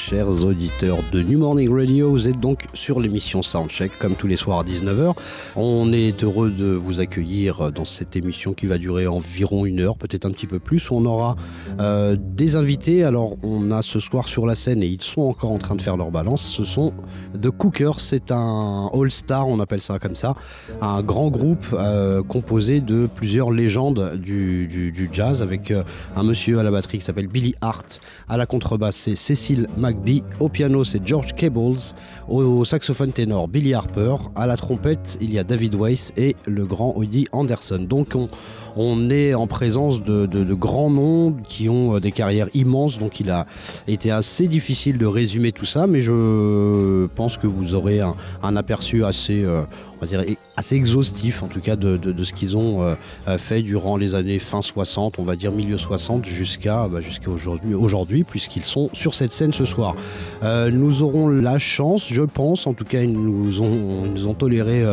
chers 0.00 0.44
auditeurs 0.46 1.00
de 1.12 1.22
New 1.22 1.38
Morning 1.38 1.70
Radio. 1.70 2.10
Vous 2.10 2.26
êtes 2.26 2.40
donc 2.40 2.64
sur 2.72 3.00
l'émission 3.00 3.42
Soundcheck 3.42 3.98
comme 3.98 4.14
tous 4.14 4.26
les 4.26 4.36
soirs 4.36 4.60
à 4.60 4.64
19h. 4.64 5.14
On 5.56 5.92
est 5.92 6.24
heureux 6.24 6.50
de 6.50 6.72
vous 6.72 7.00
accueillir 7.00 7.70
dans 7.70 7.84
cette 7.84 8.16
émission 8.16 8.54
qui 8.54 8.66
va 8.66 8.78
durer 8.78 9.06
environ 9.06 9.66
une 9.66 9.80
heure, 9.80 9.98
peut-être 9.98 10.24
un 10.24 10.30
petit 10.30 10.46
peu 10.46 10.58
plus. 10.58 10.90
On 10.90 11.04
aura 11.04 11.36
euh, 11.80 12.16
des 12.18 12.56
invités. 12.56 13.04
Alors 13.04 13.36
on 13.42 13.70
a 13.70 13.82
ce 13.82 14.00
soir 14.00 14.26
sur 14.26 14.46
la 14.46 14.54
scène 14.54 14.82
et 14.82 14.86
ils 14.86 15.02
sont 15.02 15.22
encore 15.22 15.52
en 15.52 15.58
train 15.58 15.76
de 15.76 15.82
faire 15.82 15.98
leur 15.98 16.10
balance. 16.10 16.42
Ce 16.42 16.64
sont 16.64 16.94
The 17.40 17.50
Cookers, 17.50 18.00
c'est 18.00 18.32
un 18.32 18.90
all-star, 18.94 19.48
on 19.48 19.60
appelle 19.60 19.82
ça 19.82 19.98
comme 19.98 20.16
ça, 20.16 20.34
un 20.80 21.02
grand 21.02 21.28
groupe 21.28 21.66
euh, 21.74 22.22
composé 22.22 22.80
de 22.80 23.06
plusieurs 23.06 23.50
légendes 23.50 24.16
du, 24.16 25.10
jazz 25.12 25.42
avec 25.42 25.70
euh, 25.70 25.82
un 26.16 26.22
monsieur 26.22 26.58
à 26.58 26.62
la 26.62 26.70
batterie 26.70 26.98
qui 26.98 27.04
s'appelle 27.04 27.28
Billy 27.28 27.54
Hart, 27.60 28.00
à 28.28 28.38
la 28.38 28.46
contrebasse 28.46 28.96
c'est 28.96 29.14
Cécile 29.14 29.68
Au 30.38 30.48
piano 30.48 30.84
c'est 30.84 31.06
George 31.06 31.34
Cables, 31.34 31.78
au, 32.28 32.64
saxophone 32.64 33.12
ténor 33.12 33.48
Billy 33.48 33.74
Harper, 33.74 34.16
à 34.34 34.46
la 34.46 34.56
trompette 34.56 35.18
il 35.20 35.32
y 35.32 35.38
a 35.38 35.44
David 35.44 35.74
Weiss 35.74 36.12
et 36.16 36.36
le 36.46 36.66
grand 36.66 36.94
Woody 36.96 37.26
Anderson. 37.32 37.84
Donc 37.88 38.14
on, 38.14 38.28
on 38.76 39.10
est 39.10 39.34
en 39.34 39.46
présence 39.46 40.02
de, 40.02 40.54
grands 40.54 40.90
noms 40.90 41.36
qui 41.48 41.68
ont 41.68 41.96
euh, 41.96 42.00
des 42.00 42.12
carrières 42.12 42.48
immenses, 42.54 42.98
donc 42.98 43.20
il 43.20 43.30
a 43.30 43.46
été 43.88 44.10
assez 44.10 44.48
difficile 44.48 44.98
de 44.98 45.06
résumer 45.06 45.52
tout 45.52 45.66
ça, 45.66 45.86
mais 45.86 46.00
je 46.00 47.06
pense 47.14 47.36
que 47.36 47.46
vous 47.46 47.74
aurez 47.74 48.00
un, 48.00 48.56
aperçu 48.56 49.04
assez, 49.04 49.44
euh, 49.44 49.62
on 50.00 50.04
va 50.04 50.06
dire, 50.06 50.36
assez 50.56 50.76
exhaustif 50.76 51.42
en 51.42 51.46
tout 51.46 51.60
cas 51.60 51.76
de, 51.76 52.24
ce 52.24 52.32
qu'ils 52.32 52.56
ont 52.56 52.82
euh, 52.82 53.38
fait 53.38 53.62
durant 53.62 53.96
les 53.96 54.14
années 54.14 54.38
fin 54.38 54.62
60, 54.62 55.18
on 55.18 55.22
va 55.22 55.36
dire 55.36 55.52
milieu 55.52 55.78
60 55.78 56.24
jusqu'à 56.24 56.88
bah, 56.88 57.00
jusqu'à 57.00 57.30
aujourd'hui, 57.30 57.74
aujourd'hui 57.74 58.24
puisqu'ils 58.24 58.64
sont 58.64 58.90
sur 58.92 59.14
cette 59.14 59.32
scène 59.32 59.52
ce 59.52 59.64
soir. 59.64 59.94
nous 60.42 61.02
aurons 61.02 61.28
la 61.28 61.58
chance, 61.58 62.08
je 62.08 62.22
pense, 62.22 62.66
en 62.66 62.74
tout 62.74 62.84
cas 62.84 63.02
ils 63.02 63.12
nous 63.12 63.62
ont, 63.62 64.04
nous 64.06 64.26
ont 64.26 64.34
toléré 64.34 64.84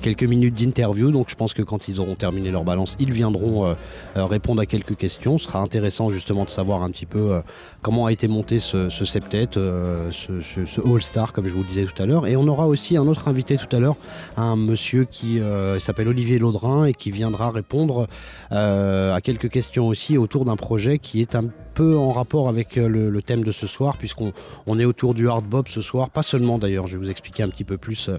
quelques 0.00 0.24
minutes 0.24 0.54
d'interview, 0.54 1.10
donc 1.10 1.28
je 1.28 1.34
pense 1.34 1.54
que 1.54 1.62
quand 1.62 1.88
ils 1.88 2.00
auront 2.00 2.14
terminé 2.14 2.50
leur 2.50 2.64
balance, 2.64 2.96
ils 2.98 3.12
viendront 3.12 3.66
euh, 3.66 3.74
euh, 4.16 4.26
répondre 4.26 4.60
à 4.60 4.66
quelques 4.66 4.96
questions. 4.96 5.38
Ce 5.38 5.44
sera 5.44 5.60
intéressant 5.60 6.10
justement 6.10 6.44
de 6.44 6.50
savoir 6.50 6.82
un 6.82 6.90
petit 6.90 7.06
peu 7.06 7.32
euh, 7.32 7.40
comment 7.82 8.06
a 8.06 8.12
été 8.12 8.28
monté 8.28 8.60
ce, 8.60 8.88
septet, 8.88 9.48
ce, 9.52 10.80
All-Star, 10.80 11.32
comme 11.32 11.46
je 11.46 11.52
vous 11.52 11.62
le 11.62 11.68
disais 11.68 11.84
tout 11.84 12.02
à 12.02 12.06
l'heure. 12.06 12.26
Et 12.26 12.36
on 12.36 12.46
aura 12.46 12.66
aussi 12.66 12.96
un 12.96 13.06
autre 13.06 13.28
invité 13.28 13.56
tout 13.56 13.74
à 13.74 13.80
l'heure, 13.80 13.96
un 14.36 14.56
monsieur 14.56 15.04
qui 15.04 15.40
s'appelle 15.78 16.08
Olivier 16.08 16.38
Laudrin 16.38 16.86
et 16.86 16.92
qui 16.94 17.10
viendra 17.10 17.50
répondre 17.50 18.08
à 18.50 19.18
quelques 19.22 19.48
questions 19.48 19.88
aussi 19.88 20.18
autour 20.18 20.44
d'un 20.44 20.56
projet 20.56 20.98
qui 20.98 21.20
est 21.20 21.34
un 21.34 21.44
peu 21.74 21.96
en 21.96 22.12
rapport 22.12 22.48
avec 22.48 22.76
le, 22.76 23.22
thème 23.22 23.44
de 23.44 23.52
ce 23.52 23.66
soir, 23.66 23.96
puisqu'on 23.96 24.32
on 24.66 24.78
est 24.78 24.84
autour 24.84 25.14
du 25.14 25.28
hard 25.28 25.44
bop 25.44 25.68
ce 25.68 25.80
soir. 25.80 26.10
Pas 26.10 26.22
seulement 26.22 26.58
d'ailleurs, 26.58 26.86
je 26.86 26.96
vais 26.96 27.04
vous 27.04 27.10
expliquer 27.10 27.42
un 27.42 27.48
petit 27.48 27.64
peu 27.64 27.76
plus 27.76 28.10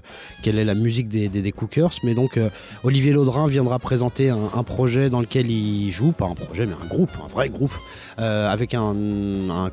quelle 0.42 0.58
est 0.58 0.64
la 0.64 0.74
musique 0.74 1.08
des, 1.08 1.28
des, 1.28 1.52
Cookers, 1.52 1.92
mais 2.02 2.14
donc 2.14 2.38
Olivier 2.84 3.12
Laudrin 3.12 3.46
viendra 3.46 3.78
présenter 3.78 4.30
un, 4.30 4.50
un 4.54 4.62
projet 4.62 5.10
dans 5.10 5.20
lequel 5.20 5.50
il 5.50 5.90
joue, 5.90 6.12
pas 6.12 6.26
un 6.26 6.34
projet, 6.34 6.66
mais 6.66 6.74
un 6.74 6.86
groupe, 6.86 7.10
un 7.24 7.28
vrai 7.28 7.48
groupe, 7.48 7.74
euh, 8.18 8.50
avec 8.50 8.72
un, 8.72 8.94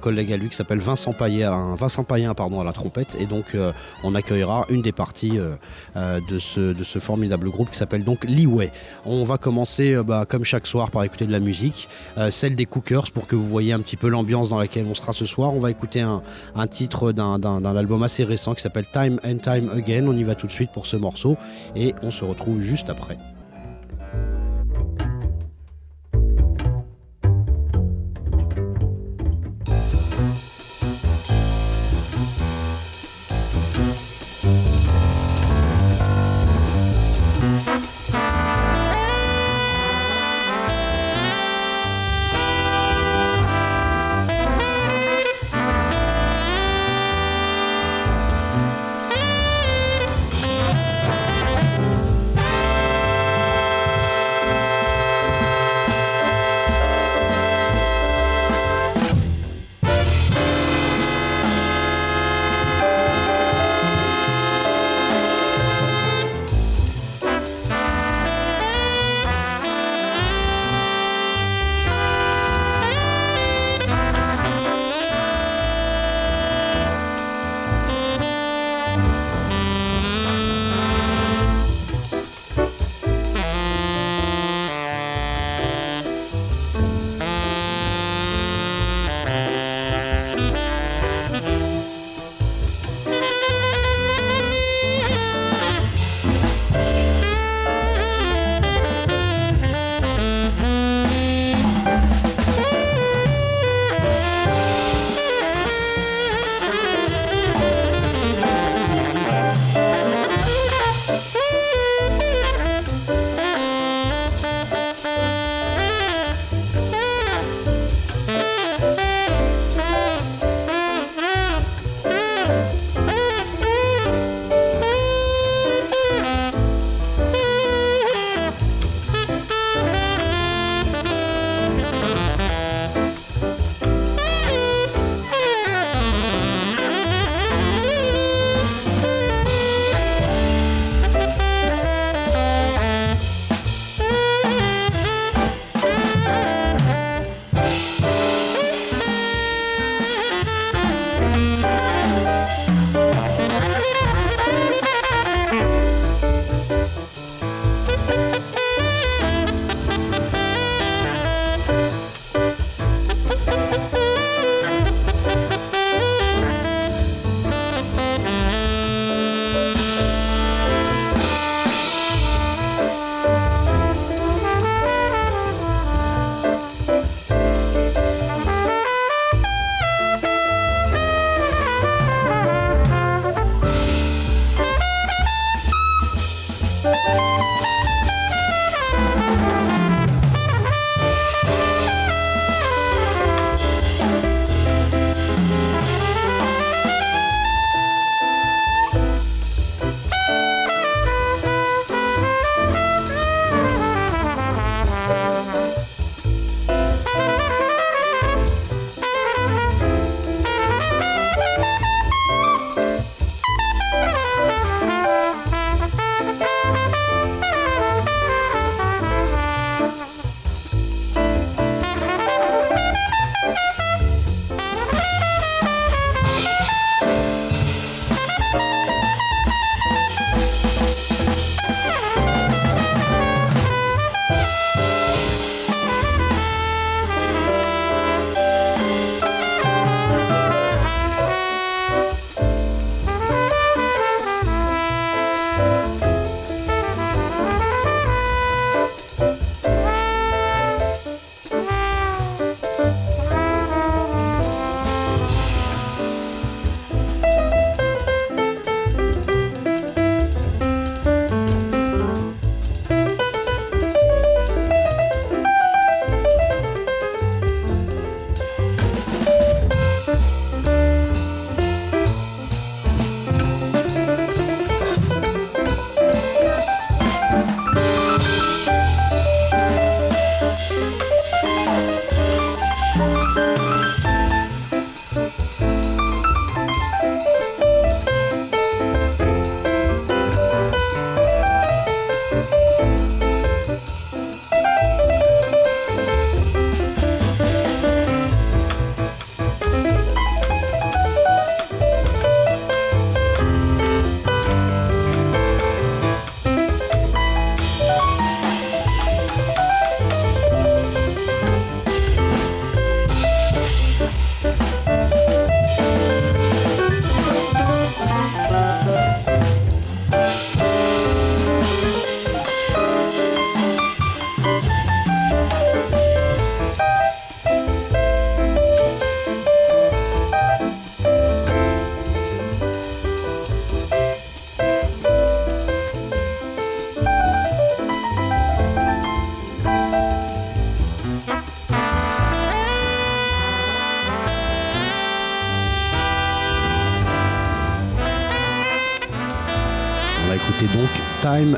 collègue 0.02 0.34
à 0.34 0.38
lui 0.38 0.50
qui 0.50 0.56
s'appelle 0.56 0.80
Vincent 0.80 1.14
Payen, 1.14 1.54
un 1.54 1.76
Vincent 1.76 2.04
Payen 2.04 2.34
pardon, 2.34 2.60
à 2.60 2.64
la 2.64 2.74
trompette. 2.74 3.16
Et 3.20 3.26
donc, 3.26 3.56
euh, 3.56 3.72
on 4.04 4.16
accueillera 4.16 4.66
une 4.70 4.82
des 4.82 4.92
parties 4.92 5.40
euh, 5.40 6.20
de, 6.30 6.40
ce, 6.40 6.74
de 6.74 6.84
ce 6.84 7.00
formidable 7.00 7.50
groupe 7.50 7.72
qui 7.72 7.78
s'appelle 7.78 8.04
donc 8.04 8.26
Leeway. 8.26 8.72
On 9.06 9.24
va 9.24 9.38
commencer, 9.38 9.96
bah, 10.06 10.26
comme 10.28 10.44
chaque 10.44 10.68
soir, 10.68 10.92
par 10.92 11.04
écouter 11.04 11.26
de 11.26 11.32
la 11.32 11.40
musique, 11.40 11.88
celle 12.30 12.56
des 12.56 12.66
Cookers, 12.66 13.12
pour 13.12 13.28
que 13.28 13.36
vous 13.36 13.48
voyez 13.48 13.73
un 13.74 13.80
petit 13.80 13.98
peu 13.98 14.08
l'ambiance 14.08 14.50
dans 14.50 14.60
laquelle 14.60 14.86
on 14.88 14.96
sera 14.96 15.14
ce 15.14 15.26
soir. 15.26 15.54
On 15.54 15.60
va 15.60 15.72
écouter 15.72 16.02
un, 16.02 16.22
un 16.56 16.68
titre 16.68 17.12
d'un 17.12 17.76
album 17.76 18.04
assez 18.04 18.24
récent 18.24 18.54
qui 18.54 18.62
s'appelle 18.62 18.88
Time 18.88 19.20
and 19.26 19.38
Time 19.38 19.70
Again. 19.70 20.08
On 20.08 20.16
y 20.16 20.24
va 20.24 20.36
tout 20.36 20.48
de 20.48 20.52
suite 20.52 20.72
pour 20.72 20.86
ce 20.86 20.98
morceau 20.98 21.38
et 21.76 21.94
on 22.02 22.12
se 22.12 22.24
retrouve 22.24 22.62
juste 22.62 22.90
après. 22.90 23.18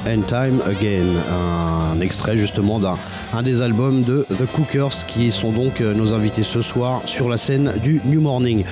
And 0.08 0.22
Time 0.28 0.62
Again, 0.66 1.06
un 1.32 2.02
extrait 2.02 2.38
justement 2.38 2.80
d'un 2.80 2.98
un 3.34 3.44
des 3.44 3.62
albums 3.62 4.02
de 4.02 4.26
The 4.30 4.46
Cookers 4.54 5.06
qui 5.08 5.32
sont 5.32 5.52
donc 5.52 5.82
euh, 5.82 5.94
nos 5.94 6.14
invités 6.14 6.44
ce 6.44 6.62
soir 6.62 7.02
sur 7.06 7.30
la 7.30 7.38
scène 7.38 7.74
du 7.84 8.02
New 8.06 8.22
Morning. 8.22 8.64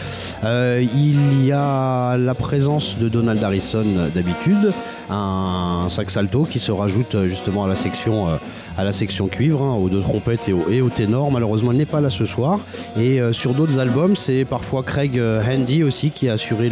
Euh, 0.44 0.86
il 0.96 1.46
y 1.46 1.52
a 1.52 2.18
la 2.18 2.36
présence 2.36 2.98
de 2.98 3.10
Donald 3.10 3.44
Harrison 3.44 3.86
d'habitude, 4.14 4.72
un 5.10 5.86
sax 5.90 6.16
alto 6.18 6.46
qui 6.46 6.60
se 6.60 6.72
rajoute 6.72 7.26
justement 7.26 7.66
à 7.66 7.68
la 7.68 7.76
section 7.76 8.40
à 8.78 8.84
la 8.84 8.94
section 8.94 9.28
cuivre, 9.28 9.62
hein, 9.62 9.76
aux 9.76 9.90
deux 9.90 10.02
trompettes 10.02 10.48
et 10.50 10.54
au, 10.54 10.70
et 10.70 10.82
au 10.82 10.90
ténor. 10.90 11.32
Malheureusement, 11.32 11.72
il 11.72 11.78
n'est 11.78 11.86
pas 11.86 12.02
là 12.02 12.10
ce 12.10 12.26
soir. 12.26 12.60
Et 12.98 13.22
euh, 13.22 13.32
sur 13.34 13.54
d'autres 13.54 13.80
albums, 13.80 14.16
c'est 14.16 14.46
parfois 14.46 14.84
Craig 14.84 15.18
euh, 15.18 15.42
Handy 15.44 15.84
aussi 15.84 16.12
qui 16.12 16.30
a 16.30 16.34
assuré 16.34 16.72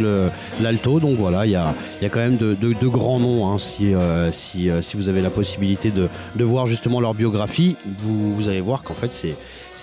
l'alto. 0.60 1.00
Donc 1.00 1.16
voilà, 1.16 1.46
il 1.46 1.52
y 1.52 1.56
a, 1.56 1.74
y 2.00 2.06
a, 2.06 2.08
quand 2.08 2.20
même 2.20 2.36
de, 2.36 2.54
de, 2.54 2.88
grands 2.88 3.20
noms. 3.20 3.48
Hein. 3.48 3.58
si, 3.58 3.94
euh, 3.94 4.32
si, 4.32 4.70
si, 4.80 4.96
vous 4.96 5.08
avez 5.08 5.22
la 5.22 5.30
possibilité 5.30 5.90
de, 5.90 6.08
de 6.36 6.44
voir 6.44 6.66
justement 6.66 7.00
leur 7.00 7.14
biographie, 7.14 7.76
vous, 7.98 8.34
vous 8.34 8.48
allez 8.48 8.60
voir 8.60 8.82
qu'en 8.82 8.94
fait, 8.94 9.12
c'est 9.12 9.36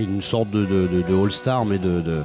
une 0.04 0.22
sorte 0.22 0.50
de, 0.52 1.24
all-star, 1.24 1.66
mais 1.66 1.78
de 1.78 2.24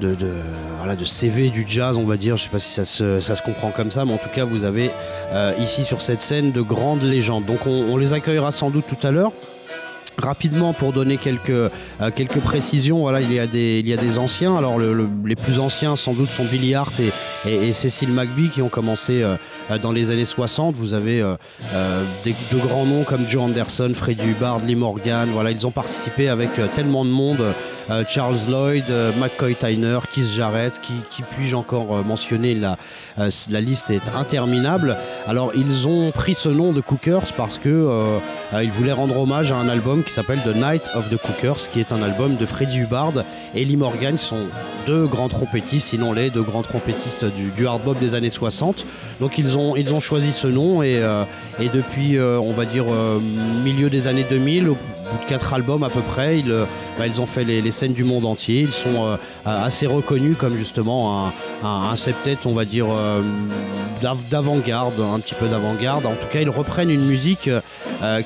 de, 0.00 0.14
de, 0.14 1.04
CV 1.04 1.50
du 1.50 1.64
jazz, 1.66 1.96
on 1.96 2.04
va 2.04 2.16
dire. 2.16 2.36
Je 2.36 2.44
sais 2.44 2.50
pas 2.50 2.58
si 2.58 2.72
ça 2.72 2.84
se, 2.84 3.20
ça 3.20 3.36
se 3.36 3.42
comprend 3.42 3.70
comme 3.70 3.90
ça, 3.90 4.04
mais 4.04 4.12
en 4.12 4.18
tout 4.18 4.28
cas, 4.28 4.44
vous 4.44 4.64
avez 4.64 4.90
euh, 5.32 5.52
ici 5.58 5.84
sur 5.84 6.00
cette 6.00 6.20
scène 6.20 6.52
de 6.52 6.60
grandes 6.60 7.02
légendes. 7.02 7.44
Donc 7.44 7.66
on, 7.66 7.70
on 7.70 7.96
les 7.96 8.12
accueillera 8.12 8.50
sans 8.50 8.70
doute 8.70 8.84
tout 8.86 9.06
à 9.06 9.10
l'heure. 9.10 9.32
Rapidement, 10.18 10.72
pour 10.72 10.92
donner 10.92 11.18
quelques, 11.18 11.50
euh, 11.50 11.70
quelques 12.14 12.40
précisions, 12.40 13.00
voilà, 13.00 13.20
il, 13.20 13.32
y 13.32 13.38
a 13.38 13.46
des, 13.46 13.80
il 13.80 13.88
y 13.88 13.92
a 13.92 13.98
des 13.98 14.18
anciens. 14.18 14.56
Alors, 14.56 14.78
le, 14.78 15.06
les 15.26 15.36
plus 15.36 15.58
anciens, 15.58 15.94
sans 15.94 16.14
doute, 16.14 16.30
sont 16.30 16.44
Billy 16.44 16.74
Hart 16.74 16.94
et, 17.00 17.12
et, 17.68 17.72
Cécile 17.74 18.10
McBee 18.10 18.48
qui 18.48 18.62
ont 18.62 18.70
commencé 18.70 19.22
euh, 19.22 19.36
dans 19.82 19.92
les 19.92 20.10
années 20.10 20.24
60. 20.24 20.74
Vous 20.74 20.94
avez 20.94 21.20
euh, 21.20 21.36
des, 22.24 22.34
de 22.52 22.58
grands 22.58 22.86
noms 22.86 23.04
comme 23.04 23.28
Joe 23.28 23.42
Anderson, 23.42 23.92
Freddie 23.94 24.30
Hubbard, 24.30 24.60
Lee 24.60 24.74
Morgan. 24.74 25.28
Voilà, 25.32 25.50
ils 25.50 25.66
ont 25.66 25.70
participé 25.70 26.28
avec 26.28 26.50
tellement 26.74 27.04
de 27.04 27.10
monde. 27.10 27.44
Charles 28.08 28.50
Lloyd, 28.50 28.84
McCoy 29.20 29.54
Tyner, 29.54 30.00
Keith 30.12 30.32
Jarrett, 30.34 30.80
qui, 30.80 30.92
qui 31.08 31.22
puis-je 31.22 31.54
encore 31.54 32.04
mentionner 32.04 32.54
la, 32.54 32.78
la 33.18 33.60
liste 33.60 33.90
est 33.90 34.08
interminable. 34.14 34.96
Alors, 35.26 35.52
ils 35.54 35.88
ont 35.88 36.10
pris 36.10 36.34
ce 36.34 36.48
nom 36.48 36.72
de 36.72 36.80
Cookers 36.80 37.32
parce 37.36 37.58
que 37.58 38.18
ils 38.62 38.70
voulaient 38.70 38.92
rendre 38.92 39.18
hommage 39.18 39.52
à 39.52 39.56
un 39.56 39.68
album 39.68 40.04
qui 40.04 40.12
s'appelle 40.12 40.40
The 40.44 40.54
Night 40.56 40.82
of 40.94 41.10
the 41.10 41.16
Cookers, 41.16 41.68
qui 41.70 41.80
est 41.80 41.92
un 41.92 42.02
album 42.02 42.36
de 42.36 42.46
Freddie 42.46 42.80
Hubbard 42.80 43.24
et 43.54 43.64
Lee 43.64 43.76
Morgan, 43.76 44.16
qui 44.16 44.24
sont 44.24 44.46
deux 44.86 45.06
grands 45.06 45.28
trompettistes, 45.28 45.88
sinon 45.88 46.12
les 46.12 46.30
deux 46.30 46.42
grands 46.42 46.62
trompettistes 46.62 47.24
du, 47.24 47.66
hard 47.66 47.82
bop 47.82 47.98
des 47.98 48.14
années 48.14 48.30
60. 48.30 48.84
Donc 49.20 49.38
ils 49.38 49.58
ont, 49.58 49.76
ils 49.76 49.94
ont 49.94 50.00
choisi 50.00 50.32
ce 50.32 50.46
nom 50.46 50.82
et, 50.82 50.96
euh, 50.98 51.24
depuis, 51.72 52.16
euh, 52.16 52.38
on 52.38 52.52
va 52.52 52.64
dire, 52.64 52.84
euh, 52.88 53.18
milieu 53.64 53.90
des 53.90 54.08
années 54.08 54.26
2000, 54.28 54.68
au 54.68 54.76
bout 55.10 55.24
de 55.24 55.28
quatre 55.28 55.54
albums 55.54 55.82
à 55.82 55.88
peu 55.88 56.00
près, 56.00 56.38
ils, 56.38 56.52
bah, 56.98 57.06
ils 57.06 57.20
ont 57.20 57.26
fait 57.26 57.44
les, 57.44 57.70
scènes 57.70 57.92
du 57.92 58.04
monde 58.04 58.24
entier. 58.24 58.60
Ils 58.62 58.72
sont 58.72 59.18
assez 59.44 59.86
reconnus 59.86 60.36
comme 60.38 60.56
justement 60.56 61.26
un, 61.26 61.32
un, 61.62 61.90
un 61.90 61.96
septet, 61.96 62.38
on 62.44 62.52
va 62.52 62.64
dire, 62.64 62.86
d'avant-garde, 64.30 65.00
un 65.00 65.18
petit 65.20 65.34
peu 65.34 65.48
d'avant-garde. 65.48 66.06
En 66.06 66.14
tout 66.14 66.26
cas, 66.30 66.40
ils 66.40 66.50
reprennent 66.50 66.90
une 66.90 67.04
musique 67.04 67.50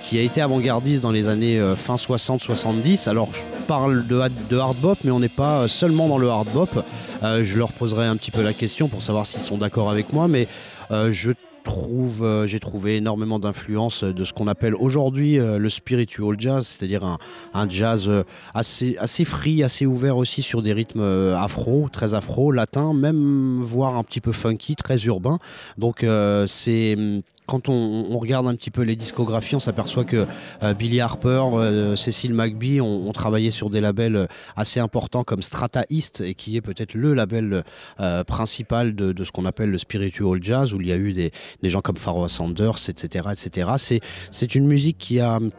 qui 0.02 0.18
a 0.18 0.22
été 0.22 0.40
avant-gardiste 0.40 1.00
dans 1.00 1.12
les 1.12 1.28
années 1.28 1.60
fin 1.76 1.96
60-70. 1.96 3.08
Alors 3.08 3.28
je 3.32 3.42
parle 3.66 4.06
de, 4.06 4.20
de 4.48 4.56
hard 4.56 4.76
bop, 4.76 4.98
mais 5.04 5.10
on 5.10 5.20
n'est 5.20 5.28
pas 5.28 5.68
seulement 5.68 6.08
dans 6.08 6.18
le 6.18 6.28
hard 6.28 6.48
bop. 6.52 6.84
Euh, 7.22 7.44
je 7.44 7.58
leur 7.58 7.72
poserai 7.72 8.06
un 8.06 8.16
petit 8.16 8.30
peu 8.30 8.42
la 8.42 8.52
question 8.52 8.88
pour 8.88 9.02
savoir 9.02 9.26
s'ils 9.26 9.42
sont 9.42 9.58
d'accord 9.58 9.90
avec 9.90 10.12
moi, 10.12 10.28
mais 10.28 10.48
euh, 10.90 11.10
je 11.12 11.32
trouve, 11.64 12.22
euh, 12.22 12.46
j'ai 12.46 12.60
trouvé 12.60 12.96
énormément 12.96 13.38
d'influence 13.38 14.04
de 14.04 14.24
ce 14.24 14.32
qu'on 14.32 14.46
appelle 14.46 14.74
aujourd'hui 14.74 15.36
le 15.36 15.68
spiritual 15.68 16.36
jazz, 16.38 16.66
c'est-à-dire 16.66 17.18
un, 17.54 17.68
jazz 17.68 18.10
assez, 18.54 18.96
assez 18.98 19.24
free, 19.24 19.62
assez 19.62 19.86
ouvert 19.86 20.16
aussi 20.16 20.42
sur 20.42 20.62
des 20.62 20.72
rythmes 20.72 21.02
afro, 21.36 21.88
très 21.90 22.14
afro, 22.14 22.52
latin, 22.52 22.92
même 22.92 23.60
voire 23.60 23.96
un 23.96 24.04
petit 24.04 24.20
peu 24.20 24.32
funky, 24.32 24.76
très 24.76 25.04
urbain. 25.04 25.38
Donc 25.78 26.04
c'est 26.46 26.96
quand 27.50 27.68
on, 27.68 28.16
regarde 28.20 28.46
un 28.46 28.54
petit 28.54 28.70
peu 28.70 28.82
les 28.82 28.94
discographies, 28.94 29.56
on 29.56 29.60
s'aperçoit 29.60 30.04
que 30.04 30.24
euh, 30.62 30.72
Billy 30.72 31.00
Harper, 31.00 31.42
euh, 31.54 31.96
Cécile 31.96 32.32
McBee 32.32 32.80
ont, 32.80 33.10
travaillé 33.10 33.50
sur 33.50 33.70
des 33.70 33.80
labels 33.80 34.14
euh, 34.14 34.26
assez 34.54 34.78
importants 34.78 35.24
comme 35.24 35.42
Strata 35.42 35.84
East, 35.90 36.20
et 36.20 36.34
qui 36.34 36.56
est 36.56 36.60
peut-être 36.60 36.94
le 36.94 37.12
label 37.12 37.64
principal 38.26 38.94
de, 38.94 39.24
ce 39.24 39.32
qu'on 39.32 39.46
appelle 39.46 39.70
le 39.70 39.78
spiritual 39.78 40.38
jazz, 40.40 40.72
où 40.72 40.80
il 40.80 40.86
y 40.86 40.92
a 40.92 40.96
eu 40.96 41.12
des, 41.12 41.32
gens 41.64 41.80
comme 41.80 41.96
Pharoah 41.96 42.28
Sanders, 42.28 42.88
etc. 42.88 43.28
etc. 43.32 44.00
C'est 44.30 44.54
une 44.54 44.66
musique 44.66 44.98
qui 44.98 45.18
a 45.18 45.40
euh, 45.40 45.50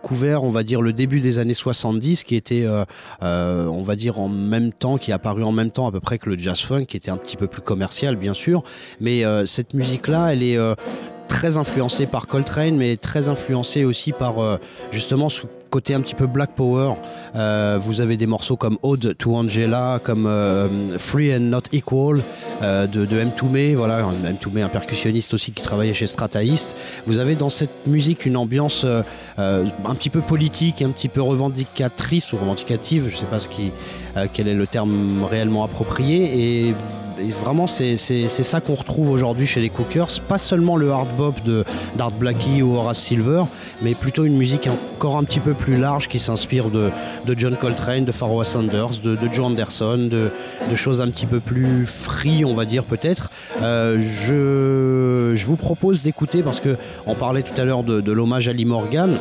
couvert, 0.00 0.44
on 0.44 0.50
va 0.50 0.62
dire, 0.62 0.82
le 0.82 0.92
début 0.92 1.20
des 1.20 1.38
années 1.38 1.54
70, 1.54 2.24
qui 2.24 2.36
était, 2.36 2.64
euh, 2.64 2.84
euh, 3.22 3.66
on 3.66 3.82
va 3.82 3.96
dire, 3.96 4.18
en 4.18 4.28
même 4.28 4.72
temps, 4.72 4.98
qui 4.98 5.10
est 5.10 5.14
apparu 5.14 5.44
en 5.44 5.52
même 5.52 5.70
temps 5.70 5.86
à 5.86 5.92
peu 5.92 6.00
près 6.00 6.18
que 6.18 6.28
le 6.30 6.38
jazz 6.38 6.60
funk, 6.60 6.84
qui 6.84 6.96
était 6.96 7.10
un 7.10 7.16
petit 7.16 7.36
peu 7.36 7.46
plus 7.46 7.62
commercial, 7.62 8.16
bien 8.16 8.34
sûr. 8.34 8.62
Mais 9.00 9.22
cette 9.46 9.74
musique-là, 9.74 10.32
elle 10.32 10.42
est 10.42 10.58
très 11.28 11.58
influencée 11.58 12.06
par 12.06 12.26
Coltrane, 12.26 12.76
mais 12.76 12.96
très 12.96 13.28
influencée 13.28 13.84
aussi 13.84 14.12
par 14.12 14.58
justement 14.90 15.28
ce 15.28 15.42
côté 15.74 15.92
un 15.92 16.00
petit 16.02 16.14
peu 16.14 16.28
Black 16.28 16.50
Power. 16.54 16.92
Euh, 17.34 17.80
vous 17.80 18.00
avez 18.00 18.16
des 18.16 18.28
morceaux 18.28 18.56
comme 18.56 18.78
Ode 18.82 19.16
to 19.18 19.34
Angela, 19.34 19.98
comme 20.00 20.24
euh, 20.28 20.68
Free 20.98 21.34
and 21.34 21.40
Not 21.40 21.62
Equal 21.72 22.20
euh, 22.62 22.86
de, 22.86 23.04
de 23.04 23.18
M. 23.18 23.32
Toomey, 23.34 23.74
voilà, 23.74 24.08
M. 24.24 24.36
Toomey, 24.36 24.62
un 24.62 24.68
percussionniste 24.68 25.34
aussi 25.34 25.50
qui 25.50 25.64
travaillait 25.64 25.92
chez 25.92 26.06
Strata 26.06 26.44
East. 26.44 26.76
Vous 27.06 27.18
avez 27.18 27.34
dans 27.34 27.48
cette 27.48 27.88
musique 27.88 28.24
une 28.24 28.36
ambiance 28.36 28.86
un 29.36 29.94
petit 29.96 30.10
peu 30.10 30.20
politique, 30.20 30.80
un 30.80 30.90
petit 30.90 31.08
peu 31.08 31.20
revendicatrice 31.20 32.32
ou 32.32 32.36
revendicative, 32.36 33.08
je 33.08 33.16
ne 33.16 33.20
sais 33.20 33.26
pas 33.26 33.40
ce 33.40 33.48
qui, 33.48 33.72
quel 34.32 34.46
est 34.46 34.54
le 34.54 34.68
terme 34.68 35.24
réellement 35.28 35.64
approprié, 35.64 36.68
et 36.68 36.74
et 37.20 37.30
vraiment, 37.30 37.66
c'est 37.66 37.96
ça 37.96 38.60
qu'on 38.60 38.74
retrouve 38.74 39.10
aujourd'hui 39.10 39.46
chez 39.46 39.60
les 39.60 39.70
Cookers. 39.70 40.20
Pas 40.28 40.38
seulement 40.38 40.76
le 40.76 40.90
hard 40.90 41.08
bop 41.16 41.42
de 41.44 41.64
d'Art 41.96 42.10
Blackie 42.10 42.62
ou 42.62 42.76
Horace 42.76 42.98
Silver, 42.98 43.44
mais 43.82 43.94
plutôt 43.94 44.24
une 44.24 44.36
musique 44.36 44.68
encore 44.96 45.16
un 45.16 45.24
petit 45.24 45.40
peu 45.40 45.54
plus 45.54 45.63
large 45.72 46.08
qui 46.08 46.18
s'inspire 46.18 46.70
de, 46.70 46.90
John 47.36 47.56
Coltrane, 47.56 48.04
de 48.04 48.12
Pharoah 48.12 48.44
Sanders, 48.44 49.00
de, 49.02 49.16
Joe 49.32 49.46
Anderson, 49.46 50.08
de, 50.10 50.30
choses 50.74 51.00
un 51.00 51.08
petit 51.08 51.26
peu 51.26 51.40
plus 51.40 51.86
free, 51.86 52.44
on 52.44 52.54
va 52.54 52.64
dire 52.64 52.84
peut-être. 52.84 53.30
Euh, 53.62 53.98
je, 53.98 55.36
je 55.36 55.46
vous 55.46 55.56
propose 55.56 56.02
d'écouter, 56.02 56.42
parce 56.42 56.60
qu'on 56.60 57.14
parlait 57.14 57.42
tout 57.42 57.58
à 57.60 57.64
l'heure 57.64 57.82
de 57.82 58.12
l'hommage 58.12 58.48
à 58.48 58.52
Lee 58.52 58.64
Morgan. 58.64 59.16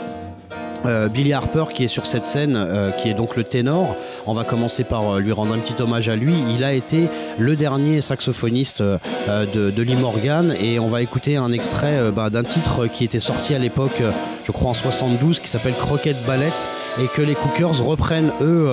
Euh, 0.85 1.07
Billy 1.07 1.33
Harper 1.33 1.65
qui 1.73 1.85
est 1.85 1.87
sur 1.87 2.05
cette 2.05 2.25
scène, 2.25 2.55
euh, 2.55 2.91
qui 2.91 3.09
est 3.09 3.13
donc 3.13 3.35
le 3.35 3.43
ténor. 3.43 3.95
On 4.27 4.33
va 4.33 4.43
commencer 4.43 4.83
par 4.83 5.15
euh, 5.15 5.19
lui 5.19 5.31
rendre 5.31 5.53
un 5.53 5.59
petit 5.59 5.81
hommage 5.81 6.09
à 6.09 6.15
lui. 6.15 6.33
Il 6.55 6.63
a 6.63 6.73
été 6.73 7.07
le 7.37 7.55
dernier 7.55 8.01
saxophoniste 8.01 8.81
de, 8.81 9.71
de, 9.71 9.81
Lee 9.81 9.95
Morgan 9.95 10.55
et 10.59 10.79
on 10.79 10.87
va 10.87 11.01
écouter 11.01 11.37
un 11.37 11.51
extrait 11.51 12.11
bah, 12.11 12.29
d'un 12.29 12.43
titre 12.43 12.87
qui 12.87 13.05
était 13.05 13.19
sorti 13.19 13.53
à 13.53 13.59
l'époque, 13.59 14.01
je 14.43 14.51
crois 14.51 14.71
en 14.71 14.73
72, 14.73 15.39
qui 15.39 15.47
s'appelle 15.47 15.73
Croquette 15.73 16.23
Ballet 16.25 16.51
et 16.99 17.07
que 17.07 17.21
les 17.21 17.35
Cookers 17.35 17.83
reprennent 17.83 18.31
eux 18.41 18.67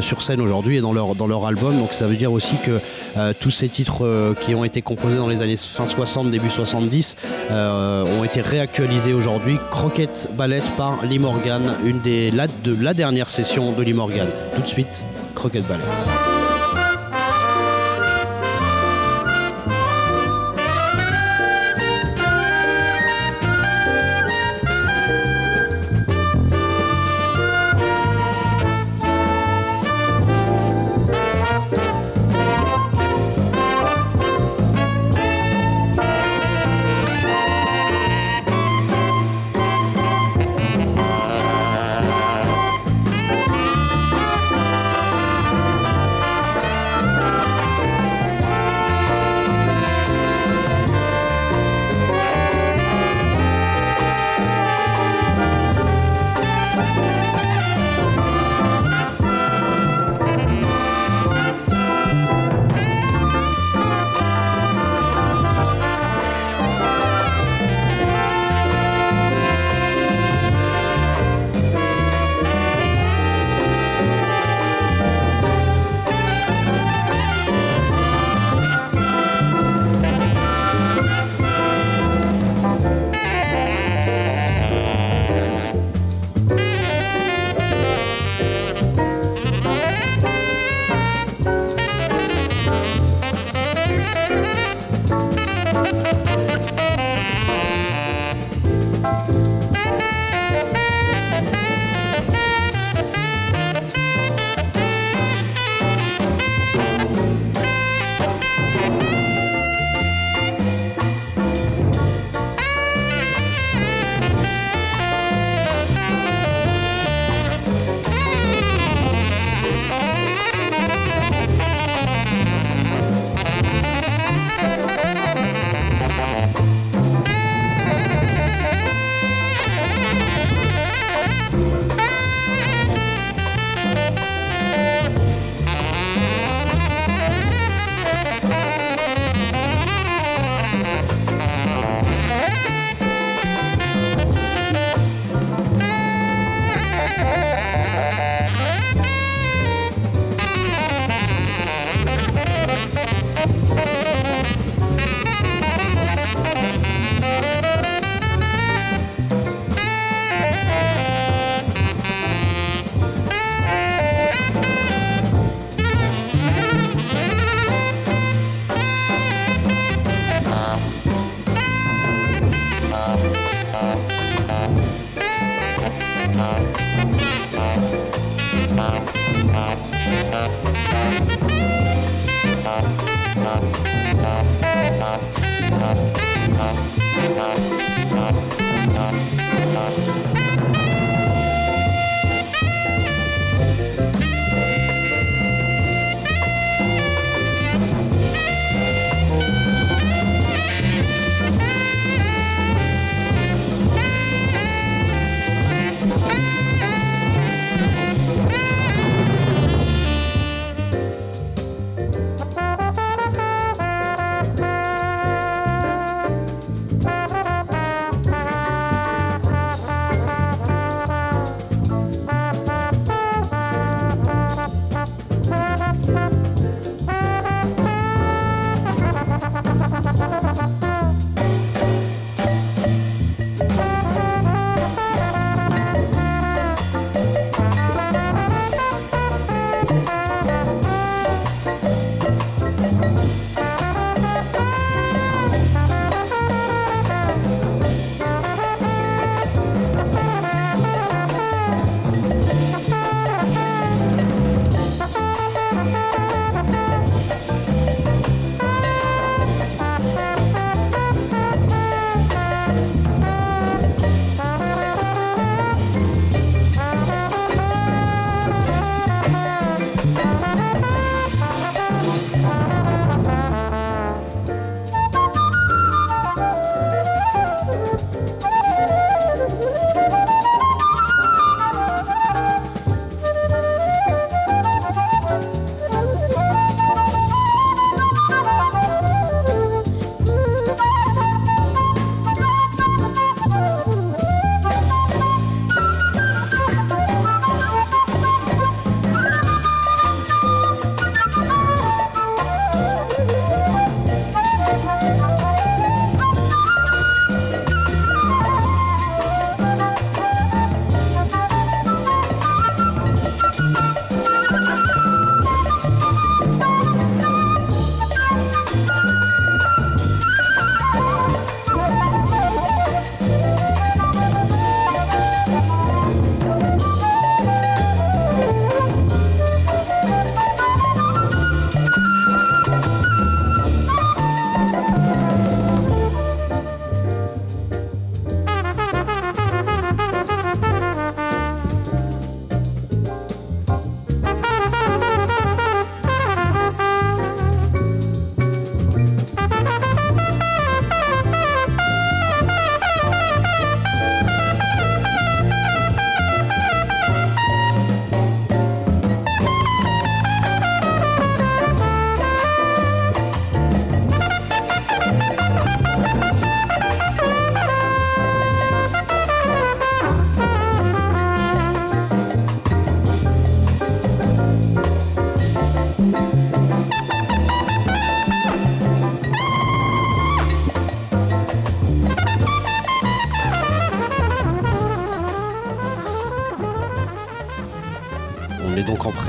sur 0.00 0.22
scène 0.22 0.40
aujourd'hui 0.40 0.78
et 0.78 0.80
dans 0.80 0.92
leur, 0.92 1.14
dans 1.14 1.26
leur 1.26 1.46
album. 1.46 1.78
Donc 1.78 1.92
ça 1.92 2.06
veut 2.06 2.16
dire 2.16 2.32
aussi 2.32 2.56
que 2.58 3.32
tous 3.34 3.50
ces 3.50 3.68
titres 3.68 4.34
qui 4.40 4.54
ont 4.54 4.64
été 4.64 4.82
composés 4.82 5.16
dans 5.16 5.28
les 5.28 5.42
années 5.42 5.56
fin 5.56 5.86
60, 5.86 6.30
début 6.30 6.50
70 6.50 7.16
ont 7.50 8.24
été 8.24 8.40
réactualisés 8.40 9.12
aujourd'hui. 9.12 9.58
Croquette 9.70 10.28
Ballet 10.34 10.62
par 10.76 11.04
Lee 11.04 11.18
Morgan 11.18 11.62
une 11.84 12.00
des, 12.00 12.30
la, 12.30 12.46
de 12.46 12.76
la 12.80 12.94
dernière 12.94 13.30
session 13.30 13.72
de 13.72 13.82
Lee 13.82 13.92
Morgan. 13.92 14.28
Tout 14.54 14.62
de 14.62 14.66
suite, 14.66 15.06
Croquette 15.34 15.66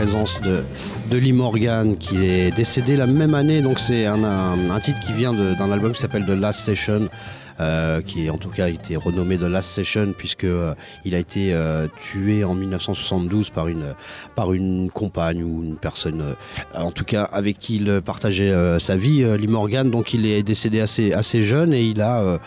De, 0.03 0.65
de 1.09 1.17
Lee 1.17 1.31
Morgan 1.31 1.95
qui 1.97 2.25
est 2.25 2.51
décédé 2.51 2.97
la 2.97 3.07
même 3.07 3.33
année. 3.33 3.61
Donc 3.61 3.79
c'est 3.79 4.05
un, 4.05 4.21
un, 4.21 4.79
titre 4.81 4.99
qui 4.99 5.13
vient 5.13 5.31
d'un 5.31 5.71
album 5.71 5.93
qui 5.93 6.01
s'appelle 6.01 6.25
The 6.25 6.31
Last 6.31 6.59
Session. 6.59 7.07
Euh, 7.63 8.01
qui 8.01 8.29
en 8.29 8.37
tout 8.37 8.49
cas 8.49 8.65
a 8.65 8.69
été 8.69 8.95
renommé 8.95 9.37
The 9.37 9.43
Last 9.43 9.69
Session 9.71 10.13
puisque 10.17 10.43
euh, 10.43 10.73
il 11.05 11.15
a 11.15 11.19
été 11.19 11.53
euh, 11.53 11.87
tué 12.01 12.43
en 12.43 12.55
1972 12.55 13.51
par 13.51 13.67
une 13.67 13.93
par 14.35 14.53
une 14.53 14.89
compagne 14.89 15.43
ou 15.43 15.63
une 15.63 15.77
personne 15.77 16.35
en 16.75 16.91
tout 16.91 17.05
cas 17.05 17.23
avec 17.23 17.59
qui 17.59 17.77
il 17.77 18.01
partageait 18.01 18.53
sa 18.79 18.95
vie 18.95 19.23
Lee 19.37 19.47
Morgan. 19.47 19.89
Donc 19.89 20.13
il 20.13 20.25
est 20.25 20.43
décédé 20.43 20.81
assez 20.81 21.13
assez 21.13 21.41
jeune 21.41 21.73
et 21.73 21.83
il 21.83 22.01
a 22.01 22.39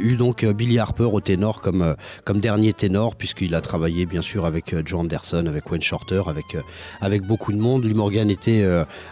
eu 0.00 0.16
donc 0.16 0.44
Billy 0.44 0.78
Harper 0.78 1.08
au 1.12 1.20
ténor 1.20 1.60
comme 1.60 1.94
comme 2.24 2.40
dernier 2.40 2.72
ténor 2.72 3.16
puisqu'il 3.16 3.54
a 3.54 3.60
travaillé 3.60 4.06
bien 4.06 4.22
sûr 4.22 4.44
avec 4.44 4.74
Joe 4.86 5.00
Anderson 5.00 5.44
avec 5.46 5.70
Wayne 5.70 5.82
Shorter 5.82 6.22
avec 6.26 6.56
avec 7.00 7.22
beaucoup 7.22 7.52
de 7.52 7.58
monde. 7.58 7.84
Lee 7.84 7.94
Morgan 7.94 8.30
était 8.30 8.64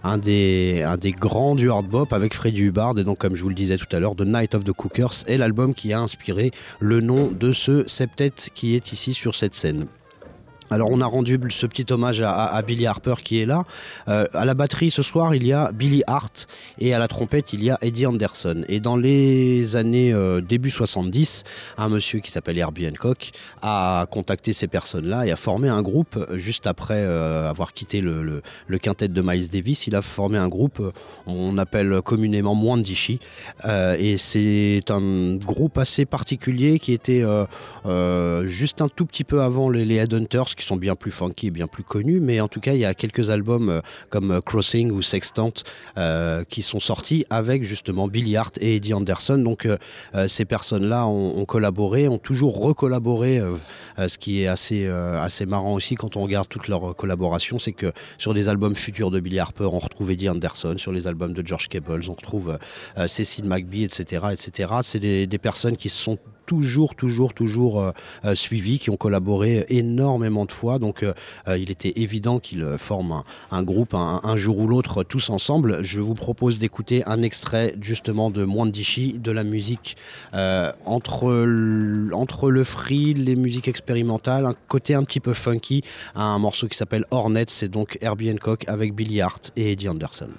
un 0.05 0.19
des 0.19 0.83
un 0.85 0.97
des 0.97 1.13
grands 1.13 1.55
du 1.55 1.71
hard 1.71 1.87
bop 1.87 2.13
avec 2.13 2.35
Freddie 2.35 2.63
Hubbard. 2.63 2.99
Et 2.99 3.05
donc 3.05 3.19
comme 3.19 3.35
je 3.35 3.43
vous 3.43 3.49
le 3.49 3.55
disais 3.55 3.77
tout 3.77 3.95
à 3.95 4.01
l'heure 4.01 4.17
The 4.17 4.27
Night 4.27 4.55
of 4.55 4.65
the 4.65 4.73
Cookers 4.73 5.25
et 5.27 5.37
qui 5.75 5.93
a 5.93 6.01
inspiré 6.01 6.51
le 6.81 7.01
nom 7.01 7.31
de 7.31 7.53
ce 7.53 7.87
septet 7.89 8.33
qui 8.55 8.75
est 8.75 8.93
ici 8.93 9.15
sur 9.15 9.35
cette 9.35 9.55
scène. 9.55 9.87
Alors 10.71 10.91
on 10.91 11.01
a 11.01 11.07
rendu 11.07 11.39
ce 11.51 11.67
petit 11.67 11.87
hommage 11.93 12.21
à, 12.23 12.61
Billy 12.63 12.87
Harper 12.87 13.15
qui 13.23 13.41
est 13.41 13.47
là. 13.47 13.65
Euh, 14.09 14.27
à 14.33 14.45
la 14.45 14.55
batterie 14.55 14.91
ce 14.91 15.03
soir 15.03 15.35
il 15.35 15.47
y 15.47 15.53
a 15.53 15.71
Billy 15.73 16.03
Hart 16.07 16.49
et 16.79 16.93
à 16.93 16.99
la 16.99 17.09
trompette 17.09 17.53
il 17.53 17.63
y 17.63 17.71
a 17.71 17.79
Eddie 17.83 18.07
Anderson. 18.07 18.65
Et 18.69 18.81
dans 18.81 18.97
les 18.97 19.77
années 19.77 20.13
euh, 20.13 20.41
début 20.41 20.71
70, 20.71 21.45
un 21.79 21.89
monsieur 21.89 22.19
qui 22.19 22.31
s'appelle 22.31 22.59
Herbie 22.59 22.89
Hancock 22.89 23.31
a 23.63 24.07
contacté 24.11 24.53
ces 24.53 24.67
personnes-là 24.67 25.27
et 25.27 25.31
a 25.31 25.37
formé 25.37 25.69
un 25.69 25.83
groupe 25.83 26.19
juste 26.35 26.67
après 26.67 26.99
euh, 26.99 27.49
avoir 27.49 27.73
quitté 27.73 28.01
le, 28.01 28.43
quintet 28.83 29.09
de 29.09 29.23
Miles 29.23 29.49
Davis. 29.49 29.87
Il 29.87 29.95
a 29.95 30.03
formé 30.03 30.39
un 30.39 30.49
groupe 30.49 30.83
on 31.27 31.59
appelle 31.59 32.01
communément 32.03 32.55
Mwandishi 32.55 33.21
et 33.69 34.17
c'est 34.19 34.85
un 34.91 35.37
groupe 35.37 35.79
assez 35.79 36.05
particulier 36.05 36.79
qui 36.79 36.93
était 36.93 37.25
juste 38.45 38.81
un 38.81 38.89
tout 38.89 39.07
petit 39.07 39.25
peu 39.25 39.43
avant 39.43 39.71
les, 39.71 39.85
les 39.85 39.97
Headhunters 39.97 40.56
qui 40.57 40.67
sont 40.67 40.77
bien 40.77 40.95
plus 40.95 41.11
funky 41.11 41.49
et 41.49 41.51
bien 41.51 41.67
plus 41.67 41.83
connus, 41.83 42.21
mais 42.21 42.41
en 42.41 42.49
tout 42.49 42.61
cas, 42.61 42.73
il 42.73 42.81
y 42.81 42.85
a 42.85 42.95
quelques 42.95 43.31
albums 43.31 43.81
comme 44.11 44.41
Crossing 44.45 44.91
ou 44.91 45.03
Sextant 45.03 45.53
qui 46.49 46.63
sont 46.63 46.81
sortis 46.81 47.25
avec 47.31 47.63
justement 47.63 48.09
Billy 48.09 48.37
Hart 48.37 48.59
et 48.61 48.77
Eddie 48.77 48.95
Anderson. 48.95 49.39
Donc 49.39 49.69
ces 50.27 50.45
personnes-là 50.45 51.07
ont, 51.07 51.45
collaboré, 51.45 52.09
ont 52.09 52.19
toujours 52.19 52.59
recollaboré, 52.61 53.41
ce 53.99 54.19
qui 54.19 54.43
est 54.43 54.47
assez, 54.47 54.87
assez 54.87 55.47
marrant 55.47 55.75
aussi 55.75 55.95
quand 55.95 56.17
on 56.17 56.23
regarde 56.23 56.49
toutes 56.49 56.69
leurs 56.69 56.95
collaborations, 56.97 57.59
c'est 57.59 57.73
que 57.73 57.93
sur 58.19 58.35
des 58.35 58.49
albums 58.49 58.77
futurs 58.77 59.11
de 59.11 59.21
Billy 59.21 59.39
Harper, 59.39 59.69
on 59.73 59.79
retrouve 59.79 60.11
Eddie 60.11 60.29
Anderson, 60.29 60.75
sur 60.79 60.93
les 60.93 61.07
albums 61.07 61.33
de 61.33 61.47
George 61.47 61.69
Cables, 61.69 62.03
on 62.09 62.15
retrouve 62.15 62.59
Cécile 63.07 63.45
McBee, 63.45 63.85
etc. 63.85 64.27
etc. 64.33 64.75
C'est 64.83 65.01
des, 65.01 65.27
des 65.27 65.39
personnes 65.39 65.77
qui 65.77 65.89
se 65.89 66.03
sont 66.03 66.19
toujours, 66.47 66.95
toujours, 66.95 67.35
toujours 67.35 67.81
euh, 67.81 67.91
euh, 68.25 68.35
suivis, 68.35 68.79
qui 68.79 68.91
ont 68.91 68.97
collaboré 68.97 69.67
énormément 69.69 70.45
de 70.45 70.53
fois. 70.53 70.79
Donc 70.79 71.03
euh, 71.03 71.13
il 71.59 71.71
était 71.71 71.93
évident 71.97 72.39
qu'ils 72.39 72.77
forment 72.79 73.23
un, 73.51 73.63
groupe 73.63 73.95
un, 73.95 74.37
jour 74.37 74.59
ou 74.59 74.67
l'autre 74.67 75.03
tous 75.03 75.31
ensemble. 75.31 75.83
Je 75.83 76.01
vous 76.01 76.15
propose 76.15 76.59
d'écouter 76.59 77.03
un 77.07 77.23
extrait 77.23 77.75
justement 77.81 78.31
de 78.31 78.45
Mwandishi, 78.45 79.15
de 79.19 79.33
la 79.33 79.45
musique 79.45 79.97
entre, 80.33 81.31
le 81.35 82.65
free, 82.65 83.15
les 83.15 83.37
musiques 83.37 83.69
expérimentales, 83.69 84.47
un 84.47 84.55
côté 84.69 84.95
un 84.95 85.03
petit 85.03 85.21
peu 85.21 85.35
funky, 85.35 85.83
un 86.15 86.39
morceau 86.39 86.69
qui 86.69 86.77
s'appelle 86.77 87.05
Hornets, 87.11 87.47
c'est 87.49 87.69
donc 87.69 87.99
Herbie 88.01 88.31
Hancock 88.31 88.65
avec 88.69 88.95
Billy 88.95 89.21
Hart 89.21 89.53
et 89.57 89.73
Eddie 89.73 89.89
Anderson. 89.89 90.31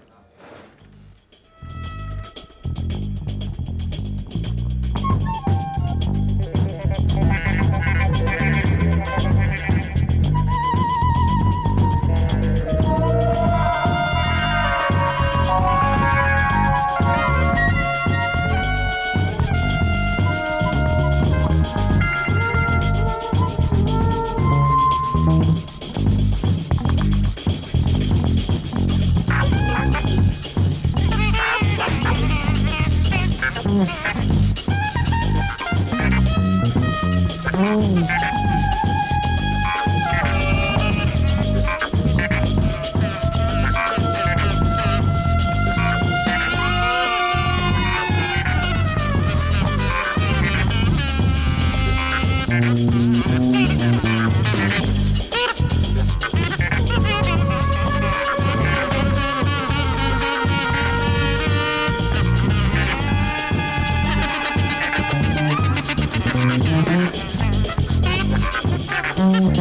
Thank 69.29 69.57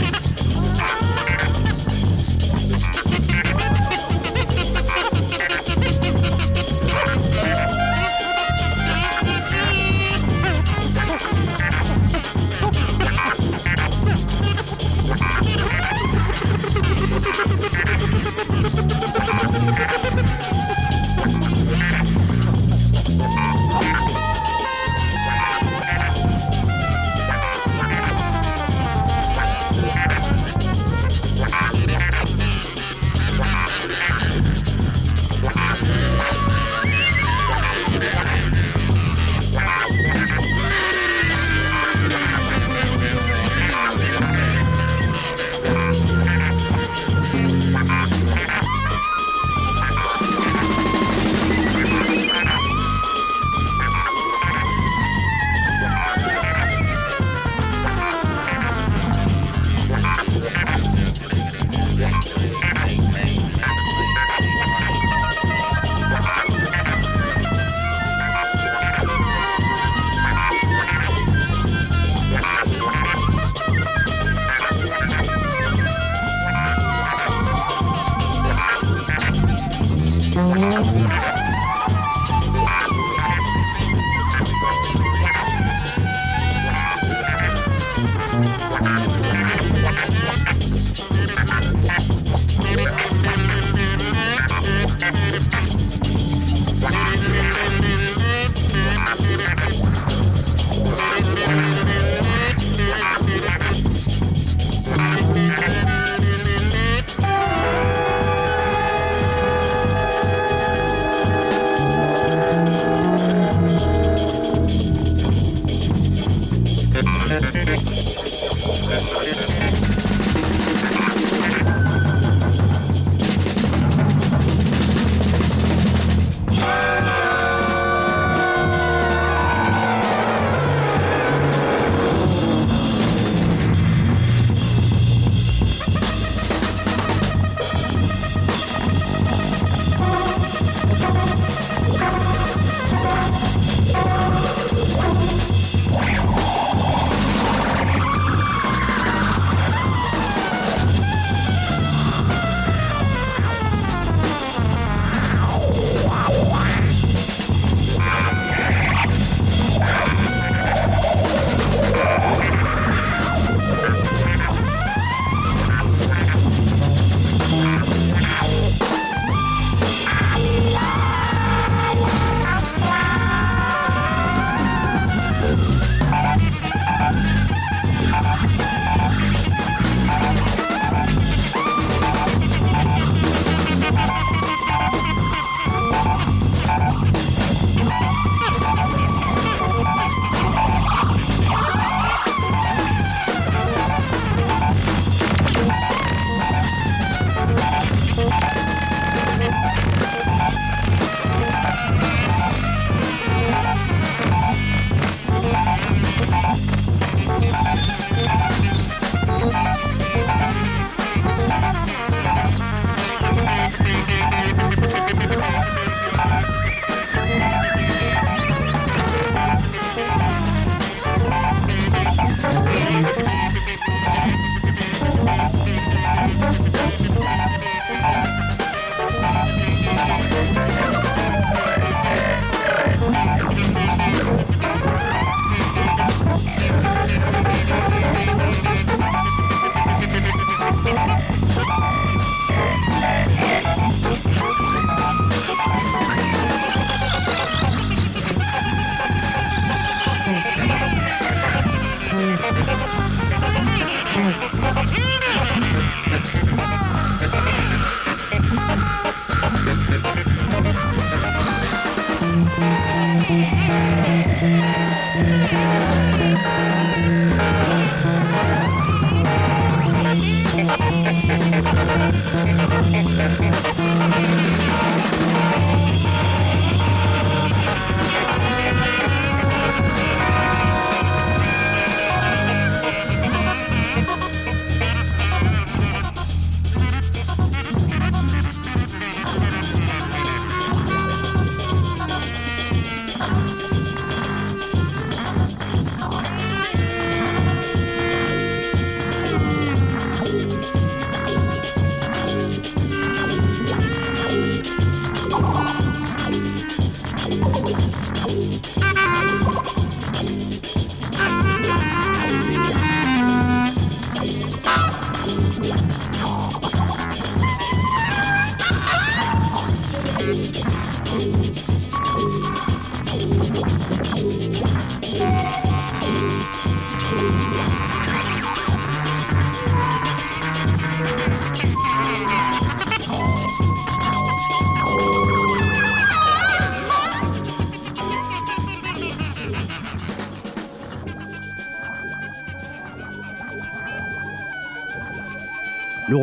you. 0.00 0.05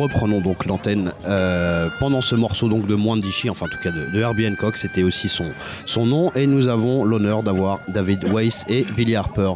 Reprenons 0.04 0.40
donc 0.40 0.66
l'antenne 0.66 1.12
euh, 1.26 1.88
pendant 1.98 2.20
ce 2.20 2.34
morceau 2.34 2.68
donc 2.68 2.86
de 2.86 2.94
de 2.94 3.50
enfin 3.50 3.66
en 3.66 3.68
tout 3.68 3.78
cas 3.82 3.90
de, 3.90 4.06
de 4.12 4.20
Herbie 4.20 4.46
Hancock, 4.46 4.76
c'était 4.76 5.02
aussi 5.02 5.28
son, 5.28 5.46
son 5.86 6.06
nom, 6.06 6.32
et 6.34 6.46
nous 6.46 6.68
avons 6.68 7.04
l'honneur 7.04 7.42
d'avoir 7.42 7.80
David 7.88 8.28
Weiss 8.32 8.64
et 8.68 8.84
Billy 8.96 9.16
Harper. 9.16 9.54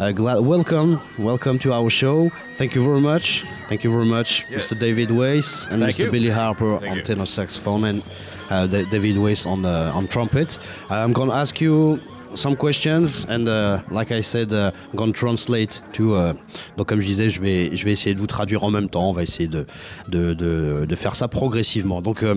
Uh, 0.00 0.12
glad, 0.12 0.38
welcome, 0.40 0.98
welcome 1.18 1.58
to 1.58 1.72
our 1.72 1.90
show. 1.90 2.30
Thank 2.56 2.74
you 2.76 2.82
very 2.84 3.00
much. 3.00 3.44
Thank 3.68 3.82
you 3.84 3.90
very 3.90 4.06
much, 4.08 4.46
Yes. 4.50 4.70
Mr. 4.72 4.78
David 4.78 5.10
Weiss 5.10 5.66
and 5.72 5.80
Thank 5.80 5.94
Mr. 5.96 6.04
you. 6.04 6.10
Billy 6.12 6.30
Harper 6.30 6.78
Thank 6.78 6.90
on 6.92 6.96
you. 6.98 7.02
tenor 7.02 7.26
saxophone 7.26 7.84
and 7.84 8.02
uh, 8.50 8.66
Da- 8.68 8.84
David 8.90 9.18
Weiss 9.18 9.44
on 9.46 9.64
uh, 9.64 9.92
on 9.94 10.06
trumpet. 10.06 10.56
I'm 10.88 11.12
gonna 11.12 11.34
ask 11.34 11.60
you 11.60 11.98
some 12.38 12.56
questions 12.56 13.26
and 13.28 13.48
uh, 13.48 13.80
like 13.90 14.12
I 14.12 14.22
said, 14.22 14.52
uh, 14.52 14.70
gonna 14.94 15.12
translate 15.12 15.82
to. 15.94 16.14
Uh, 16.14 16.34
donc 16.76 16.88
comme 16.88 17.00
je 17.00 17.06
disais, 17.06 17.28
je 17.28 17.40
vais 17.40 17.76
je 17.76 17.84
vais 17.84 17.92
essayer 17.92 18.14
de 18.14 18.20
vous 18.20 18.26
traduire 18.26 18.62
en 18.62 18.70
même 18.70 18.88
temps. 18.88 19.08
On 19.08 19.12
va 19.12 19.22
essayer 19.24 19.48
de 19.48 19.66
de 20.08 20.34
de, 20.34 20.86
de 20.88 20.96
faire 20.96 21.16
ça 21.16 21.28
progressivement. 21.28 22.00
Donc 22.00 22.22
euh, 22.22 22.36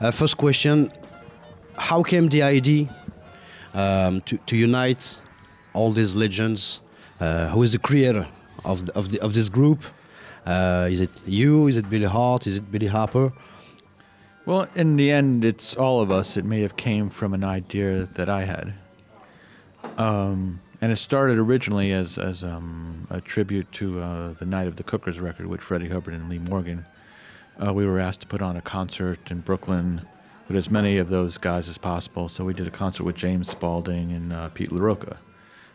uh, 0.00 0.10
first 0.10 0.36
question, 0.36 0.88
how 1.76 2.02
came 2.02 2.28
the 2.28 2.42
idea 2.42 2.86
um, 3.74 4.20
to 4.22 4.36
to 4.46 4.56
unite 4.56 5.20
all 5.74 5.92
these 5.92 6.16
legends? 6.16 6.80
Uh, 7.20 7.48
who 7.48 7.62
is 7.64 7.72
the 7.72 7.78
creator 7.78 8.26
of 8.64 8.86
the, 8.86 8.92
of 8.94 9.08
the, 9.10 9.20
of 9.20 9.32
this 9.34 9.50
group? 9.50 9.84
Uh, 10.46 10.88
is 10.90 11.00
it 11.00 11.10
you? 11.26 11.68
Is 11.68 11.76
it 11.76 11.90
Billy 11.90 12.06
Hart? 12.06 12.46
Is 12.46 12.56
it 12.56 12.70
Billy 12.70 12.86
Harper? 12.86 13.32
Well, 14.48 14.66
in 14.74 14.96
the 14.96 15.10
end, 15.10 15.44
it's 15.44 15.74
all 15.74 16.00
of 16.00 16.10
us. 16.10 16.38
It 16.38 16.44
may 16.46 16.62
have 16.62 16.74
came 16.74 17.10
from 17.10 17.34
an 17.34 17.44
idea 17.44 18.06
that 18.14 18.30
I 18.30 18.44
had, 18.44 18.72
um, 19.98 20.62
and 20.80 20.90
it 20.90 20.96
started 20.96 21.36
originally 21.36 21.92
as 21.92 22.16
as 22.16 22.42
um, 22.42 23.06
a 23.10 23.20
tribute 23.20 23.70
to 23.72 24.00
uh, 24.00 24.32
the 24.32 24.46
Night 24.46 24.66
of 24.66 24.76
the 24.76 24.82
Cookers 24.82 25.20
record 25.20 25.48
with 25.48 25.60
Freddie 25.60 25.90
Hubbard 25.90 26.14
and 26.14 26.30
Lee 26.30 26.38
Morgan. 26.38 26.86
Uh, 27.62 27.74
we 27.74 27.84
were 27.84 28.00
asked 28.00 28.22
to 28.22 28.26
put 28.26 28.40
on 28.40 28.56
a 28.56 28.62
concert 28.62 29.30
in 29.30 29.40
Brooklyn 29.40 30.08
with 30.46 30.56
as 30.56 30.70
many 30.70 30.96
of 30.96 31.10
those 31.10 31.36
guys 31.36 31.68
as 31.68 31.76
possible. 31.76 32.30
So 32.30 32.42
we 32.46 32.54
did 32.54 32.66
a 32.66 32.70
concert 32.70 33.04
with 33.04 33.16
James 33.16 33.50
Spalding 33.50 34.12
and 34.12 34.32
uh, 34.32 34.48
Pete 34.48 34.70
LaRocca 34.70 35.18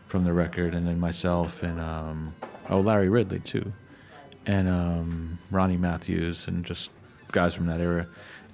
from 0.06 0.24
the 0.24 0.32
record, 0.32 0.74
and 0.74 0.84
then 0.84 0.98
myself 0.98 1.62
and 1.62 1.78
um, 1.78 2.34
oh 2.68 2.80
Larry 2.80 3.08
Ridley 3.08 3.38
too, 3.38 3.72
and 4.46 4.68
um, 4.68 5.38
Ronnie 5.52 5.76
Matthews 5.76 6.48
and 6.48 6.64
just 6.64 6.90
guys 7.34 7.54
from 7.54 7.66
that 7.66 7.80
era. 7.80 8.06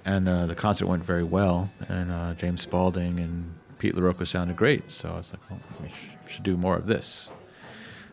And 0.03 0.27
uh, 0.27 0.47
the 0.47 0.55
concert 0.55 0.87
went 0.87 1.03
very 1.05 1.23
well, 1.23 1.69
and 1.87 2.11
uh, 2.11 2.33
James 2.33 2.61
Spalding 2.61 3.19
and 3.19 3.53
Pete 3.77 3.95
LaRocca 3.95 4.27
sounded 4.27 4.55
great. 4.55 4.89
So 4.91 5.09
I 5.09 5.17
was 5.17 5.31
like, 5.31 5.49
well, 5.49 5.59
we 5.81 5.89
sh- 5.89 6.33
should 6.33 6.43
do 6.43 6.57
more 6.57 6.75
of 6.75 6.87
this. 6.87 7.29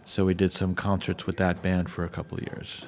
So 0.05 0.25
we 0.25 0.35
did 0.35 0.53
some 0.53 0.75
concerts 0.75 1.27
with 1.27 1.37
that 1.39 1.63
band 1.63 1.91
for 1.91 2.05
a 2.05 2.09
couple 2.09 2.39
of 2.39 2.45
years. 2.45 2.85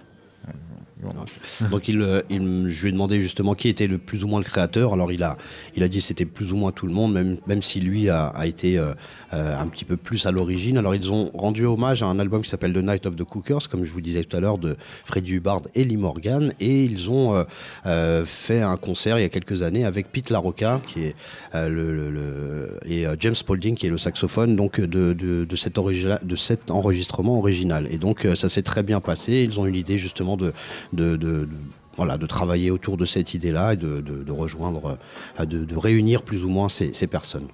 Donc 1.71 1.89
il, 1.89 2.01
euh, 2.03 2.23
il 2.31 2.67
je 2.69 2.83
lui 2.83 2.89
ai 2.89 2.93
demandé 2.93 3.21
justement 3.21 3.55
qui 3.55 3.69
était 3.69 3.87
le 3.87 3.99
plus 3.99 4.25
ou 4.25 4.29
moins 4.29 4.41
le 4.41 4.45
créateur. 4.45 4.93
Alors 4.93 5.13
il 5.13 5.23
a, 5.23 5.37
il 5.77 5.83
a 5.83 5.89
dit 5.89 6.01
c'était 6.01 6.25
plus 6.25 6.53
ou 6.53 6.57
moins 6.57 6.73
tout 6.73 6.87
le 6.87 6.93
monde, 6.93 7.13
même, 7.13 7.37
même 7.47 7.63
si 7.63 7.81
lui 7.81 8.09
a, 8.09 8.27
a 8.27 8.47
été 8.47 8.79
euh, 8.79 8.93
euh, 9.33 9.59
un 9.59 9.67
petit 9.67 9.85
peu 9.85 9.97
plus 9.97 10.27
à 10.27 10.31
l'origine. 10.31 10.79
Alors 10.79 10.95
ils 10.95 11.11
ont 11.13 11.31
rendu 11.35 11.65
hommage 11.65 12.03
à 12.03 12.07
un 12.07 12.19
album 12.19 12.43
qui 12.43 12.51
s'appelle 12.51 12.73
The 12.73 12.79
Night 12.83 13.07
of 13.07 13.17
the 13.17 13.25
Cookers, 13.25 13.69
comme 13.71 13.85
je 13.85 13.93
vous 13.93 14.01
disais 14.01 14.25
tout 14.25 14.37
à 14.37 14.41
l'heure, 14.41 14.59
de 14.59 14.77
Freddie 15.05 15.35
Hubbard 15.35 15.63
et 15.75 15.85
Lee 15.85 15.97
Morgan. 15.97 16.53
Et 16.61 16.85
ils 16.85 17.11
ont 17.11 17.35
euh, 17.35 17.45
euh, 17.87 18.25
fait 18.25 18.61
un 18.63 18.77
concert 18.77 19.19
il 19.19 19.23
y 19.23 19.25
a 19.25 19.29
quelques 19.29 19.63
années 19.63 19.85
avec 19.85 20.11
Pete 20.13 20.31
LaRocca, 20.31 20.81
qui 20.87 21.05
est 21.05 21.15
le, 21.55 21.95
le- 21.95 22.11
le- 22.11 22.81
et 22.87 23.05
James 23.21 23.35
Spalding, 23.35 23.75
qui 23.75 23.87
est 23.87 23.91
le 23.91 23.99
saxophone 23.99 24.57
donc 24.57 24.81
de, 24.81 25.13
de, 25.13 25.45
de 25.45 25.57
cet, 25.57 25.77
de 25.77 26.37
cet 26.37 26.71
enregistrement 26.71 27.39
original. 27.39 27.89
Et 27.91 27.99
donc 27.99 28.27
ça 28.35 28.49
s'est 28.49 28.63
très 28.63 28.83
bien 28.83 29.01
passé. 29.01 29.47
Ils 29.49 29.59
ont 29.61 29.67
eu 29.67 29.71
l'idée 29.71 29.99
justement 29.99 30.37
de, 30.37 30.53
de, 30.93 31.17
de- 31.17 31.45
de- 31.45 31.49
voilà, 31.97 32.17
de 32.19 32.27
travailler 32.27 32.71
autour 32.71 32.97
de 32.97 33.05
cette 33.05 33.35
idée-là 33.35 33.75
et 33.75 33.77
de, 33.77 34.01
de- 34.01 34.23
de 34.23 34.33
rejoindre, 34.33 34.99
euh, 35.39 35.45
de, 35.45 35.65
de 35.65 35.77
réunir 35.77 36.23
plus 36.23 36.45
ou 36.45 36.49
moins 36.49 36.69
ces, 36.69 36.93
ces 36.95 37.07
personnes. 37.07 37.49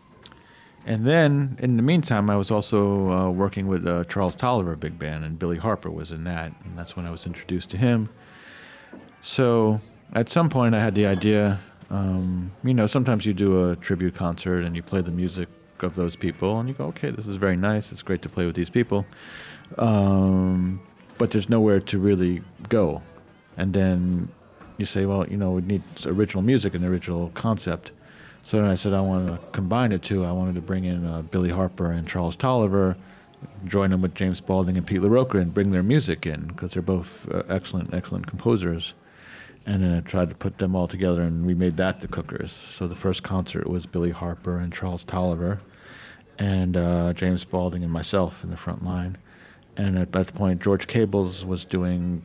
And 0.88 1.04
then, 1.04 1.56
in 1.60 1.76
the 1.76 1.82
meantime, 1.82 2.30
I 2.30 2.36
was 2.36 2.52
also 2.52 3.10
uh, 3.10 3.28
working 3.30 3.66
with 3.66 3.84
uh, 3.88 4.04
Charles 4.04 4.36
Tolliver 4.36 4.76
Big 4.76 4.96
Band, 4.98 5.24
and 5.24 5.36
Billy 5.36 5.58
Harper 5.58 5.90
was 5.90 6.12
in 6.12 6.22
that, 6.24 6.52
and 6.64 6.78
that's 6.78 6.96
when 6.96 7.06
I 7.06 7.10
was 7.10 7.26
introduced 7.26 7.70
to 7.70 7.76
him. 7.76 8.08
So, 9.20 9.80
at 10.14 10.28
some 10.30 10.48
point, 10.48 10.76
I 10.76 10.80
had 10.80 10.94
the 10.94 11.06
idea. 11.06 11.58
Um, 11.90 12.52
you 12.62 12.72
know, 12.72 12.86
sometimes 12.86 13.26
you 13.26 13.34
do 13.34 13.68
a 13.70 13.74
tribute 13.76 14.14
concert 14.14 14.62
and 14.64 14.76
you 14.76 14.82
play 14.82 15.02
the 15.02 15.10
music 15.10 15.48
of 15.80 15.94
those 15.96 16.14
people, 16.14 16.60
and 16.60 16.68
you 16.68 16.74
go, 16.76 16.84
"Okay, 16.86 17.10
this 17.10 17.26
is 17.26 17.36
very 17.36 17.56
nice. 17.56 17.90
It's 17.90 18.02
great 18.02 18.22
to 18.22 18.28
play 18.28 18.46
with 18.46 18.54
these 18.54 18.70
people," 18.70 19.06
um, 19.78 20.80
but 21.18 21.30
there's 21.32 21.48
nowhere 21.48 21.80
to 21.80 21.98
really 21.98 22.42
go. 22.68 23.02
And 23.56 23.72
then 23.72 24.28
you 24.78 24.86
say, 24.86 25.06
"Well, 25.06 25.26
you 25.28 25.36
know, 25.36 25.52
we 25.52 25.62
need 25.62 25.82
original 26.04 26.42
music 26.42 26.74
and 26.74 26.84
original 26.84 27.30
concept." 27.34 27.92
So 28.42 28.58
then 28.58 28.66
I 28.66 28.76
said 28.76 28.92
I 28.92 29.00
wanted 29.00 29.36
to 29.36 29.40
combine 29.50 29.90
the 29.90 29.98
two. 29.98 30.24
I 30.24 30.30
wanted 30.30 30.54
to 30.54 30.60
bring 30.60 30.84
in 30.84 31.04
uh, 31.04 31.22
Billy 31.22 31.50
Harper 31.50 31.90
and 31.90 32.06
Charles 32.06 32.36
Tolliver, 32.36 32.96
join 33.64 33.90
them 33.90 34.02
with 34.02 34.14
James 34.14 34.40
Balding 34.40 34.76
and 34.76 34.86
Pete 34.86 35.00
LaRocca, 35.00 35.40
and 35.40 35.52
bring 35.52 35.72
their 35.72 35.82
music 35.82 36.26
in 36.26 36.46
because 36.46 36.72
they're 36.72 36.82
both 36.82 37.28
uh, 37.28 37.42
excellent, 37.48 37.92
excellent 37.92 38.28
composers. 38.28 38.94
And 39.66 39.82
then 39.82 39.94
I 39.94 40.00
tried 40.00 40.28
to 40.28 40.36
put 40.36 40.58
them 40.58 40.76
all 40.76 40.86
together, 40.86 41.22
and 41.22 41.44
we 41.44 41.54
made 41.54 41.76
that 41.78 42.00
the 42.00 42.06
Cookers. 42.06 42.52
So 42.52 42.86
the 42.86 42.94
first 42.94 43.24
concert 43.24 43.66
was 43.66 43.84
Billy 43.84 44.12
Harper 44.12 44.58
and 44.58 44.72
Charles 44.72 45.02
Tolliver, 45.02 45.60
and 46.38 46.76
uh, 46.76 47.12
James 47.14 47.44
Balding 47.44 47.82
and 47.82 47.92
myself 47.92 48.44
in 48.44 48.50
the 48.50 48.56
front 48.56 48.84
line. 48.84 49.16
And 49.76 49.98
at 49.98 50.12
that 50.12 50.32
point, 50.34 50.62
George 50.62 50.86
Cables 50.86 51.44
was 51.44 51.64
doing 51.64 52.24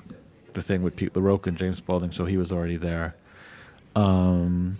the 0.54 0.62
thing 0.62 0.82
with 0.82 0.96
Pete 0.96 1.14
LaRocca 1.14 1.48
and 1.48 1.58
James 1.58 1.78
Spalding, 1.78 2.12
so 2.12 2.26
he 2.26 2.38
was 2.38 2.52
already 2.52 2.78
there. 2.78 3.16
Um, 3.96 4.78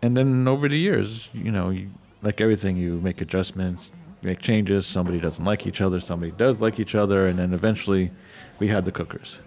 and 0.00 0.16
then 0.16 0.46
over 0.48 0.68
the 0.68 0.78
years, 0.78 1.28
you 1.32 1.50
know, 1.50 1.70
you, 1.70 1.90
like 2.22 2.40
everything, 2.40 2.76
you 2.76 3.00
make 3.00 3.20
adjustments, 3.20 3.90
you 4.22 4.28
make 4.28 4.40
changes. 4.40 4.86
Somebody 4.86 5.20
doesn't 5.20 5.44
like 5.44 5.66
each 5.66 5.80
other, 5.80 6.00
somebody 6.00 6.32
does 6.32 6.60
like 6.60 6.78
each 6.78 6.94
other, 6.94 7.26
and 7.26 7.38
then 7.38 7.52
eventually, 7.52 8.10
we 8.58 8.68
had 8.68 8.84
the 8.84 8.92
Cookers 8.92 9.38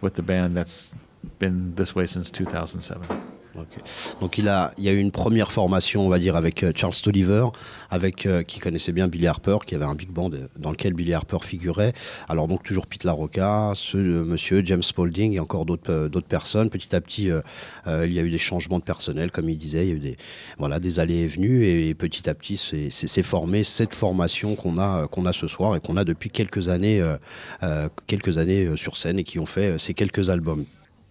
with 0.00 0.14
the 0.14 0.22
band 0.22 0.56
that's 0.56 0.92
been 1.38 1.74
this 1.74 1.94
way 1.94 2.06
since 2.06 2.30
2007. 2.30 3.33
Donc 4.20 4.38
il 4.38 4.48
a, 4.48 4.72
il 4.78 4.84
y 4.84 4.88
a 4.88 4.92
eu 4.92 4.98
une 4.98 5.10
première 5.10 5.52
formation, 5.52 6.04
on 6.04 6.08
va 6.08 6.18
dire, 6.18 6.36
avec 6.36 6.62
euh, 6.62 6.72
Charles 6.74 6.94
Tolliver, 6.94 7.46
avec 7.90 8.26
euh, 8.26 8.42
qui 8.42 8.58
connaissait 8.58 8.92
bien 8.92 9.08
Billy 9.08 9.26
Harper, 9.26 9.58
qui 9.66 9.74
avait 9.74 9.84
un 9.84 9.94
big 9.94 10.10
band 10.10 10.30
euh, 10.32 10.48
dans 10.58 10.70
lequel 10.70 10.94
Billy 10.94 11.14
Harper 11.14 11.38
figurait. 11.42 11.92
Alors 12.28 12.48
donc 12.48 12.62
toujours 12.62 12.86
Pete 12.86 13.04
LaRocca, 13.04 13.72
ce 13.74 13.96
monsieur 13.96 14.62
James 14.64 14.82
Spalding 14.82 15.34
et 15.34 15.40
encore 15.40 15.64
d'autres 15.66 16.08
d'autres 16.08 16.26
personnes. 16.26 16.70
Petit 16.70 16.94
à 16.94 17.00
petit, 17.00 17.30
il 17.86 18.12
y 18.12 18.18
a 18.18 18.22
eu 18.22 18.30
des 18.30 18.38
changements 18.38 18.78
de 18.78 18.84
personnel, 18.84 19.30
comme 19.30 19.48
il 19.48 19.58
disait, 19.58 19.86
il 19.86 19.88
y 19.88 19.92
a 19.92 19.94
eu 19.96 20.00
des 20.00 20.16
voilà 20.58 20.80
des 20.80 20.98
allées 21.00 21.18
et 21.18 21.26
venues 21.26 21.64
et, 21.64 21.94
petit 21.94 22.28
à 22.28 22.34
petit, 22.34 22.56
c'est- 22.56 23.22
formé 23.22 23.64
cette 23.64 23.94
formation 23.94 24.54
qu'on 24.54 24.78
a 24.78 25.06
qu'on 25.08 25.24
a 25.26 25.32
ce 25.32 25.46
soir 25.46 25.76
et 25.76 25.80
qu'on 25.80 25.96
a 25.96 26.04
depuis 26.04 26.30
quelques 26.30 26.68
années 26.68 27.02
quelques 28.06 28.38
années 28.38 28.76
sur 28.76 28.96
scène 28.96 29.18
et 29.18 29.24
qui 29.24 29.38
ont 29.38 29.46
fait 29.46 29.78
ces 29.78 29.94
quelques 29.94 30.30
albums. 30.30 30.64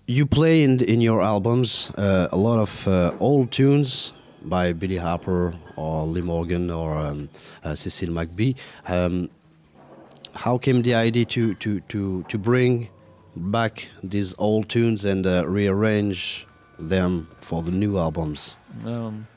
You 0.05 0.25
play 0.25 0.63
in 0.63 0.81
in 0.81 0.99
your 0.99 1.21
albums 1.21 1.89
uh, 1.91 2.27
a 2.29 2.35
lot 2.35 2.59
of 2.59 2.87
uh, 2.89 3.13
old 3.21 3.51
tunes 3.51 4.11
by 4.41 4.73
Billy 4.73 4.97
Harper 4.97 5.53
or 5.77 6.05
Lee 6.05 6.21
Morgan 6.21 6.69
or 6.69 6.97
um, 6.97 7.29
uh, 7.63 7.73
Cecil 7.73 8.09
McBee. 8.09 8.57
Um, 8.85 9.29
how 10.35 10.57
came 10.57 10.81
the 10.81 10.93
idea 10.93 11.23
to, 11.25 11.53
to, 11.55 11.79
to, 11.79 12.23
to 12.23 12.37
bring 12.37 12.89
back 13.35 13.87
these 14.03 14.35
old 14.37 14.67
tunes 14.67 15.05
and 15.05 15.25
uh, 15.25 15.47
rearrange 15.47 16.47
them 16.77 17.29
for 17.39 17.63
the 17.63 17.71
new 17.71 17.97
albums? 17.97 18.57
Um, 18.85 19.27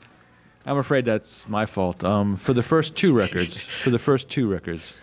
I'm 0.65 0.77
afraid 0.77 1.05
that's 1.05 1.47
my 1.47 1.65
fault. 1.65 2.03
Um, 2.03 2.35
for 2.35 2.51
the 2.51 2.63
first 2.63 2.97
two 2.97 3.13
records, 3.13 3.57
for 3.57 3.89
the 3.89 3.99
first 3.99 4.29
two 4.29 4.51
records, 4.51 4.93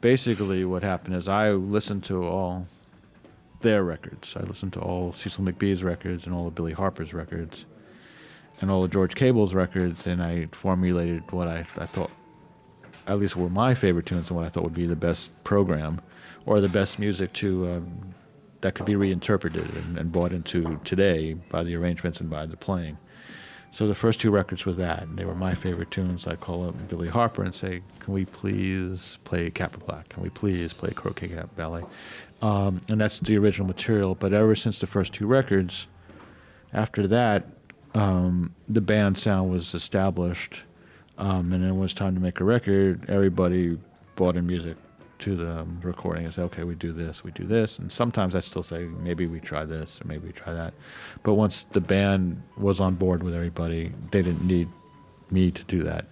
basically 0.00 0.64
what 0.64 0.82
happened 0.82 1.14
is 1.14 1.28
I 1.28 1.52
listened 1.52 2.02
to 2.04 2.24
all 2.24 2.66
their 3.60 3.82
records. 3.84 4.36
I 4.36 4.40
listened 4.40 4.72
to 4.74 4.80
all 4.80 5.12
Cecil 5.12 5.44
McBee's 5.44 5.82
records 5.82 6.24
and 6.24 6.34
all 6.34 6.46
of 6.46 6.54
Billy 6.54 6.72
Harper's 6.72 7.12
records 7.12 7.64
and 8.60 8.70
all 8.70 8.84
of 8.84 8.90
George 8.90 9.14
Cable's 9.14 9.54
records, 9.54 10.06
and 10.06 10.22
I 10.22 10.48
formulated 10.52 11.30
what 11.32 11.48
I, 11.48 11.66
I 11.78 11.86
thought 11.86 12.10
at 13.06 13.18
least 13.18 13.36
were 13.36 13.48
my 13.48 13.74
favorite 13.74 14.06
tunes 14.06 14.28
and 14.28 14.36
what 14.36 14.46
I 14.46 14.50
thought 14.50 14.64
would 14.64 14.74
be 14.74 14.86
the 14.86 14.96
best 14.96 15.30
program 15.44 16.00
or 16.46 16.60
the 16.60 16.68
best 16.68 16.98
music 16.98 17.32
to 17.34 17.68
um, 17.68 18.14
that 18.60 18.74
could 18.74 18.86
be 18.86 18.96
reinterpreted 18.96 19.74
and, 19.74 19.98
and 19.98 20.12
brought 20.12 20.32
into 20.32 20.78
today 20.84 21.34
by 21.34 21.62
the 21.62 21.74
arrangements 21.74 22.20
and 22.20 22.28
by 22.28 22.46
the 22.46 22.56
playing. 22.56 22.98
So 23.72 23.86
the 23.86 23.94
first 23.94 24.20
two 24.20 24.32
records 24.32 24.66
were 24.66 24.72
that, 24.74 25.04
and 25.04 25.16
they 25.16 25.24
were 25.24 25.34
my 25.34 25.54
favorite 25.54 25.92
tunes. 25.92 26.26
I'd 26.26 26.40
call 26.40 26.66
up 26.66 26.88
Billy 26.88 27.08
Harper 27.08 27.44
and 27.44 27.54
say, 27.54 27.82
"Can 28.00 28.12
we 28.12 28.24
please 28.24 29.18
play 29.22 29.48
Capra 29.50 29.80
Black? 29.84 30.08
Can 30.08 30.24
we 30.24 30.28
please 30.28 30.72
play 30.72 30.90
Croquet 30.90 31.28
Cat 31.28 31.54
Ballet?" 31.56 31.84
Um, 32.42 32.80
and 32.88 33.00
that's 33.00 33.18
the 33.18 33.36
original 33.36 33.66
material. 33.66 34.14
But 34.14 34.32
ever 34.32 34.54
since 34.54 34.78
the 34.78 34.86
first 34.86 35.12
two 35.12 35.26
records, 35.26 35.88
after 36.72 37.06
that, 37.08 37.46
um, 37.94 38.54
the 38.68 38.80
band 38.80 39.18
sound 39.18 39.50
was 39.50 39.74
established, 39.74 40.62
um, 41.18 41.52
and 41.52 41.62
then 41.62 41.70
when 41.70 41.78
it 41.78 41.80
was 41.80 41.92
time 41.92 42.14
to 42.14 42.20
make 42.20 42.40
a 42.40 42.44
record, 42.44 43.10
everybody 43.10 43.78
brought 44.14 44.36
in 44.36 44.46
music 44.46 44.76
to 45.18 45.36
the 45.36 45.66
recording 45.82 46.24
and 46.24 46.32
said, 46.32 46.44
okay, 46.44 46.64
we 46.64 46.74
do 46.74 46.92
this, 46.92 47.22
we 47.22 47.30
do 47.32 47.44
this, 47.44 47.78
and 47.78 47.92
sometimes 47.92 48.34
I 48.34 48.40
still 48.40 48.62
say 48.62 48.84
maybe 48.84 49.26
we 49.26 49.40
try 49.40 49.64
this 49.64 50.00
or 50.00 50.06
maybe 50.06 50.28
we 50.28 50.32
try 50.32 50.52
that. 50.54 50.72
But 51.22 51.34
once 51.34 51.66
the 51.72 51.80
band 51.80 52.42
was 52.56 52.80
on 52.80 52.94
board 52.94 53.22
with 53.22 53.34
everybody, 53.34 53.92
they 54.12 54.22
didn't 54.22 54.46
need 54.46 54.68
me 55.30 55.50
to 55.50 55.64
do 55.64 55.82
that. 55.82 56.06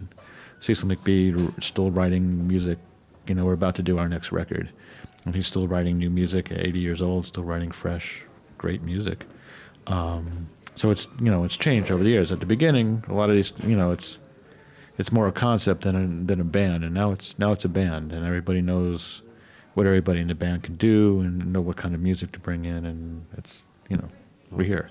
Cecil 0.60 0.88
McBee 0.88 1.62
still 1.62 1.90
writing 1.90 2.46
music. 2.46 2.78
You 3.26 3.34
know, 3.34 3.44
we're 3.44 3.52
about 3.52 3.76
to 3.76 3.82
do 3.82 3.98
our 3.98 4.08
next 4.08 4.32
record, 4.32 4.70
he's 5.34 5.46
still 5.46 5.66
writing 5.66 5.98
new 5.98 6.10
music 6.10 6.50
at 6.52 6.58
80 6.58 6.78
years 6.78 7.02
old, 7.02 7.26
still 7.26 7.44
writing 7.44 7.70
fresh, 7.70 8.22
great 8.56 8.82
music. 8.82 9.26
Um, 9.86 10.48
so 10.74 10.90
it's 10.90 11.08
you 11.20 11.30
know 11.30 11.44
it's 11.44 11.56
changed 11.56 11.90
over 11.90 12.02
the 12.02 12.10
years. 12.10 12.30
At 12.30 12.40
the 12.40 12.46
beginning, 12.46 13.04
a 13.08 13.14
lot 13.14 13.30
of 13.30 13.36
these 13.36 13.52
you 13.64 13.76
know 13.76 13.90
it's 13.90 14.18
it's 14.96 15.12
more 15.12 15.26
a 15.26 15.32
concept 15.32 15.82
than 15.82 15.96
a, 15.96 16.26
than 16.26 16.40
a 16.40 16.44
band, 16.44 16.84
and 16.84 16.94
now 16.94 17.12
it's 17.12 17.38
now 17.38 17.52
it's 17.52 17.64
a 17.64 17.68
band, 17.68 18.12
and 18.12 18.24
everybody 18.24 18.60
knows 18.60 19.22
what 19.74 19.86
everybody 19.86 20.20
in 20.20 20.28
the 20.28 20.34
band 20.34 20.62
can 20.62 20.76
do, 20.76 21.20
and 21.20 21.52
know 21.52 21.60
what 21.60 21.76
kind 21.76 21.94
of 21.94 22.00
music 22.00 22.32
to 22.32 22.38
bring 22.38 22.64
in, 22.64 22.84
and 22.84 23.26
it's 23.36 23.64
you 23.88 23.96
know 23.96 24.08
we're 24.50 24.64
here. 24.64 24.88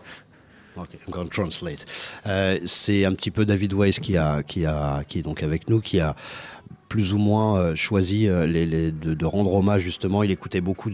Okay, 0.78 1.00
I'm 1.08 1.12
going 1.12 1.28
to 1.28 1.34
translate. 1.34 1.86
Euh, 2.28 2.60
c'est 2.66 3.04
un 3.06 3.14
petit 3.14 3.32
peu 3.32 3.46
David 3.46 3.74
Weiss 3.74 3.98
qui 4.00 4.16
a, 4.16 4.44
qui 4.44 4.66
a, 4.66 5.04
qui 5.08 5.20
est 5.20 5.24
donc 5.24 5.42
avec 5.42 5.68
nous, 5.70 5.82
qui 5.82 6.00
a 6.00 6.16
plus 6.88 7.14
ou 7.14 7.18
moins 7.18 7.58
euh, 7.58 7.76
choisi 7.76 8.28
euh, 8.28 8.92
de, 8.92 9.26
rendre 9.26 9.54
hommage 9.54 9.82
justement. 9.82 10.24
Il 10.24 10.32
écoutait 10.32 10.62
beaucoup 10.62 10.90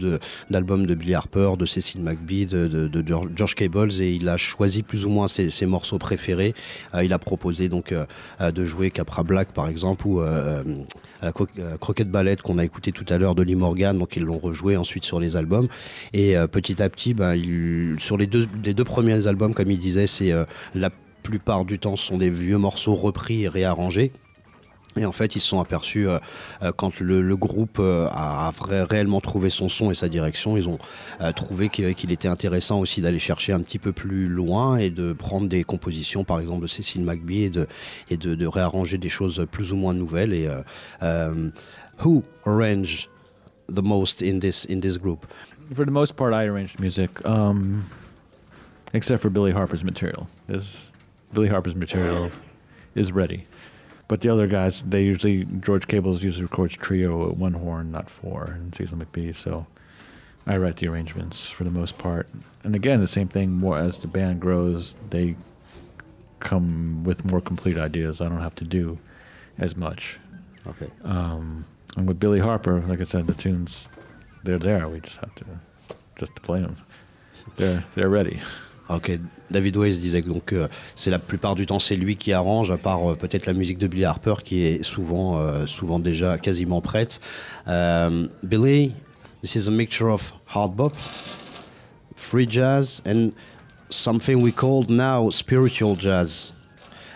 d'albums 0.50 0.86
de, 0.86 0.94
Billy 0.94 1.14
Harper, 1.14 1.52
de 1.58 1.66
Cecil 1.66 2.00
McBee, 2.02 2.46
de, 2.46 3.04
George, 3.36 3.54
Cables 3.54 4.00
et 4.00 4.12
il 4.12 4.28
a 4.28 4.36
choisi 4.36 4.82
plus 4.82 5.06
ou 5.06 5.10
moins 5.10 5.28
ses, 5.28 5.66
morceaux 5.66 5.98
préférés. 5.98 6.54
Euh, 6.94 7.04
il 7.04 7.12
a 7.12 7.18
proposé 7.18 7.68
donc 7.68 7.94
de 8.40 8.64
jouer 8.64 8.90
Capra 8.90 9.22
Black 9.22 9.52
par 9.52 9.68
exemple 9.68 10.06
ou 10.06 10.20
Croquette 11.80 12.10
Ballet 12.10 12.36
qu'on 12.36 12.58
a 12.58 12.64
écouté 12.64 12.92
tout 12.92 13.06
à 13.08 13.18
l'heure 13.18 13.34
de 13.34 13.42
Lee 13.42 13.54
Morgan. 13.54 13.98
Donc 13.98 14.16
ils 14.16 14.22
l'ont 14.22 14.38
rejoué 14.38 14.76
ensuite 14.76 15.04
sur 15.04 15.20
les 15.20 15.36
albums 15.36 15.68
et 16.12 16.34
petit 16.50 16.82
à 16.82 16.88
petit, 16.88 17.14
il, 17.36 17.96
sur 17.98 18.16
les 18.16 18.26
deux, 18.26 18.46
les 18.64 18.74
deux 18.74 18.84
premiers 18.84 19.26
albums, 19.26 19.54
comme 19.54 19.70
il 19.70 19.78
disait, 19.78 20.06
c'est 20.06 20.32
la 20.74 20.90
plupart 21.22 21.64
du 21.64 21.78
temps 21.78 21.96
ce 21.96 22.06
sont 22.06 22.18
des 22.18 22.30
vieux 22.30 22.58
morceaux 22.58 22.94
repris 22.94 23.44
et 23.44 23.48
réarrangés 23.48 24.12
et 24.96 25.04
en 25.04 25.12
fait, 25.12 25.34
ils 25.34 25.40
se 25.40 25.48
sont 25.48 25.60
aperçus, 25.60 26.08
euh, 26.08 26.18
euh, 26.62 26.72
quand 26.72 27.00
le, 27.00 27.36
groupe 27.36 27.78
euh, 27.80 28.06
a, 28.12 28.52
réellement 28.70 29.20
trouvé 29.20 29.50
son 29.50 29.68
son 29.68 29.90
et 29.90 29.94
sa 29.94 30.08
direction, 30.08 30.56
ils 30.56 30.68
ont 30.68 30.78
trouvé 31.34 31.68
qu'il 31.68 32.12
était 32.12 32.28
intéressant 32.28 32.78
aussi 32.80 33.00
d'aller 33.00 33.18
chercher 33.18 33.52
un 33.52 33.60
petit 33.60 33.78
peu 33.78 33.92
plus 33.92 34.28
loin 34.28 34.76
et 34.76 34.90
de 34.90 35.12
prendre 35.12 35.48
des 35.48 35.64
compositions, 35.64 36.24
par 36.24 36.40
exemple 36.40 36.62
de 36.62 36.66
Cécile 36.66 37.04
McBee, 37.04 37.50
et 38.10 38.16
de, 38.16 38.46
réarranger 38.46 38.98
des 38.98 39.08
choses 39.08 39.46
plus 39.50 39.72
ou 39.72 39.76
moins 39.76 39.94
nouvelles. 39.94 40.32
Et 40.32 40.48
who 42.04 42.22
arranged 42.44 43.08
the 43.68 43.82
most 43.82 44.22
in 44.22 44.38
this 44.40 44.66
in 44.68 44.80
this 44.80 44.98
group? 44.98 45.26
For 45.74 45.84
the 45.84 45.90
most 45.90 46.14
part, 46.14 46.32
I 46.32 46.46
arranged 46.46 46.78
music, 46.78 47.10
um, 47.24 47.84
except 48.92 49.22
for 49.22 49.30
Billy 49.30 49.52
Harper's 49.52 49.82
material. 49.82 50.28
Billy 51.32 51.48
Harper's 51.48 51.74
material 51.74 52.30
is 52.94 53.12
ready. 53.12 53.46
But 54.06 54.20
the 54.20 54.28
other 54.28 54.46
guys, 54.46 54.82
they 54.86 55.02
usually 55.02 55.44
George 55.44 55.86
Cables 55.86 56.22
usually 56.22 56.44
records 56.44 56.76
trio 56.76 57.30
at 57.30 57.36
one 57.36 57.54
horn, 57.54 57.90
not 57.90 58.10
four, 58.10 58.44
and 58.44 58.74
Cecil 58.74 58.98
McBee. 58.98 59.34
So 59.34 59.66
I 60.46 60.56
write 60.58 60.76
the 60.76 60.88
arrangements 60.88 61.48
for 61.48 61.64
the 61.64 61.70
most 61.70 61.96
part. 61.96 62.28
And 62.62 62.74
again, 62.74 63.00
the 63.00 63.08
same 63.08 63.28
thing. 63.28 63.52
More 63.52 63.78
as 63.78 63.98
the 63.98 64.08
band 64.08 64.40
grows, 64.40 64.96
they 65.10 65.36
come 66.40 67.02
with 67.04 67.24
more 67.24 67.40
complete 67.40 67.78
ideas. 67.78 68.20
I 68.20 68.28
don't 68.28 68.42
have 68.42 68.54
to 68.56 68.64
do 68.64 68.98
as 69.58 69.76
much. 69.76 70.18
Okay. 70.66 70.90
Um, 71.02 71.64
and 71.96 72.06
with 72.06 72.20
Billy 72.20 72.40
Harper, 72.40 72.80
like 72.82 73.00
I 73.00 73.04
said, 73.04 73.26
the 73.26 73.34
tunes 73.34 73.88
they're 74.42 74.58
there. 74.58 74.88
We 74.88 75.00
just 75.00 75.16
have 75.18 75.34
to 75.36 75.44
just 76.16 76.36
to 76.36 76.42
play 76.42 76.60
them. 76.60 76.76
They're 77.56 77.84
they're 77.94 78.08
ready. 78.08 78.40
Ok, 78.90 79.18
David 79.50 79.76
Weiss 79.78 79.98
disait 79.98 80.20
que 80.20 80.28
donc 80.28 80.52
euh, 80.52 80.68
c'est 80.94 81.10
la 81.10 81.18
plupart 81.18 81.54
du 81.54 81.64
temps 81.64 81.78
c'est 81.78 81.96
lui 81.96 82.16
qui 82.16 82.34
arrange, 82.34 82.70
à 82.70 82.76
part 82.76 83.10
euh, 83.10 83.14
peut-être 83.14 83.46
la 83.46 83.54
musique 83.54 83.78
de 83.78 83.86
Billy 83.86 84.04
Harper 84.04 84.34
qui 84.44 84.66
est 84.66 84.82
souvent 84.82 85.38
euh, 85.38 85.66
souvent 85.66 85.98
déjà 85.98 86.36
quasiment 86.36 86.82
prête. 86.82 87.18
Billy, 88.42 88.92
this 89.40 89.54
is 89.54 89.68
a 89.68 89.70
mixture 89.70 90.08
of 90.08 90.34
hard 90.54 90.76
bop, 90.76 90.92
free 92.14 92.46
jazz, 92.46 93.00
and 93.06 93.30
something 93.88 94.42
we 94.42 94.52
call 94.52 94.84
now 94.86 95.30
spiritual 95.30 95.96
jazz. 95.96 96.52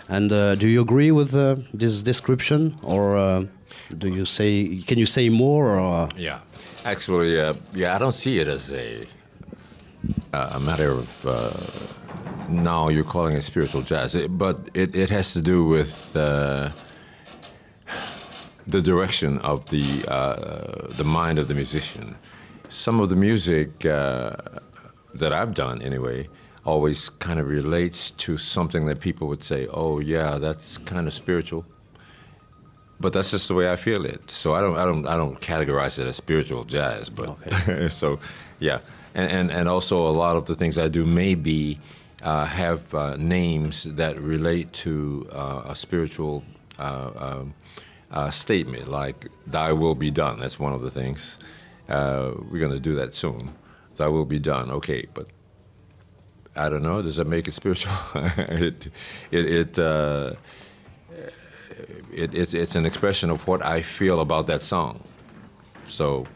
And 0.08 0.32
uh, 0.32 0.54
do 0.54 0.66
you 0.66 0.80
agree 0.80 1.10
with 1.10 1.34
uh, 1.34 1.56
this 1.74 2.00
description, 2.00 2.76
or 2.82 3.18
uh, 3.18 3.44
do 3.98 4.08
you 4.08 4.24
say 4.24 4.80
can 4.86 4.96
you 4.96 5.04
say 5.04 5.28
more? 5.28 5.78
Or, 5.78 6.08
yeah, 6.16 6.38
actually, 6.86 7.36
yeah, 7.74 7.94
I 7.94 7.98
don't 7.98 8.14
see 8.14 8.38
it 8.38 8.48
as 8.48 8.72
a 8.72 9.06
a 10.33 10.61
matter 10.61 10.91
of 10.91 11.26
uh, 11.26 11.51
now 12.49 12.89
you're 12.89 13.05
calling 13.05 13.35
it 13.35 13.43
spiritual 13.43 13.83
jazz, 13.83 14.14
it, 14.14 14.37
but 14.37 14.70
it, 14.74 14.95
it 14.95 15.11
has 15.11 15.33
to 15.33 15.41
do 15.41 15.64
with 15.64 16.16
uh, 16.16 16.70
the 18.66 18.83
direction 18.83 19.39
of 19.39 19.68
the 19.70 20.05
uh, 20.09 20.89
the 20.97 21.05
mind 21.05 21.39
of 21.39 21.49
the 21.49 21.55
musician. 21.55 22.16
Some 22.68 23.01
of 23.01 23.09
the 23.09 23.16
music 23.16 23.87
uh, 23.87 24.33
that 25.14 25.33
I've 25.33 25.55
done, 25.55 25.81
anyway, 25.81 26.29
always 26.64 27.09
kind 27.09 27.41
of 27.41 27.49
relates 27.49 28.11
to 28.11 28.37
something 28.37 28.87
that 28.87 29.01
people 29.01 29.29
would 29.29 29.43
say, 29.43 29.66
"Oh, 29.70 30.01
yeah, 30.01 30.39
that's 30.39 30.79
kind 30.79 31.07
of 31.07 31.14
spiritual." 31.14 31.64
But 33.01 33.12
that's 33.12 33.31
just 33.31 33.47
the 33.47 33.55
way 33.55 33.70
I 33.70 33.76
feel 33.76 34.05
it. 34.05 34.29
So 34.29 34.55
I 34.55 34.61
don't, 34.61 34.76
I 34.76 34.85
don't, 34.85 35.07
I 35.07 35.16
don't 35.16 35.41
categorize 35.41 36.01
it 36.01 36.07
as 36.09 36.16
spiritual 36.16 36.64
jazz. 36.64 37.09
But 37.09 37.29
okay. 37.29 37.89
so, 38.01 38.18
yeah 38.59 38.81
and, 39.14 39.30
and, 39.30 39.50
and 39.50 39.68
also 39.68 40.06
a 40.06 40.11
lot 40.11 40.36
of 40.36 40.46
the 40.46 40.54
things 40.54 40.78
I 40.78 40.88
do 40.88 41.06
may 41.06 41.34
be 41.34 41.78
uh, 42.22 42.44
have 42.46 42.94
uh, 42.94 43.16
names 43.16 43.84
that 43.84 44.18
relate 44.18 44.72
to 44.72 45.26
uh, 45.32 45.62
a 45.66 45.74
spiritual 45.74 46.44
uh, 46.78 47.11
um, 47.16 47.54
uh, 48.11 48.30
statement, 48.30 48.88
like 48.88 49.28
"Thy 49.46 49.72
will 49.72 49.94
be 49.94 50.11
done." 50.11 50.40
That's 50.40 50.59
one 50.59 50.72
of 50.72 50.82
the 50.82 50.90
things. 50.90 51.38
Uh, 51.88 52.32
we're 52.50 52.59
going 52.59 52.72
to 52.72 52.80
do 52.80 52.94
that 52.96 53.14
soon. 53.14 53.50
Thy 53.96 54.09
will 54.09 54.24
be 54.24 54.38
done. 54.38 54.70
Okay, 54.70 55.06
but 55.14 55.28
I 56.56 56.68
don't 56.68 56.82
know. 56.82 57.02
Does 57.02 57.16
that 57.16 57.26
make 57.26 57.48
it 57.48 57.52
spiritual? 57.52 57.94
it 58.14 58.88
it 59.30 59.78
it, 59.78 59.78
it, 62.12 62.34
it's 62.34 62.54
it's 62.54 62.74
an 62.74 62.86
expression 62.86 63.30
of 63.30 63.46
what 63.46 63.64
I 63.64 63.82
feel 63.82 64.20
about 64.20 64.46
that 64.48 64.62
song. 64.62 65.04
So 65.84 66.26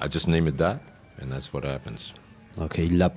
I 0.00 0.08
just 0.08 0.28
name 0.28 0.46
it 0.46 0.58
that, 0.58 0.80
and 1.20 1.28
that's 1.30 1.52
what 1.52 1.64
happens. 1.64 2.14
Ok, 2.60 2.78
il 2.78 2.98
l'a 2.98 3.12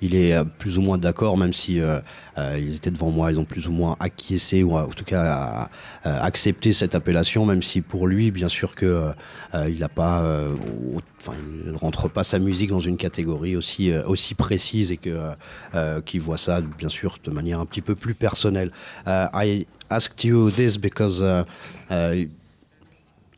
il 0.00 0.14
est 0.14 0.34
euh, 0.34 0.44
plus 0.44 0.78
ou 0.78 0.82
moins 0.82 0.98
d'accord, 0.98 1.36
même 1.36 1.52
si 1.52 1.80
euh, 1.80 2.00
euh, 2.38 2.58
ils 2.60 2.76
étaient 2.76 2.90
devant 2.90 3.10
moi, 3.10 3.32
ils 3.32 3.40
ont 3.40 3.44
plus 3.44 3.68
ou 3.68 3.72
moins 3.72 3.96
acquiescé 4.00 4.62
ou 4.62 4.76
en 4.76 4.88
tout 4.88 5.04
cas 5.04 5.68
accepté 6.04 6.72
cette 6.72 6.94
appellation, 6.94 7.46
même 7.46 7.62
si 7.62 7.80
pour 7.80 8.06
lui, 8.06 8.30
bien 8.30 8.48
sûr 8.48 8.74
que 8.74 9.10
il 9.54 9.78
n'a 9.78 9.88
pas, 9.88 10.22
enfin, 11.20 11.34
rentre 11.74 12.08
pas 12.08 12.24
sa 12.24 12.38
musique 12.38 12.70
dans 12.70 12.80
une 12.80 12.96
catégorie 12.96 13.56
aussi 13.56 13.92
aussi 13.92 14.34
précise 14.34 14.92
et 14.92 14.96
que 14.96 15.32
qu'il 16.04 16.20
voit 16.20 16.36
ça, 16.36 16.60
bien 16.60 16.88
sûr, 16.88 17.16
de 17.24 17.30
manière 17.30 17.60
un 17.60 17.66
petit 17.66 17.82
peu 17.82 17.94
plus 17.94 18.14
personnelle. 18.14 18.70
I 19.06 19.66
asked 19.90 20.24
you 20.24 20.50
this 20.50 20.76
because 20.78 21.22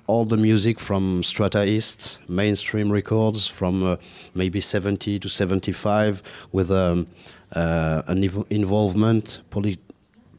all 0.06 0.24
the 0.24 0.36
music 0.36 0.78
from 0.78 1.22
Strata 1.22 1.66
East, 1.66 2.20
mainstream 2.28 2.90
records 2.90 3.48
from 3.48 3.82
uh, 3.82 3.96
maybe 4.34 4.60
70 4.60 5.18
to 5.18 5.28
75 5.28 6.22
with 6.52 6.70
um, 6.70 7.06
uh, 7.54 8.02
an 8.06 8.22
involvement, 8.50 9.40
polit 9.50 9.78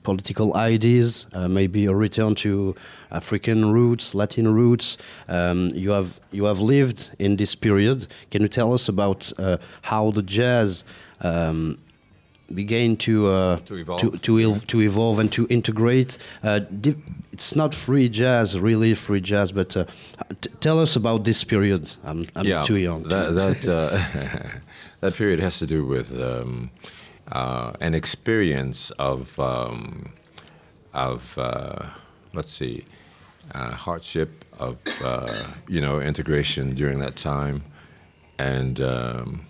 political 0.04 0.56
ideas, 0.56 1.28
uh, 1.34 1.50
maybe 1.50 1.86
a 1.86 1.94
return 1.94 2.34
to 2.34 2.74
African 3.12 3.74
roots, 3.74 4.16
Latin 4.16 4.54
roots. 4.54 4.98
Um, 5.28 5.68
you 5.74 5.90
have 5.92 6.22
you 6.32 6.46
have 6.46 6.62
lived 6.62 7.10
in 7.20 7.36
this 7.36 7.56
period. 7.56 8.08
Can 8.32 8.42
you 8.42 8.48
tell 8.48 8.74
us 8.74 8.88
about 8.88 9.34
uh, 9.38 9.58
how 9.82 10.12
the 10.12 10.22
jazz 10.22 10.86
um, 11.20 11.78
began 12.54 12.96
to 12.98 13.28
uh, 13.28 13.58
to, 13.60 13.76
evolve. 13.76 14.02
To, 14.02 14.12
to, 14.18 14.60
to, 14.60 14.82
evolve 14.82 15.20
and 15.20 15.32
to 15.34 15.48
integrate. 15.50 16.18
Uh, 16.44 16.62
it's 17.32 17.56
not 17.56 17.76
free 17.76 18.10
jazz, 18.10 18.60
really 18.60 18.94
free 18.94 19.22
jazz, 19.22 19.52
but 19.52 19.76
uh, 19.76 19.86
tell 20.60 20.80
us 20.80 20.96
about 20.96 21.24
this 21.24 21.44
period. 21.44 21.92
I'm, 22.04 22.28
I'm 22.36 22.46
yeah, 22.46 22.64
too 22.64 22.78
young. 22.78 23.04
That 23.04 23.36
that, 23.36 23.68
uh, 23.68 24.60
that 25.02 25.14
period 25.16 25.40
has 25.40 25.60
to 25.60 25.66
do 25.66 25.86
with 25.86 26.20
um, 26.22 26.72
uh, 27.32 27.74
an 27.82 27.94
experience 27.94 28.92
of 28.92 29.40
um, 29.40 30.14
of 30.94 31.38
uh, 31.38 31.88
let's 32.34 32.52
see 32.52 32.86
hardship 33.54 34.46
of 34.60 34.80
you 35.68 35.82
know 35.82 36.00
integration 36.00 36.74
during 36.76 37.00
that 37.00 37.16
time 37.16 37.64
and. 38.40 38.80
Um, 38.82 39.48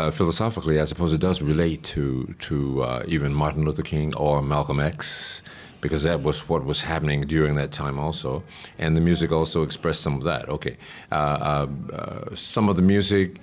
uh, 0.00 0.10
philosophically, 0.10 0.80
I 0.80 0.86
suppose 0.86 1.12
it 1.12 1.20
does 1.20 1.42
relate 1.42 1.82
to 1.94 2.24
to 2.48 2.82
uh, 2.82 3.02
even 3.06 3.34
Martin 3.34 3.64
Luther 3.64 3.82
King 3.82 4.14
or 4.14 4.40
Malcolm 4.40 4.80
X, 4.80 5.42
because 5.80 6.02
that 6.04 6.22
was 6.22 6.48
what 6.48 6.64
was 6.64 6.80
happening 6.82 7.20
during 7.26 7.54
that 7.56 7.70
time 7.70 7.98
also, 7.98 8.42
and 8.78 8.96
the 8.96 9.00
music 9.00 9.30
also 9.30 9.62
expressed 9.62 10.00
some 10.00 10.14
of 10.16 10.22
that. 10.22 10.48
Okay, 10.48 10.76
uh, 11.12 11.14
uh, 11.14 11.66
uh 11.92 12.34
some 12.34 12.70
of 12.70 12.76
the 12.76 12.82
music 12.94 13.40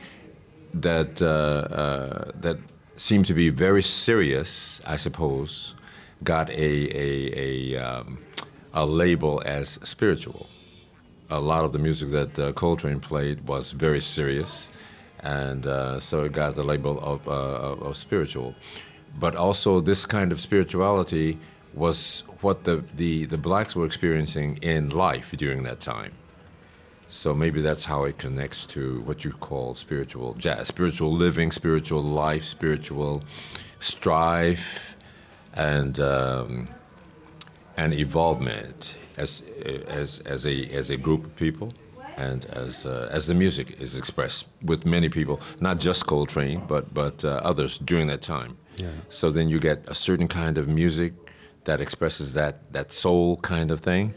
that 0.73 1.17
that 1.17 2.57
seemed 2.95 3.25
to 3.25 3.35
be 3.35 3.49
very 3.49 3.83
serious, 3.83 4.81
I 4.85 4.97
suppose, 4.97 5.75
got 6.23 6.49
a 6.49 6.71
a 7.05 7.09
a, 7.47 7.77
um, 7.87 8.17
a 8.73 8.85
label 8.85 9.43
as 9.45 9.79
spiritual. 9.83 10.49
A 11.29 11.41
lot 11.41 11.65
of 11.65 11.71
the 11.73 11.79
music 11.79 12.09
that 12.11 12.55
Coltrane 12.55 13.01
played 13.01 13.47
was 13.47 13.73
very 13.73 13.99
serious 13.99 14.71
and 15.21 15.65
uh, 15.65 15.99
so 15.99 16.23
it 16.23 16.33
got 16.33 16.55
the 16.55 16.63
label 16.63 16.99
of, 16.99 17.27
uh, 17.27 17.31
of, 17.31 17.97
spiritual. 17.97 18.55
But 19.19 19.35
also, 19.35 19.81
this 19.81 20.05
kind 20.05 20.31
of 20.31 20.39
spirituality 20.39 21.39
was 21.73 22.23
what 22.41 22.63
the, 22.65 22.83
the, 22.95 23.25
the 23.25 23.37
blacks 23.37 23.75
were 23.75 23.85
experiencing 23.85 24.57
in 24.61 24.89
life 24.89 25.31
during 25.31 25.63
that 25.63 25.79
time. 25.79 26.13
So 27.07 27.33
maybe 27.33 27.61
that's 27.61 27.85
how 27.85 28.03
it 28.03 28.17
connects 28.17 28.65
to 28.67 29.01
what 29.01 29.23
you 29.23 29.31
call 29.31 29.75
spiritual 29.75 30.33
jazz, 30.33 30.67
spiritual 30.67 31.11
living, 31.11 31.51
spiritual 31.51 32.03
life, 32.03 32.43
spiritual 32.43 33.23
strife, 33.79 34.97
and 35.53 35.99
um, 35.99 36.67
and 37.77 37.93
evolvement 37.93 38.97
as 39.15 39.41
as 39.87 40.19
as 40.21 40.45
a 40.45 40.65
as 40.69 40.89
a 40.89 40.97
group 40.97 41.25
of 41.25 41.35
people 41.37 41.71
and 42.17 42.45
as 42.45 42.85
uh, 42.85 43.09
as 43.11 43.27
the 43.27 43.33
music 43.33 43.79
is 43.79 43.95
expressed 43.95 44.47
with 44.61 44.85
many 44.85 45.09
people, 45.09 45.39
not 45.59 45.79
just 45.79 46.05
Coltrane, 46.07 46.63
but 46.67 46.93
but 46.93 47.23
uh, 47.23 47.39
others 47.43 47.77
during 47.79 48.07
that 48.07 48.21
time. 48.21 48.57
Yeah. 48.77 48.89
So 49.09 49.31
then 49.31 49.49
you 49.49 49.59
get 49.59 49.87
a 49.87 49.95
certain 49.95 50.27
kind 50.27 50.57
of 50.57 50.67
music 50.67 51.13
that 51.63 51.79
expresses 51.79 52.33
that 52.33 52.71
that 52.73 52.91
soul 52.93 53.37
kind 53.37 53.71
of 53.71 53.79
thing, 53.79 54.13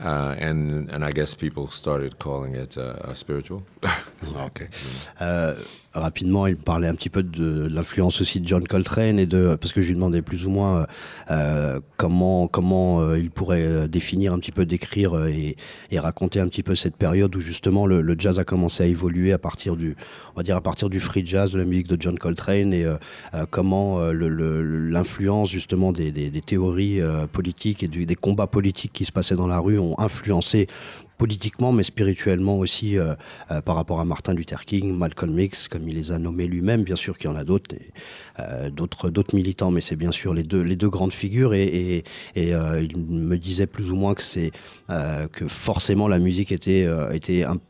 uh, 0.00 0.34
and 0.38 0.90
and 0.90 1.04
I 1.04 1.12
guess 1.12 1.34
people 1.34 1.68
started 1.68 2.18
calling 2.18 2.54
it 2.54 2.76
uh, 2.76 3.14
spiritual. 3.14 3.62
ok. 4.36 4.68
Euh, 5.96 6.00
rapidement, 6.00 6.46
il 6.46 6.56
parlait 6.56 6.88
un 6.88 6.94
petit 6.94 7.10
peu 7.10 7.22
de 7.22 7.66
l'influence 7.66 8.20
aussi 8.20 8.40
de 8.40 8.48
John 8.48 8.66
Coltrane 8.66 9.18
et 9.18 9.26
de 9.26 9.56
parce 9.60 9.72
que 9.72 9.80
je 9.80 9.88
lui 9.88 9.94
demandais 9.94 10.22
plus 10.22 10.46
ou 10.46 10.50
moins 10.50 10.86
euh, 11.30 11.80
comment 11.96 12.48
comment 12.48 13.00
euh, 13.00 13.18
il 13.18 13.30
pourrait 13.30 13.88
définir 13.88 14.32
un 14.32 14.38
petit 14.38 14.52
peu, 14.52 14.66
décrire 14.66 15.26
et, 15.26 15.56
raconter 15.98 16.40
un 16.40 16.48
petit 16.48 16.64
peu 16.64 16.74
cette 16.74 16.96
période 16.96 17.34
où 17.36 17.40
justement 17.40 17.86
le, 17.86 18.14
jazz 18.18 18.38
a 18.38 18.44
commencé 18.44 18.82
à 18.82 18.86
évoluer 18.86 19.32
à 19.32 19.38
partir 19.38 19.76
du 19.76 19.96
on 20.34 20.36
va 20.36 20.42
dire 20.42 20.56
à 20.56 20.60
partir 20.60 20.90
du 20.90 20.98
free 21.00 21.24
jazz, 21.24 21.52
de 21.52 21.58
la 21.58 21.64
musique 21.64 21.86
de 21.86 21.96
John 22.00 22.18
Coltrane 22.18 22.74
et 22.74 22.84
comment 23.50 24.00
l'influence 24.10 25.50
justement 25.50 25.92
des, 25.92 26.12
théories 26.44 27.00
politiques 27.32 27.84
et 27.84 27.88
des 27.88 28.16
combats 28.16 28.48
politiques 28.48 28.92
qui 28.92 29.04
se 29.04 29.12
passaient 29.12 29.36
dans 29.36 29.46
la 29.46 29.60
rue 29.60 29.78
ont 29.78 29.98
influencé 29.98 30.66
politiquement, 31.18 31.72
mais 31.72 31.82
spirituellement 31.82 32.58
aussi 32.58 32.98
euh, 32.98 33.14
euh, 33.50 33.60
par 33.60 33.76
rapport 33.76 34.00
à 34.00 34.04
Martin 34.04 34.34
Luther 34.34 34.64
King, 34.64 34.96
Malcolm 34.96 35.38
X, 35.38 35.68
comme 35.68 35.88
il 35.88 35.94
les 35.94 36.12
a 36.12 36.18
nommés 36.18 36.46
lui-même. 36.46 36.82
Bien 36.82 36.96
sûr 36.96 37.18
qu'il 37.18 37.30
y 37.30 37.32
en 37.32 37.36
a 37.36 37.44
d'autres, 37.44 37.74
euh, 38.40 38.70
d'autres, 38.70 39.34
militants, 39.34 39.70
mais 39.70 39.80
c'est 39.80 39.96
bien 39.96 40.12
sûr 40.12 40.34
les 40.34 40.42
deux, 40.42 40.60
les 40.60 40.76
deux 40.76 40.90
grandes 40.90 41.12
figures. 41.12 41.54
Et, 41.54 42.04
il 42.36 42.96
me 42.98 43.36
disait 43.36 43.66
plus 43.66 43.90
ou 43.90 43.96
moins 43.96 44.14
que 44.14 44.22
c'est 44.22 44.50
que 45.32 45.48
forcément 45.48 46.08
la 46.08 46.18
musique 46.18 46.52
était, 46.52 46.86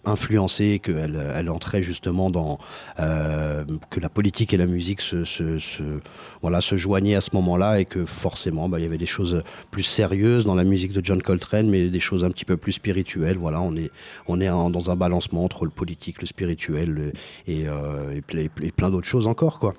influencée, 0.05 0.81
qu'elle 0.83 1.33
elle 1.35 1.51
entrait 1.51 1.83
justement 1.83 2.31
dans 2.31 2.59
que 2.97 4.01
la 4.01 4.09
politique 4.09 4.53
et 4.55 4.57
la 4.57 4.67
musique 4.67 5.01
se, 5.01 6.01
voilà, 6.43 6.61
se 6.61 6.77
joignaient 6.77 7.15
à 7.15 7.21
ce 7.21 7.31
moment-là 7.35 7.81
et 7.81 7.85
que 7.85 8.05
forcément 8.05 8.69
bah, 8.69 8.79
il 8.79 8.83
y 8.83 8.87
avait 8.87 8.99
des 8.99 9.07
choses 9.07 9.43
plus 9.71 9.83
sérieuses 9.83 10.45
dans 10.45 10.55
la 10.55 10.65
musique 10.65 10.93
de 10.93 11.05
John 11.05 11.23
Coltrane, 11.23 11.69
mais 11.69 11.89
des 11.89 12.01
choses 12.01 12.25
un 12.25 12.31
petit 12.31 12.45
peu 12.45 12.57
plus 12.57 12.73
spirituelles 12.73 13.34
voilà, 13.37 13.61
on 13.61 13.75
est, 13.77 13.91
on 14.27 14.41
est 14.41 14.49
dans 14.49 14.91
un 14.91 14.97
balancement 14.97 15.45
entre 15.45 15.65
le 15.65 15.71
politique, 15.71 16.21
le 16.21 16.27
spirituel 16.27 17.13
et, 17.47 17.69
euh, 17.69 18.21
et, 18.33 18.73
plein 18.73 18.91
d'autres 18.91 19.07
choses 19.07 19.27
encore. 19.27 19.59
Quoi. 19.59 19.75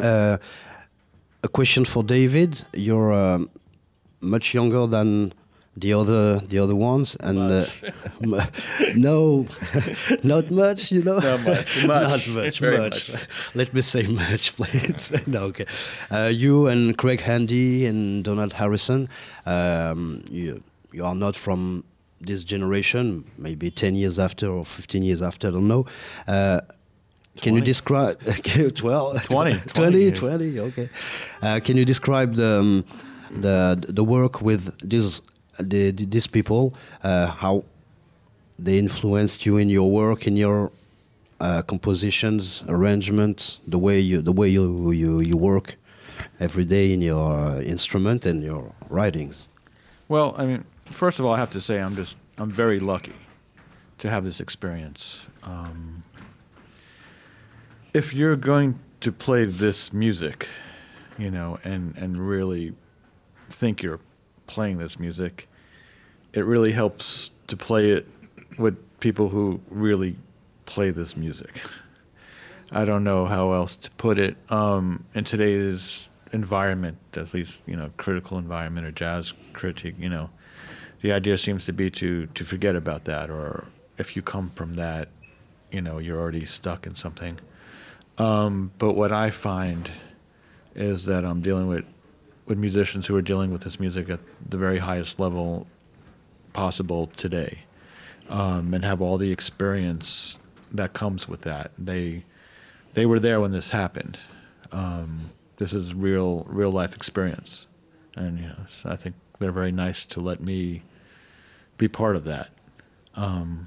Uh, 0.00 0.38
a 1.42 1.48
question 1.52 1.84
for 1.84 2.02
David. 2.02 2.66
You're 2.74 3.12
uh, 3.12 3.38
much 4.20 4.54
younger 4.54 4.86
than 4.86 5.32
the 5.76 5.92
other 5.92 6.40
the 6.48 6.58
other 6.58 6.74
ones 6.74 7.16
and 7.20 7.38
uh, 7.38 7.64
no 8.96 9.46
not 10.22 10.50
much 10.50 10.90
you 10.90 11.02
know? 11.02 11.18
Not 11.18 11.44
much, 11.44 11.86
much. 11.86 11.86
not 11.86 12.28
much 12.28 12.60
much. 12.60 12.78
much. 12.78 13.10
let 13.54 13.72
me 13.72 13.80
say 13.80 14.02
much 14.06 14.56
please 14.56 15.12
no 15.26 15.44
okay 15.44 15.66
uh, 16.10 16.30
you 16.32 16.66
and 16.66 16.98
craig 16.98 17.20
handy 17.20 17.86
and 17.86 18.24
donald 18.24 18.54
harrison 18.54 19.08
um, 19.46 20.22
you 20.30 20.62
you 20.92 21.04
are 21.04 21.14
not 21.14 21.36
from 21.36 21.84
this 22.20 22.44
generation, 22.44 23.24
maybe 23.38 23.70
10 23.70 23.94
years 23.94 24.18
after 24.18 24.48
or 24.48 24.64
15 24.64 25.02
years 25.02 25.22
after, 25.22 25.48
I 25.48 25.50
don't 25.52 25.68
know. 25.68 25.86
Uh, 26.26 26.60
can 27.40 27.54
you 27.54 27.60
describe 27.60 28.20
12, 28.74 29.22
20, 29.28 29.60
20, 29.60 30.12
20, 30.12 30.60
okay. 30.60 30.88
Uh, 31.40 31.60
can 31.64 31.76
you 31.76 31.84
describe 31.84 32.34
the, 32.34 32.58
um, 32.60 32.84
the, 33.30 33.82
the 33.88 34.04
work 34.04 34.42
with 34.42 34.78
these, 34.86 35.22
the, 35.58 35.90
these 35.92 36.26
people, 36.26 36.74
uh, 37.02 37.26
how 37.26 37.64
they 38.58 38.78
influenced 38.78 39.46
you 39.46 39.56
in 39.56 39.70
your 39.70 39.90
work, 39.90 40.26
in 40.26 40.36
your 40.36 40.70
uh, 41.40 41.62
compositions, 41.62 42.62
arrangements, 42.68 43.58
the 43.66 43.78
way 43.78 43.98
you, 43.98 44.20
the 44.20 44.32
way 44.32 44.48
you, 44.48 44.90
you, 44.90 45.20
you 45.20 45.36
work 45.36 45.76
every 46.38 46.64
day 46.64 46.92
in 46.92 47.00
your 47.00 47.62
instrument 47.62 48.26
and 48.26 48.42
your 48.42 48.74
writings? 48.90 49.48
Well, 50.08 50.34
I 50.36 50.44
mean, 50.44 50.64
first 50.90 51.18
of 51.18 51.24
all, 51.24 51.32
I 51.32 51.38
have 51.38 51.50
to 51.50 51.60
say 51.60 51.80
I'm 51.80 51.96
just 51.96 52.16
I'm 52.38 52.50
very 52.50 52.80
lucky 52.80 53.14
to 53.98 54.10
have 54.10 54.24
this 54.24 54.40
experience. 54.40 55.26
Um, 55.42 56.02
if 57.92 58.14
you're 58.14 58.36
going 58.36 58.78
to 59.00 59.12
play 59.12 59.44
this 59.44 59.92
music, 59.92 60.48
you 61.18 61.30
know, 61.30 61.58
and 61.64 61.96
and 61.96 62.16
really 62.16 62.74
think 63.48 63.82
you're 63.82 64.00
playing 64.46 64.78
this 64.78 64.98
music, 64.98 65.48
it 66.32 66.44
really 66.44 66.72
helps 66.72 67.30
to 67.46 67.56
play 67.56 67.90
it 67.90 68.06
with 68.58 68.76
people 69.00 69.28
who 69.28 69.60
really 69.70 70.16
play 70.66 70.90
this 70.90 71.16
music. 71.16 71.60
I 72.72 72.84
don't 72.84 73.02
know 73.02 73.26
how 73.26 73.52
else 73.52 73.74
to 73.76 73.90
put 73.92 74.18
it. 74.18 74.36
Um, 74.48 75.04
in 75.14 75.24
today's 75.24 76.08
environment, 76.32 76.98
at 77.14 77.34
least 77.34 77.62
you 77.66 77.74
know, 77.74 77.90
critical 77.96 78.38
environment 78.38 78.86
or 78.86 78.92
jazz 78.92 79.34
critique, 79.52 79.96
you 79.98 80.08
know, 80.08 80.30
the 81.02 81.12
idea 81.12 81.38
seems 81.38 81.64
to 81.64 81.72
be 81.72 81.90
to 81.90 82.26
to 82.26 82.44
forget 82.44 82.76
about 82.76 83.04
that, 83.04 83.30
or 83.30 83.66
if 83.98 84.16
you 84.16 84.22
come 84.22 84.50
from 84.50 84.74
that, 84.74 85.08
you 85.70 85.80
know, 85.80 85.98
you're 85.98 86.18
already 86.18 86.44
stuck 86.44 86.86
in 86.86 86.94
something. 86.94 87.38
Um, 88.18 88.72
but 88.78 88.94
what 88.94 89.12
I 89.12 89.30
find 89.30 89.90
is 90.74 91.06
that 91.06 91.24
I'm 91.24 91.40
dealing 91.40 91.68
with 91.68 91.84
with 92.46 92.58
musicians 92.58 93.06
who 93.06 93.16
are 93.16 93.22
dealing 93.22 93.52
with 93.52 93.62
this 93.62 93.78
music 93.78 94.10
at 94.10 94.20
the 94.46 94.58
very 94.58 94.78
highest 94.78 95.20
level 95.20 95.66
possible 96.52 97.06
today, 97.16 97.60
um, 98.28 98.74
and 98.74 98.84
have 98.84 99.00
all 99.00 99.18
the 99.18 99.32
experience 99.32 100.36
that 100.72 100.92
comes 100.92 101.28
with 101.28 101.42
that. 101.42 101.70
They 101.78 102.24
they 102.94 103.06
were 103.06 103.20
there 103.20 103.40
when 103.40 103.52
this 103.52 103.70
happened. 103.70 104.18
Um, 104.72 105.30
this 105.56 105.72
is 105.72 105.94
real 105.94 106.44
real 106.48 106.70
life 106.70 106.94
experience, 106.94 107.66
and 108.16 108.40
know, 108.48 108.66
I 108.84 108.96
think 108.96 109.14
they're 109.38 109.52
very 109.52 109.72
nice 109.72 110.04
to 110.06 110.20
let 110.20 110.40
me 110.40 110.82
be 111.80 111.88
part 111.88 112.14
of 112.14 112.24
that. 112.24 112.50
Um, 113.16 113.66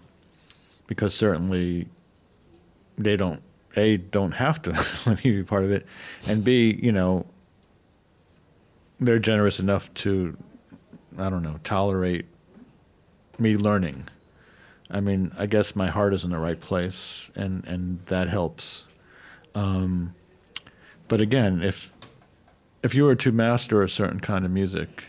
because 0.88 1.14
certainly 1.14 1.88
they 2.98 3.18
don't 3.18 3.42
a 3.76 3.98
don't 3.98 4.34
have 4.34 4.62
to 4.62 4.72
let 5.06 5.26
me 5.26 5.32
be 5.32 5.44
part 5.44 5.66
of 5.66 5.72
it, 5.72 5.86
and 6.28 6.44
b 6.44 6.80
you 6.82 6.92
know 6.92 7.26
they're 9.00 9.20
generous 9.20 9.60
enough 9.60 9.94
to 9.96 10.38
I 11.18 11.30
don't 11.30 11.44
know 11.44 11.60
tolerate 11.64 12.26
me 13.40 13.56
learning. 13.56 14.08
I 14.92 15.00
mean, 15.00 15.32
I 15.38 15.48
guess 15.48 15.76
my 15.76 15.88
heart 15.88 16.14
is 16.14 16.24
in 16.24 16.30
the 16.30 16.38
right 16.38 16.60
place, 16.60 17.32
and 17.36 17.66
and 17.66 18.06
that 18.06 18.30
helps. 18.30 18.86
Um, 19.56 20.14
but 21.08 21.20
again, 21.20 21.64
if 21.64 21.92
if 22.84 22.94
you 22.94 23.06
were 23.06 23.16
to 23.16 23.32
master 23.32 23.82
a 23.82 23.90
certain 23.90 24.20
kind 24.20 24.46
of 24.46 24.52
music, 24.52 25.06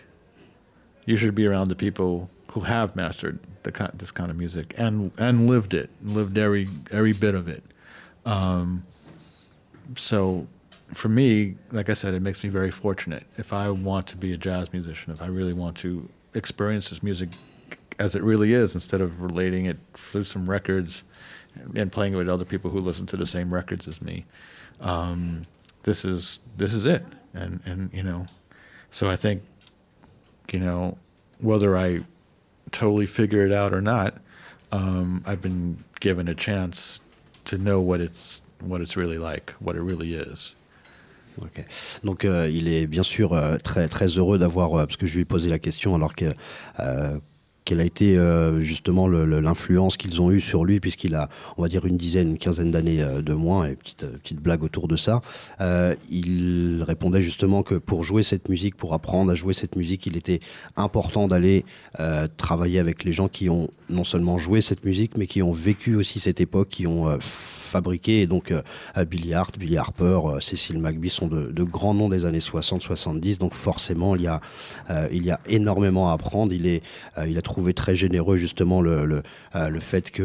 you 1.05 1.17
should 1.17 1.35
be 1.35 1.47
around 1.47 1.69
the 1.69 1.77
people 1.77 2.31
who 2.55 2.61
have 2.61 2.95
mastered 2.95 3.41
the, 3.65 3.91
this 3.95 4.13
kind 4.13 4.31
of 4.31 4.37
music 4.37 4.75
and 4.79 5.11
and 5.19 5.49
lived 5.49 5.75
it, 5.75 5.91
lived 6.03 6.39
every 6.39 6.69
every 6.93 7.13
bit 7.13 7.35
of 7.35 7.49
it. 7.49 7.65
Um, 8.25 8.85
so 9.97 10.47
for 10.93 11.09
me, 11.09 11.57
like 11.73 11.91
I 11.91 11.95
said, 11.95 12.15
it 12.15 12.23
makes 12.23 12.45
me 12.45 12.51
very 12.51 12.71
fortunate. 12.71 13.25
If 13.37 13.53
I 13.53 13.71
want 13.71 14.07
to 14.07 14.17
be 14.17 14.33
a 14.33 14.37
jazz 14.37 14.73
musician, 14.73 15.13
if 15.13 15.21
I 15.21 15.27
really 15.27 15.53
want 15.53 15.77
to 15.79 16.09
experience 16.35 16.91
this 16.91 17.03
music 17.03 17.31
as 17.99 18.15
it 18.15 18.23
really 18.23 18.53
is, 18.53 18.77
instead 18.77 19.01
of 19.01 19.21
relating 19.21 19.67
it 19.67 19.79
through 19.95 20.25
some 20.25 20.49
records 20.49 21.03
and 21.75 21.91
playing 21.91 22.15
it 22.15 22.19
with 22.19 22.29
other 22.29 22.45
people 22.45 22.71
who 22.71 22.79
listen 22.79 23.05
to 23.07 23.17
the 23.17 23.27
same 23.27 23.53
records 23.53 23.89
as 23.89 24.01
me. 24.01 24.27
Um, 24.81 25.47
this 25.83 26.05
is 26.05 26.41
this 26.57 26.73
is 26.73 26.87
it, 26.87 27.05
and 27.33 27.61
and 27.67 27.93
you 27.93 28.05
know, 28.05 28.27
so 28.91 29.11
I 29.11 29.17
think, 29.17 29.43
you 30.53 30.61
know, 30.61 30.99
whether 31.41 31.77
I 31.77 32.05
totally 32.71 33.07
figure 33.07 33.47
it 33.47 33.53
out 33.53 33.73
or 33.73 33.81
not, 33.81 34.15
um, 34.73 35.23
I've 35.27 35.41
been 35.41 35.85
given 36.01 36.29
a 36.29 36.35
chance 36.35 37.01
to 37.47 37.59
know 37.59 37.81
what 37.81 38.01
it's 38.01 38.43
what 38.61 38.81
it's 38.81 38.97
really 38.97 39.19
like, 39.19 39.55
what 39.61 39.77
it 39.77 39.83
really 39.83 40.15
is. 40.15 40.55
Okay. 41.43 41.65
Donc 42.05 42.25
euh, 42.25 42.49
il 42.49 42.69
est 42.69 42.87
bien 42.87 43.03
sûr 43.03 43.33
euh, 43.33 43.59
très 43.59 43.89
très 43.89 44.07
heureux 44.07 44.39
d'avoir 44.39 44.75
euh, 44.75 44.87
parce 44.87 44.97
que 44.97 45.07
je 45.07 45.15
lui 45.15 45.23
ai 45.23 45.25
posé 45.25 45.49
la 45.49 45.59
question 45.59 45.95
alors 45.95 46.15
que 46.15 46.33
euh, 46.79 47.19
quelle 47.65 47.81
a 47.81 47.85
été 47.85 48.17
euh, 48.17 48.61
justement 48.61 49.09
l'influence 49.09 49.97
qu'ils 49.97 50.21
ont 50.21 50.31
eue 50.31 50.41
sur 50.41 50.65
lui, 50.65 50.81
puisqu'il 50.81 51.15
a, 51.15 51.29
on 51.57 51.63
va 51.63 51.69
dire, 51.69 51.87
une 51.87 51.97
dizaine, 51.97 52.31
une 52.31 52.39
quinzaine 52.39 52.71
d'années 52.71 53.03
euh, 53.03 53.23
de 53.23 53.33
moins, 53.33 53.67
et 53.67 53.75
petite, 53.75 54.05
euh, 54.05 54.19
petite 54.23 54.41
blague 54.41 54.63
autour 54.63 54.87
de 54.89 54.97
ça. 54.97 55.21
il 56.11 56.85
répondait 56.87 57.23
justement 57.23 57.63
que 57.63 57.77
pour 57.77 58.05
jouer 58.05 58.23
cette 58.23 58.49
musique, 58.49 58.77
pour 58.77 58.93
apprendre 58.93 59.33
à 59.33 59.35
jouer 59.35 59.55
cette 59.55 59.77
musique, 59.77 60.07
il 60.07 60.17
était 60.17 60.41
important 60.77 61.27
d'aller 61.27 61.65
travailler 62.37 62.79
avec 62.79 63.05
les 63.05 63.13
gens 63.13 63.29
qui 63.29 63.49
ont 63.49 63.69
non 63.89 64.05
seulement 64.05 64.39
joué 64.39 64.61
cette 64.61 64.85
musique, 64.85 65.17
mais 65.17 65.27
qui 65.27 65.43
ont 65.43 65.53
vécu 65.53 65.95
aussi 65.97 66.21
cette 66.21 66.41
époque, 66.41 66.69
qui 66.69 66.87
ont 66.87 67.19
fabriqué. 67.75 68.23
Et 68.23 68.27
donc, 68.27 68.53
Billy 69.11 69.35
Hart, 69.35 69.59
Billy 69.59 69.77
Harper, 69.77 70.21
Cécile 70.41 70.79
McBee 70.79 71.11
sont 71.11 71.27
de, 71.27 71.65
grands 71.65 71.95
noms 71.95 72.09
des 72.09 72.25
années 72.25 72.39
60-70. 72.39 73.39
Donc, 73.39 73.55
forcément, 73.55 74.15
il 74.17 74.23
y, 74.23 74.27
a, 74.27 74.41
il 75.11 75.25
y 75.25 75.31
a 75.31 75.41
énormément 75.47 76.11
à 76.11 76.15
apprendre. 76.15 76.53
Il, 76.53 76.67
est, 76.67 76.83
il 77.27 77.37
a 77.37 77.43
trouvé 77.43 77.75
très 77.75 77.97
généreux 77.97 78.37
justement 78.37 78.81
le, 78.81 79.23
euh, 79.55 79.69
le 79.69 79.81
fait 79.81 80.11
que 80.11 80.23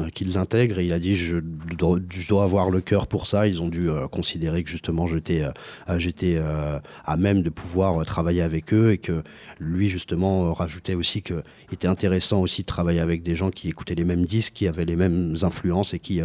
euh, 0.00 0.08
qu'il 0.08 0.32
l'intègre. 0.32 0.78
Et 0.78 0.86
il 0.86 0.92
a 0.92 0.98
dit 0.98 1.16
je 1.16 1.38
dois, 1.76 2.42
avoir 2.42 2.70
le 2.70 2.80
cœur 2.80 3.06
pour 3.06 3.26
ça. 3.26 3.46
Ils 3.46 3.62
ont 3.62 3.68
dû 3.68 3.90
euh, 3.90 4.08
considérer 4.08 4.64
que 4.64 4.70
justement 4.70 5.06
j'étais 5.06 5.44
j'étais 5.96 6.40
à 7.04 7.16
même 7.16 7.42
de 7.42 7.50
pouvoir 7.50 8.04
travailler 8.04 8.42
avec 8.42 8.72
eux 8.72 8.92
et 8.92 8.98
que 8.98 9.22
lui 9.60 9.88
justement 9.88 10.52
rajoutait 10.52 10.94
aussi 10.94 11.22
que 11.22 11.42
était 11.72 11.88
intéressant 11.88 12.40
aussi 12.40 12.62
de 12.62 12.66
travailler 12.66 13.00
avec 13.00 13.22
des 13.22 13.34
gens 13.34 13.50
qui 13.50 13.68
écoutaient 13.68 13.94
les 13.94 14.04
mêmes 14.04 14.24
disques 14.24 14.54
qui 14.54 14.66
avaient 14.66 14.84
les 14.84 14.96
mêmes 14.96 15.34
influences 15.42 15.94
et 15.94 15.98
qui 15.98 16.20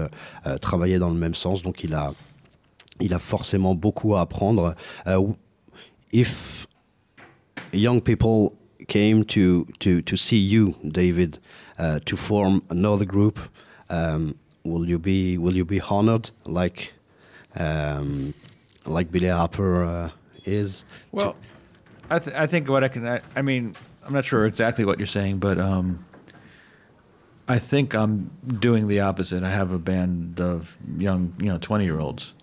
travaillaient 0.61 0.99
dans 0.99 1.09
le 1.09 1.17
même 1.17 1.36
sens. 1.36 1.61
Donc 1.61 1.84
il 1.84 1.93
a 1.93 2.13
il 2.99 3.13
a 3.13 3.19
forcément 3.19 3.76
beaucoup 3.76 4.15
à 4.15 4.22
apprendre. 4.22 4.76
If 6.13 6.67
young 7.74 8.01
people 8.01 8.53
came 8.88 9.24
to 9.26 9.65
to 9.80 10.01
to 10.01 10.15
see 10.15 10.39
you, 10.39 10.76
David, 10.84 11.39
uh, 11.80 11.99
to 12.05 12.17
form 12.17 12.61
another 12.69 13.05
group. 13.05 13.39
Um, 13.91 14.35
will 14.63 14.87
you 14.87 14.97
be 14.97 15.37
will 15.37 15.55
you 15.55 15.65
be 15.65 15.81
honored 15.81 16.31
like 16.45 16.93
um, 17.55 18.33
like 18.85 19.11
Billy 19.11 19.27
Harper 19.27 19.83
uh, 19.83 20.09
is? 20.45 20.85
Well, 21.11 21.35
I 22.09 22.19
th 22.19 22.33
I 22.35 22.47
think 22.47 22.69
what 22.69 22.83
I 22.83 22.87
can 22.87 23.05
I, 23.05 23.21
I, 23.35 23.41
mean 23.41 23.75
I'm 24.05 24.13
not 24.13 24.25
sure 24.25 24.45
exactly 24.45 24.85
what 24.85 24.97
you're 24.97 25.15
saying, 25.19 25.39
but 25.39 25.59
um, 25.59 26.05
I 27.47 27.59
think 27.59 27.93
I'm 27.93 28.31
doing 28.59 28.87
the 28.87 29.01
opposite. 29.01 29.43
I 29.43 29.51
have 29.51 29.71
a 29.71 29.79
band 29.79 30.39
of 30.39 30.77
young 30.97 31.33
you 31.37 31.49
know 31.51 31.57
20 31.57 31.83
year 31.83 31.99
olds. 31.99 32.33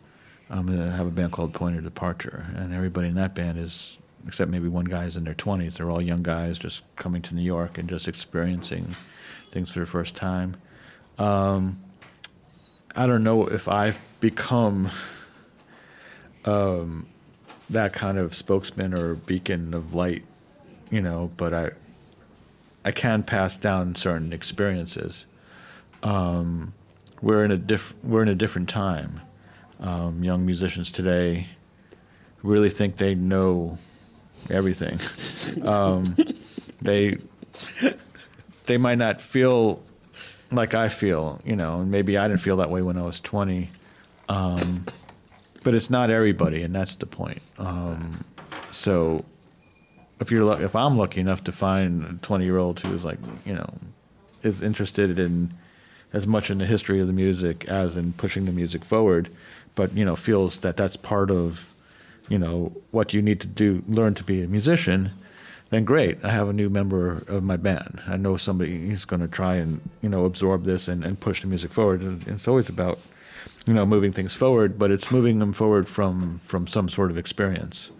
Um, 0.50 0.68
I 0.68 0.96
have 0.96 1.06
a 1.06 1.10
band 1.10 1.32
called 1.32 1.52
Pointer 1.54 1.80
Departure, 1.80 2.46
and 2.56 2.74
everybody 2.74 3.08
in 3.08 3.14
that 3.14 3.34
band 3.34 3.58
is 3.58 3.98
except 4.26 4.50
maybe 4.50 4.68
one 4.68 4.84
guy 4.84 5.04
is 5.04 5.16
in 5.16 5.24
their 5.24 5.34
20s. 5.34 5.74
They're 5.74 5.90
all 5.90 6.02
young 6.02 6.22
guys 6.22 6.58
just 6.58 6.82
coming 6.96 7.22
to 7.22 7.34
New 7.34 7.42
York 7.42 7.78
and 7.78 7.88
just 7.88 8.06
experiencing 8.06 8.94
things 9.50 9.70
for 9.72 9.80
the 9.80 9.86
first 9.86 10.14
time. 10.14 10.56
Um, 11.18 11.80
I 12.94 13.06
don't 13.06 13.24
know 13.24 13.46
if 13.46 13.68
I've 13.68 13.98
become 14.20 14.90
um, 16.44 17.06
that 17.70 17.92
kind 17.92 18.18
of 18.18 18.34
spokesman 18.34 18.94
or 18.94 19.14
beacon 19.14 19.74
of 19.74 19.94
light, 19.94 20.24
you 20.90 21.00
know, 21.00 21.30
but 21.36 21.52
I 21.52 21.70
I 22.84 22.92
can 22.92 23.22
pass 23.22 23.56
down 23.56 23.94
certain 23.96 24.32
experiences. 24.32 25.26
Um, 26.02 26.72
we're 27.20 27.44
in 27.44 27.50
a 27.50 27.58
diff- 27.58 27.94
we're 28.02 28.22
in 28.22 28.28
a 28.28 28.34
different 28.34 28.68
time. 28.68 29.20
Um, 29.80 30.24
young 30.24 30.44
musicians 30.46 30.90
today 30.90 31.48
really 32.42 32.70
think 32.70 32.96
they 32.96 33.14
know 33.14 33.78
everything. 34.50 34.98
Um, 35.62 36.14
they 36.82 37.16
they 38.66 38.76
might 38.76 38.98
not 38.98 39.18
feel 39.18 39.82
like 40.50 40.74
I 40.74 40.88
feel, 40.88 41.40
you 41.44 41.56
know, 41.56 41.80
and 41.80 41.90
maybe 41.90 42.16
I 42.16 42.28
didn't 42.28 42.40
feel 42.40 42.56
that 42.56 42.70
way 42.70 42.82
when 42.82 42.96
I 42.96 43.02
was 43.02 43.20
20. 43.20 43.70
Um, 44.28 44.84
but 45.62 45.74
it's 45.74 45.90
not 45.90 46.10
everybody, 46.10 46.62
and 46.62 46.74
that's 46.74 46.94
the 46.94 47.06
point. 47.06 47.42
Um, 47.58 48.24
so 48.72 49.24
if 50.20 50.30
you're 50.30 50.62
if 50.62 50.74
I'm 50.74 50.96
lucky 50.96 51.20
enough 51.20 51.44
to 51.44 51.52
find 51.52 52.04
a 52.04 52.12
20 52.14 52.44
year 52.44 52.58
old 52.58 52.80
who 52.80 52.94
is 52.94 53.04
like, 53.04 53.18
you 53.44 53.54
know, 53.54 53.68
is 54.42 54.62
interested 54.62 55.18
in 55.18 55.54
as 56.12 56.26
much 56.26 56.50
in 56.50 56.58
the 56.58 56.66
history 56.66 57.00
of 57.00 57.06
the 57.06 57.12
music 57.12 57.66
as 57.68 57.96
in 57.96 58.12
pushing 58.14 58.46
the 58.46 58.52
music 58.52 58.84
forward, 58.84 59.30
but 59.74 59.94
you 59.94 60.04
know 60.04 60.16
feels 60.16 60.58
that 60.58 60.76
that's 60.76 60.96
part 60.96 61.30
of 61.30 61.74
you 62.28 62.38
know 62.38 62.72
what 62.90 63.12
you 63.12 63.22
need 63.22 63.40
to 63.40 63.46
do 63.46 63.82
learn 63.88 64.14
to 64.14 64.24
be 64.24 64.42
a 64.42 64.48
musician 64.48 65.12
then 65.70 65.84
great 65.84 66.24
i 66.24 66.30
have 66.30 66.48
a 66.48 66.52
new 66.52 66.68
member 66.70 67.22
of 67.28 67.42
my 67.42 67.56
band. 67.56 68.00
I 68.06 68.16
know 68.16 68.36
somebody 68.36 68.90
is 68.90 69.04
going 69.04 69.20
to 69.20 69.28
try 69.28 69.56
and 69.56 69.80
you 70.02 70.08
know 70.08 70.24
absorb 70.24 70.64
this 70.64 70.88
and, 70.88 71.04
and 71.04 71.18
push 71.20 71.40
the 71.42 71.46
music 71.46 71.72
forward. 71.72 72.02
And 72.02 72.26
it's 72.28 72.48
always 72.48 72.68
about 72.68 72.98
you 73.66 73.74
know 73.74 73.84
moving 73.84 74.12
things 74.12 74.34
forward 74.34 74.78
but 74.78 74.90
it's 74.90 75.10
moving 75.10 75.38
them 75.38 75.52
forward 75.52 75.88
from 75.88 76.38
from 76.38 76.66
some 76.66 76.88
sort 76.88 77.10
of 77.10 77.18
experience. 77.18 77.90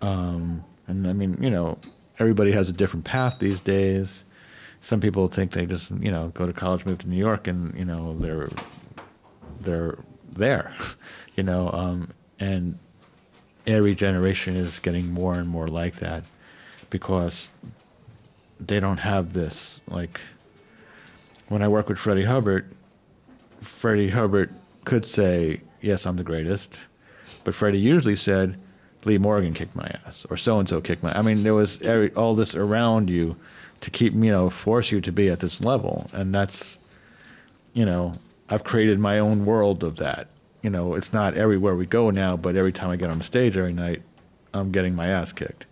Um, 0.00 0.64
and 0.86 1.06
i 1.06 1.12
mean 1.12 1.38
you 1.40 1.50
know 1.50 1.78
everybody 2.18 2.52
has 2.52 2.68
a 2.68 2.72
different 2.72 3.04
path 3.04 3.38
these 3.38 3.60
days. 3.60 4.24
Some 4.80 5.00
people 5.00 5.28
think 5.28 5.52
they 5.52 5.66
just 5.66 5.90
you 5.90 6.10
know 6.10 6.28
go 6.28 6.46
to 6.46 6.52
college 6.52 6.84
move 6.84 6.98
to 6.98 7.08
new 7.08 7.16
york 7.16 7.46
and 7.46 7.74
you 7.78 7.84
know 7.84 8.16
they're 8.18 8.50
they're 9.60 9.98
there 10.30 10.74
you 11.36 11.42
know 11.42 11.70
um, 11.72 12.10
and 12.38 12.78
every 13.66 13.94
generation 13.94 14.56
is 14.56 14.78
getting 14.78 15.10
more 15.10 15.34
and 15.34 15.48
more 15.48 15.68
like 15.68 15.96
that 15.96 16.24
because 16.94 17.48
they 18.60 18.78
don't 18.78 19.00
have 19.00 19.32
this. 19.32 19.80
Like 19.88 20.20
when 21.48 21.60
I 21.60 21.66
work 21.66 21.88
with 21.88 21.98
Freddie 21.98 22.22
Hubbard, 22.22 22.72
Freddie 23.60 24.10
Hubbard 24.10 24.54
could 24.84 25.04
say, 25.04 25.62
Yes, 25.80 26.06
I'm 26.06 26.14
the 26.14 26.22
greatest. 26.22 26.78
But 27.42 27.56
Freddie 27.56 27.80
usually 27.80 28.14
said, 28.14 28.62
Lee 29.04 29.18
Morgan 29.18 29.54
kicked 29.54 29.74
my 29.74 29.90
ass, 30.06 30.24
or 30.30 30.36
so 30.36 30.60
and 30.60 30.68
so 30.68 30.80
kicked 30.80 31.02
my. 31.02 31.12
I 31.18 31.22
mean, 31.22 31.42
there 31.42 31.52
was 31.52 31.82
every, 31.82 32.14
all 32.14 32.36
this 32.36 32.54
around 32.54 33.10
you 33.10 33.34
to 33.80 33.90
keep, 33.90 34.12
you 34.14 34.30
know, 34.30 34.48
force 34.48 34.92
you 34.92 35.00
to 35.00 35.10
be 35.10 35.28
at 35.28 35.40
this 35.40 35.64
level, 35.64 36.08
and 36.12 36.32
that's, 36.32 36.78
you 37.72 37.84
know, 37.84 38.18
I've 38.48 38.62
created 38.62 39.00
my 39.00 39.18
own 39.18 39.44
world 39.44 39.82
of 39.82 39.96
that, 39.96 40.28
you 40.62 40.70
know, 40.70 40.94
it's 40.94 41.12
not 41.12 41.34
everywhere 41.34 41.74
we 41.74 41.86
go 41.86 42.10
now, 42.10 42.36
but 42.36 42.56
every 42.56 42.72
time 42.72 42.90
I 42.90 42.96
get 42.96 43.10
on 43.10 43.20
stage 43.20 43.56
every 43.56 43.72
night, 43.72 44.02
I'm 44.54 44.70
getting 44.70 44.94
my 44.94 45.08
ass 45.08 45.32
kicked. 45.32 45.66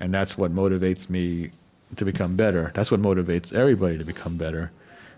And 0.00 0.12
that's 0.12 0.36
what 0.36 0.52
motivates 0.52 1.08
me 1.10 1.50
to 1.96 2.04
become 2.04 2.34
better. 2.34 2.72
That's 2.74 2.90
what 2.90 3.00
motivates 3.00 3.52
everybody 3.52 3.98
to 3.98 4.04
become 4.04 4.36
better. 4.36 4.72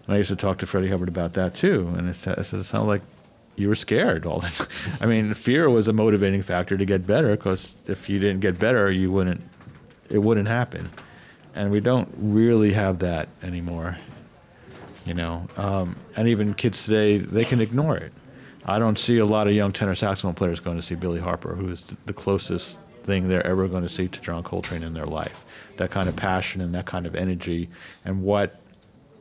And 0.07 0.14
I 0.14 0.18
used 0.18 0.30
to 0.30 0.37
talk 0.37 0.59
to 0.59 0.66
Freddie 0.66 0.89
Hubbard 0.89 1.09
about 1.09 1.35
that 1.35 1.55
too. 1.55 1.93
And 1.97 2.09
I 2.09 2.12
said, 2.12 2.39
it 2.39 2.45
sounded 2.45 2.89
like 2.89 3.03
you 3.55 3.68
were 3.68 3.74
scared 3.74 4.26
all 4.26 4.41
the 4.41 4.49
time. 4.49 4.99
I 5.01 5.07
mean, 5.07 5.33
fear 5.35 5.70
was 5.70 5.87
a 5.87 5.93
motivating 5.93 6.43
factor 6.43 6.76
to 6.76 6.85
get 6.85 7.07
better 7.07 7.37
because 7.37 7.74
if 7.87 8.09
you 8.09 8.18
didn't 8.18 8.41
get 8.41 8.59
better, 8.59 8.91
you 8.91 9.12
wouldn't, 9.12 9.43
it 10.11 10.18
wouldn't 10.18 10.49
happen. 10.49 10.91
And 11.55 11.70
we 11.70 11.80
don't 11.80 12.09
really 12.16 12.72
have 12.72 12.99
that 13.01 13.28
anymore, 13.43 13.99
you 15.07 15.14
know. 15.14 15.47
Um, 15.57 15.97
and 16.16 16.26
even 16.26 16.55
kids 16.55 16.85
today, 16.85 17.18
they 17.18 17.45
can 17.45 17.61
ignore 17.61 17.97
it. 17.97 18.12
I 18.64 18.78
don't 18.78 18.99
see 18.99 19.18
a 19.18 19.24
lot 19.24 19.49
of 19.49 19.53
young 19.53 19.72
tenor 19.72 19.95
saxophone 19.95 20.35
players 20.35 20.61
going 20.61 20.76
to 20.76 20.83
see 20.83 20.95
Billy 20.95 21.20
Harper, 21.20 21.55
who 21.55 21.68
is 21.68 21.85
the 22.07 22.12
closest 22.12 22.78
thing 23.05 23.28
they're 23.28 23.46
ever 23.46 23.68
going 23.68 23.82
to 23.82 23.88
see 23.88 24.09
to 24.09 24.20
John 24.20 24.42
Coltrane 24.42 24.82
in 24.82 24.94
their 24.94 25.07
life. 25.07 25.44
That 25.76 25.90
kind 25.90 26.09
of 26.09 26.16
passion 26.16 26.61
and 26.61 26.74
that 26.74 26.86
kind 26.86 27.07
of 27.07 27.14
energy, 27.14 27.68
and 28.05 28.22
what 28.22 28.61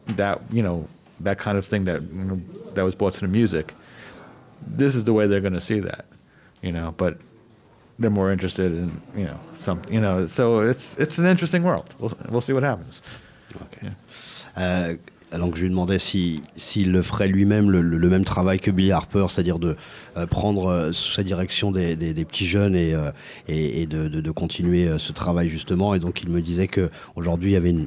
that 0.07 0.41
you 0.51 0.63
know 0.63 0.87
that 1.19 1.37
kind 1.37 1.57
of 1.57 1.65
thing 1.65 1.85
that 1.85 2.01
you 2.01 2.23
know, 2.23 2.41
that 2.73 2.83
was 2.83 2.95
brought 2.95 3.13
to 3.15 3.21
the 3.21 3.27
music. 3.27 3.73
This 4.65 4.95
is 4.95 5.05
the 5.05 5.13
way 5.13 5.27
they're 5.27 5.41
going 5.41 5.53
to 5.53 5.61
see 5.61 5.79
that, 5.79 6.05
you 6.61 6.71
know. 6.71 6.93
But 6.97 7.17
they're 7.99 8.11
more 8.11 8.31
interested 8.31 8.71
in 8.71 9.01
you 9.15 9.25
know 9.25 9.39
some 9.55 9.81
you 9.89 9.99
know. 9.99 10.25
So 10.25 10.61
it's 10.61 10.97
it's 10.97 11.17
an 11.17 11.25
interesting 11.25 11.63
world. 11.63 11.93
We'll 11.99 12.17
we'll 12.29 12.41
see 12.41 12.53
what 12.53 12.63
happens. 12.63 13.01
Okay. 13.63 13.87
Yeah. 13.87 13.93
Uh, 14.55 14.95
donc 15.37 15.55
je 15.55 15.61
lui 15.61 15.69
demandais 15.69 15.99
s'il 15.99 16.41
si, 16.55 16.83
le 16.83 17.01
ferait 17.01 17.27
lui-même 17.27 17.69
le, 17.69 18.09
même 18.09 18.25
travail 18.25 18.59
que 18.59 18.71
Billy 18.71 18.91
Harper, 18.91 19.25
c'est-à-dire 19.29 19.59
de 19.59 19.75
euh, 20.17 20.25
prendre 20.25 20.67
euh, 20.67 20.91
sous 20.91 21.13
sa 21.13 21.23
direction 21.23 21.71
des, 21.71 21.95
petits 22.25 22.45
jeunes 22.45 22.75
et, 22.75 22.93
euh, 22.93 23.11
et, 23.47 23.85
de, 23.85 24.31
continuer 24.31 24.89
ce 24.97 25.11
travail 25.11 25.47
justement. 25.47 25.95
Et 25.95 25.99
donc 25.99 26.21
il 26.23 26.29
me 26.29 26.41
disait 26.41 26.67
qu'aujourd'hui 26.67 27.51
il 27.51 27.53
y 27.53 27.57
avait 27.57 27.69
une 27.69 27.85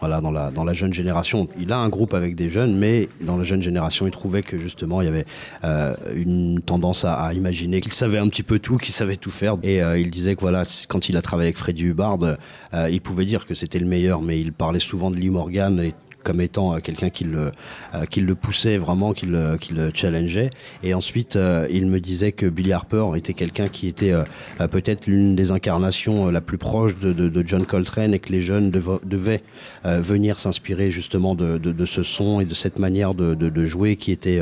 voilà, 0.00 0.20
dans 0.20 0.30
la, 0.30 0.50
dans 0.50 0.64
la 0.64 0.72
jeune 0.72 0.92
génération. 0.92 1.48
Il 1.58 1.72
a 1.72 1.78
un 1.78 1.88
groupe 1.88 2.14
avec 2.14 2.34
des 2.34 2.48
jeunes, 2.48 2.74
mais 2.74 3.08
dans 3.20 3.36
la 3.36 3.44
jeune 3.44 3.62
génération, 3.62 4.06
il 4.06 4.10
trouvait 4.10 4.42
que 4.42 4.56
justement, 4.56 5.02
il 5.02 5.04
y 5.04 5.08
avait 5.08 5.26
euh, 5.62 5.94
une 6.14 6.60
tendance 6.60 7.04
à, 7.04 7.32
imaginer 7.34 7.80
qu'il 7.80 7.92
savait 7.92 8.18
un 8.18 8.28
petit 8.28 8.42
peu 8.42 8.58
tout, 8.58 8.78
qu'il 8.78 8.94
savait 8.94 9.16
tout 9.16 9.30
faire. 9.30 9.56
Et 9.62 9.82
euh, 9.82 9.98
il 9.98 10.10
disait 10.10 10.34
que 10.34 10.40
voilà, 10.40 10.62
quand 10.88 11.08
il 11.08 11.16
a 11.16 11.22
travaillé 11.22 11.48
avec 11.48 11.58
Freddie 11.58 11.84
Hubbard, 11.84 12.18
euh, 12.22 12.88
il 12.90 13.00
pouvait 13.00 13.26
dire 13.26 13.46
que 13.46 13.54
c'était 13.54 13.78
le 13.78 13.86
meilleur, 13.86 14.22
mais 14.22 14.40
il 14.40 14.52
parlait 14.52 14.80
souvent 14.80 15.10
de 15.10 15.16
Lee 15.16 15.30
Morgan 15.30 15.78
et 15.80 15.92
comme 16.22 16.40
étant 16.40 16.74
euh, 16.74 16.78
quelqu'un 16.78 17.10
qui 17.10 17.24
le, 17.24 17.52
euh, 17.94 18.04
qui 18.06 18.20
le 18.20 18.34
poussait 18.34 18.78
vraiment, 18.78 19.12
qui 19.12 19.26
le, 19.26 19.56
qui 19.58 19.72
le 19.72 19.90
challengeait. 19.92 20.50
Et 20.82 20.94
ensuite, 20.94 21.36
euh, 21.36 21.66
il 21.70 21.86
me 21.86 22.00
disait 22.00 22.32
que 22.32 22.46
Billy 22.46 22.72
Harper 22.72 23.06
était 23.16 23.34
quelqu'un 23.34 23.68
qui 23.68 23.88
était 23.88 24.12
peut-être 24.70 25.06
l'une 25.06 25.36
des 25.36 25.50
incarnations 25.50 26.28
la 26.28 26.40
plus 26.40 26.58
proche 26.58 26.98
de, 26.98 27.12
de, 27.12 27.28
de, 27.28 27.46
John 27.46 27.64
Coltrane 27.64 28.14
et 28.14 28.18
que 28.18 28.32
les 28.32 28.42
jeunes 28.42 28.70
dev 28.70 28.98
devaient 29.04 29.42
venir 29.84 30.38
s'inspirer 30.38 30.90
justement 30.90 31.34
de, 31.34 31.58
de, 31.58 31.86
ce 31.86 32.02
son 32.02 32.40
et 32.40 32.44
de 32.44 32.54
cette 32.54 32.78
manière 32.78 33.14
de, 33.14 33.64
jouer 33.64 33.96
qui 33.96 34.12
était 34.12 34.40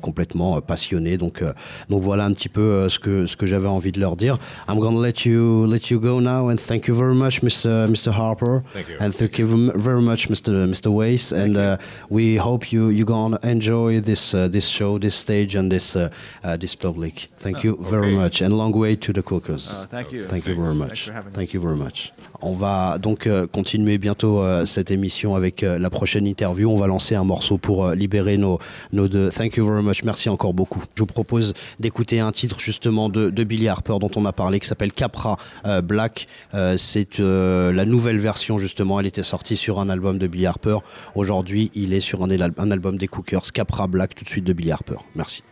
complètement 0.00 0.60
passionné. 0.60 1.16
Donc, 1.16 1.42
donc 1.88 2.02
voilà 2.02 2.24
un 2.24 2.32
petit 2.32 2.48
peu 2.48 2.88
ce 2.88 2.98
que, 2.98 3.26
ce 3.26 3.36
que 3.36 3.46
j'avais 3.46 3.68
envie 3.68 3.92
de 3.92 4.00
leur 4.00 4.16
dire. 4.16 4.38
I'm 4.68 4.78
gonna 4.78 5.00
let 5.00 5.24
you, 5.24 5.66
let 5.66 5.90
you 5.90 6.00
go 6.00 6.20
now 6.20 6.50
and 6.50 6.56
thank 6.56 6.86
you 6.86 6.94
very 6.94 7.14
much, 7.14 7.42
Mr. 7.42 7.88
Mr. 7.88 8.12
Harper. 8.12 8.62
Thank 8.72 8.88
you. 8.88 8.96
And 9.00 9.10
thank 9.10 9.38
you 9.38 9.72
very 9.74 10.02
much, 10.02 10.28
Mr. 10.28 10.66
Mr. 10.66 10.88
Wade. 10.88 11.13
And 11.32 11.56
uh, 11.56 11.76
we 12.08 12.36
hope 12.36 12.72
you 12.72 12.88
you're 12.88 13.06
gonna 13.06 13.38
enjoy 13.42 14.00
this 14.00 14.34
uh, 14.34 14.48
this 14.48 14.68
show, 14.68 14.98
this 14.98 15.14
stage, 15.14 15.54
and 15.54 15.70
this 15.70 15.96
uh, 15.96 16.08
uh 16.42 16.56
this 16.56 16.74
public. 16.74 17.28
Thank 17.38 17.64
you 17.64 17.76
very 17.80 18.08
okay. 18.08 18.16
much, 18.16 18.42
and 18.42 18.52
long 18.52 18.72
way 18.72 18.96
to 18.96 19.12
the 19.12 19.22
Cookers. 19.22 19.70
Uh, 19.70 19.86
thank 19.86 20.12
you. 20.12 20.26
Thank 20.26 20.46
you 20.46 20.54
Thanks. 20.54 20.68
very 20.68 20.88
Thanks 20.88 21.06
much. 21.06 21.34
Thank 21.34 21.54
you 21.54 21.60
very 21.60 21.76
much. 21.76 22.12
On 22.46 22.52
va 22.52 22.98
donc 22.98 23.26
euh, 23.26 23.46
continuer 23.46 23.96
bientôt 23.96 24.42
euh, 24.42 24.66
cette 24.66 24.90
émission 24.90 25.34
avec 25.34 25.62
euh, 25.62 25.78
la 25.78 25.88
prochaine 25.88 26.26
interview. 26.26 26.70
On 26.70 26.76
va 26.76 26.86
lancer 26.86 27.14
un 27.14 27.24
morceau 27.24 27.56
pour 27.56 27.90
libérer 27.92 28.36
nos, 28.36 28.58
nos 28.92 29.08
deux. 29.08 29.30
Thank 29.30 29.56
you 29.56 29.64
very 29.64 29.82
much. 29.82 30.04
Merci 30.04 30.28
encore 30.28 30.52
beaucoup. 30.52 30.82
Je 30.94 31.00
vous 31.00 31.06
propose 31.06 31.54
d'écouter 31.80 32.20
un 32.20 32.32
titre 32.32 32.60
justement 32.60 33.08
de, 33.08 33.30
de 33.30 33.44
Billy 33.44 33.68
Harper 33.68 33.96
dont 33.98 34.10
on 34.16 34.26
a 34.26 34.32
parlé 34.32 34.60
qui 34.60 34.68
s'appelle 34.68 34.92
Capra 34.92 35.38
Black. 35.82 36.28
C'est 36.76 37.18
la 37.18 37.84
nouvelle 37.84 38.18
version 38.18 38.58
justement. 38.58 39.00
Elle 39.00 39.06
était 39.06 39.22
sortie 39.22 39.56
sur 39.56 39.80
un 39.80 39.88
album 39.88 40.18
de 40.18 40.26
Billy 40.26 40.46
Harper. 40.46 40.78
Aujourd'hui, 41.14 41.70
il 41.74 41.92
est 41.92 42.00
sur 42.00 42.22
un, 42.22 42.70
album 42.70 42.98
des 42.98 43.08
Cookers. 43.08 43.52
Capra 43.52 43.86
Black 43.86 44.14
tout 44.14 44.24
de 44.24 44.28
suite 44.28 44.44
de 44.44 44.52
Billy 44.52 44.72
Harper. 44.72 44.96
Merci. 45.14 45.42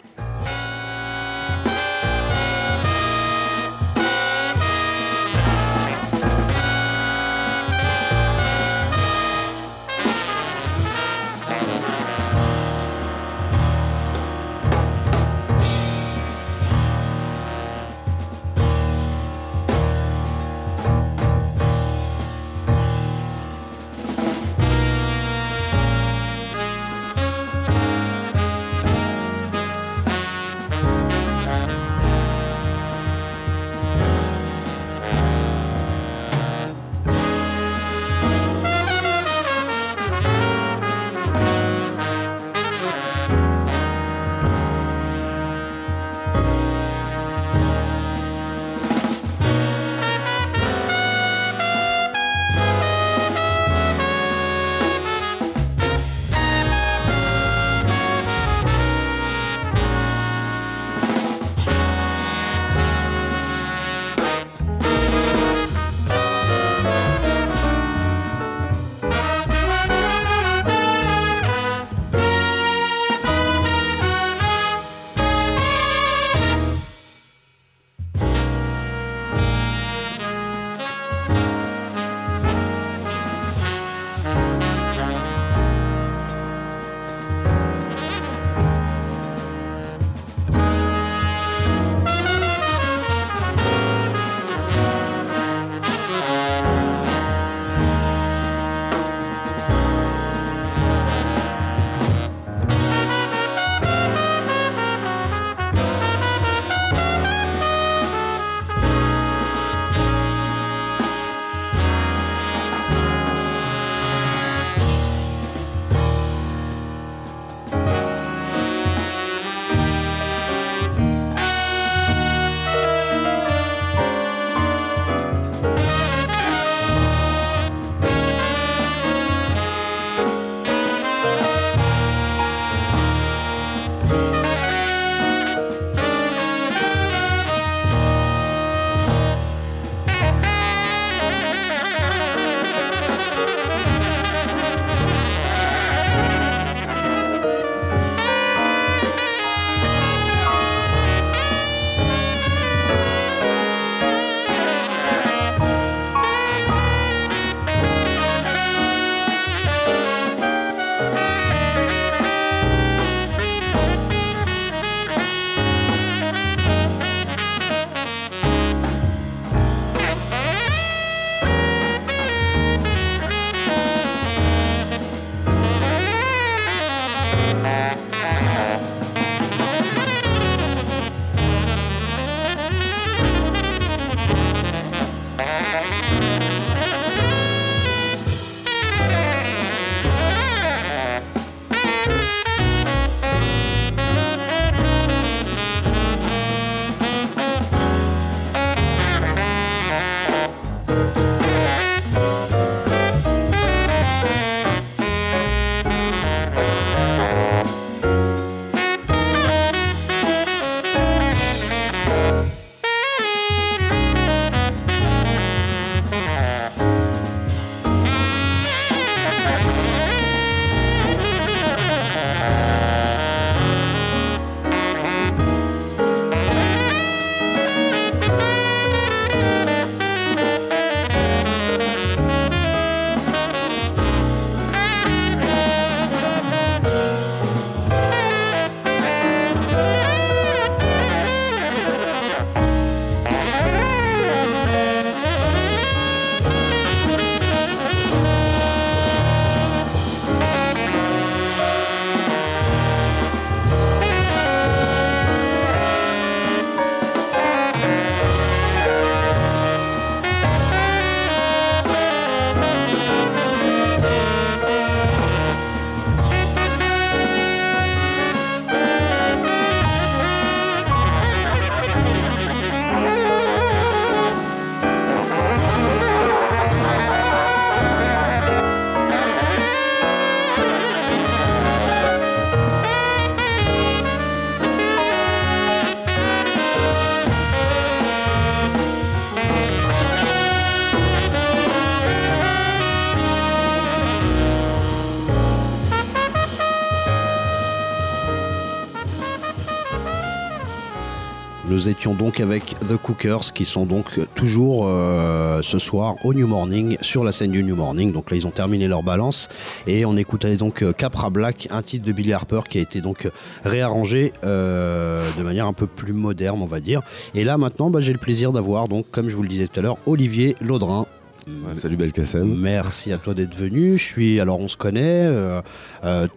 Nous 301.83 301.89
étions 301.89 302.15
donc 302.15 302.39
avec 302.39 302.77
The 302.89 302.97
Cookers 302.97 303.53
qui 303.53 303.65
sont 303.65 303.87
donc 303.87 304.21
toujours 304.37 304.85
euh, 304.87 305.63
ce 305.63 305.81
soir 305.81 306.15
au 306.25 306.33
New 306.33 306.47
Morning 306.47 306.97
sur 307.01 307.25
la 307.25 307.33
scène 307.33 307.51
du 307.51 307.65
New 307.65 307.75
Morning. 307.75 308.13
Donc 308.13 308.31
là 308.31 308.37
ils 308.37 308.47
ont 308.47 308.53
terminé 308.53 308.87
leur 308.87 309.03
balance 309.03 309.49
et 309.89 310.05
on 310.05 310.17
écoutait 310.17 310.55
donc 310.55 310.83
euh, 310.83 310.93
Capra 310.93 311.29
Black, 311.29 311.67
un 311.73 311.83
titre 311.83 312.07
de 312.07 312.13
Billy 312.13 312.33
Harper 312.33 312.61
qui 312.71 312.79
a 312.79 312.83
été 312.83 313.01
donc 313.01 313.29
réarrangé 313.65 314.33
euh, 314.45 315.29
de 315.37 315.43
manière 315.43 315.67
un 315.67 315.73
peu 315.73 315.89
plus 315.89 316.13
moderne 316.13 316.63
on 316.63 316.67
va 316.67 316.79
dire. 316.79 317.03
Et 317.35 317.43
là 317.43 317.59
maintenant 317.59 317.91
bah, 317.91 317.99
j'ai 317.99 318.13
le 318.13 318.21
plaisir 318.21 318.53
d'avoir 318.53 318.87
donc 318.87 319.07
comme 319.11 319.29
je 319.29 319.35
vous 319.35 319.43
le 319.43 319.49
disais 319.49 319.67
tout 319.67 319.81
à 319.81 319.83
l'heure 319.83 319.99
Olivier 320.07 320.55
Laudrin 320.61 321.09
Ouais, 321.49 321.75
salut 321.75 321.97
Belkacem. 321.97 322.55
Merci 322.61 323.13
à 323.13 323.19
toi 323.19 323.35
d'être 323.35 323.55
venu. 323.55 323.99
Je 323.99 324.05
suis 324.05 324.39
alors 324.39 324.61
on 324.61 324.69
se 324.69 324.77
connaît 324.77 325.27
euh, 325.29 325.61
euh, 326.05 326.29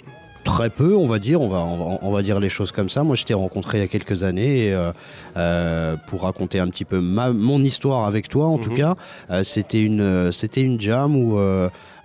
très 0.46 0.70
peu, 0.70 0.96
on 0.96 1.06
va 1.06 1.20
dire. 1.20 1.42
On 1.42 1.50
va, 1.50 1.58
on 1.60 1.78
va 1.78 1.98
on 2.02 2.12
va 2.12 2.22
dire 2.22 2.40
les 2.40 2.48
choses 2.50 2.72
comme 2.72 2.88
ça. 2.90 3.04
Moi, 3.04 3.16
je 3.18 3.26
t'ai 3.26 3.34
rencontré 3.34 3.80
il 3.80 3.82
y 3.82 3.84
a 3.84 3.88
quelques 3.90 4.24
années 4.24 4.68
et, 4.68 4.74
euh, 4.74 4.92
euh, 5.36 5.98
pour 6.08 6.22
raconter 6.22 6.60
un 6.60 6.68
petit 6.70 6.86
peu 6.86 7.02
ma, 7.02 7.32
mon 7.34 7.62
histoire 7.62 8.06
avec 8.06 8.30
toi. 8.30 8.46
En 8.48 8.58
tout 8.58 8.70
Mhm. 8.72 8.78
cas, 8.78 8.96
Euh, 9.32 9.44
c'était 9.44 9.82
une 9.82 10.00
euh, 10.02 10.32
c'était 10.32 10.62
une 10.62 10.80
jam 10.80 11.16
où 11.18 11.38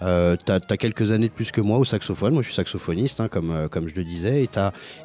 euh, 0.02 0.36
as 0.48 0.76
quelques 0.76 1.12
années 1.12 1.28
de 1.28 1.32
plus 1.32 1.50
que 1.50 1.60
moi 1.60 1.78
au 1.78 1.84
saxophone. 1.84 2.32
Moi, 2.32 2.42
je 2.42 2.48
suis 2.48 2.54
saxophoniste, 2.54 3.20
hein, 3.20 3.28
comme, 3.28 3.50
euh, 3.50 3.68
comme 3.68 3.88
je 3.88 3.94
le 3.94 4.04
disais. 4.04 4.42
Et, 4.42 4.48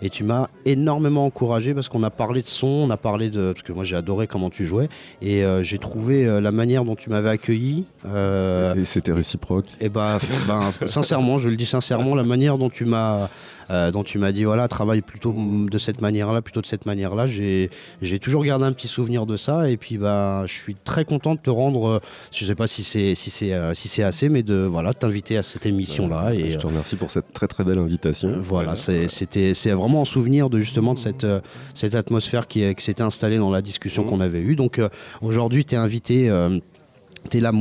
et 0.02 0.10
tu 0.10 0.24
m'as 0.24 0.48
énormément 0.66 1.26
encouragé 1.26 1.74
parce 1.74 1.90
qu'on 1.90 2.04
a 2.04 2.10
parlé 2.10 2.42
de 2.42 2.48
son, 2.48 2.68
on 2.68 2.90
a 2.90 2.98
parlé 2.98 3.30
de. 3.30 3.52
Parce 3.54 3.64
que 3.64 3.74
moi, 3.74 3.84
j'ai 3.84 3.96
adoré 3.96 4.28
comment 4.28 4.50
tu 4.50 4.66
jouais. 4.66 4.90
Et 5.22 5.44
euh, 5.44 5.64
j'ai 5.64 5.78
trouvé 5.78 6.26
euh, 6.26 6.40
la 6.40 6.52
manière 6.52 6.86
dont 6.86 6.96
tu 6.96 7.10
m'avais 7.10 7.30
accueilli. 7.30 7.86
Et 8.06 8.86
c'était 8.86 9.12
réciproque. 9.12 9.66
et 9.82 9.90
ben, 9.90 10.18
ben, 10.48 10.72
sincèrement, 10.86 11.38
je 11.38 11.50
le 11.50 11.56
dis 11.56 11.66
sincèrement, 11.66 12.16
la 12.16 12.24
manière 12.24 12.58
dont 12.58 12.70
tu 12.70 12.86
m'as 12.86 13.30
euh, 13.70 13.92
dont 13.92 14.04
tu 14.04 14.18
m'as 14.18 14.32
dit 14.32 14.44
voilà 14.44 14.68
travaille 14.68 15.02
plutôt 15.02 15.34
de 15.34 15.78
cette 15.78 16.02
manière-là, 16.02 16.42
plutôt 16.42 16.62
de 16.62 16.66
cette 16.66 16.86
manière-là, 16.86 17.28
j'ai 17.28 17.70
j'ai 18.02 18.20
toujours 18.20 18.44
gardé 18.44 18.66
un 18.66 18.74
petit 18.74 18.88
souvenir 18.88 19.26
de 19.26 19.38
ça 19.38 19.70
et 19.70 19.78
puis 19.78 19.98
ben 19.98 20.44
je 20.48 20.54
suis 20.54 20.76
très 20.76 21.06
content 21.06 21.36
de 21.36 21.40
te 21.40 21.50
rendre, 21.50 21.88
euh, 21.88 22.00
je 22.32 22.46
sais 22.46 22.56
pas 22.56 22.68
si 22.68 22.84
c'est 22.84 23.16
si 23.16 23.30
c'est 23.30 23.54
euh, 23.54 23.74
si 23.74 23.88
c'est 23.88 24.04
assez, 24.04 24.30
mais 24.30 24.44
de 24.44 24.56
voilà 24.70 24.94
t'inviter 24.94 25.38
à 25.38 25.44
cette 25.44 25.66
émission-là 25.66 26.34
et 26.34 26.52
je 26.52 26.58
te 26.58 26.68
remercie 26.68 26.96
pour 26.96 27.10
cette 27.12 27.32
très 27.34 27.48
très 27.48 27.64
belle 27.64 27.80
invitation. 27.80 28.34
voilà, 28.40 28.76
c'est- 28.76 29.08
c'était 29.08 29.54
c'est 29.54 29.72
vraiment 29.72 30.02
en 30.02 30.06
souvenir 30.06 30.50
de 30.50 30.60
justement 30.60 30.94
de 30.94 31.00
cette, 31.00 31.26
cette 31.74 31.96
atmosphère 31.96 32.48
qui, 32.48 32.74
qui 32.76 32.84
s'était 32.84 33.04
installée 33.04 33.38
dans 33.38 33.52
la 33.52 33.62
discussion 33.62 34.04
Mhm. 34.04 34.10
qu'on 34.10 34.20
avait 34.22 34.42
eue. 34.42 34.56
Donc 34.56 34.80
aujourd'hui, 35.22 35.66
tu 35.66 35.76
es 35.76 35.78
invité. 35.78 36.30
T'es 37.30 37.40
la, 37.40 37.52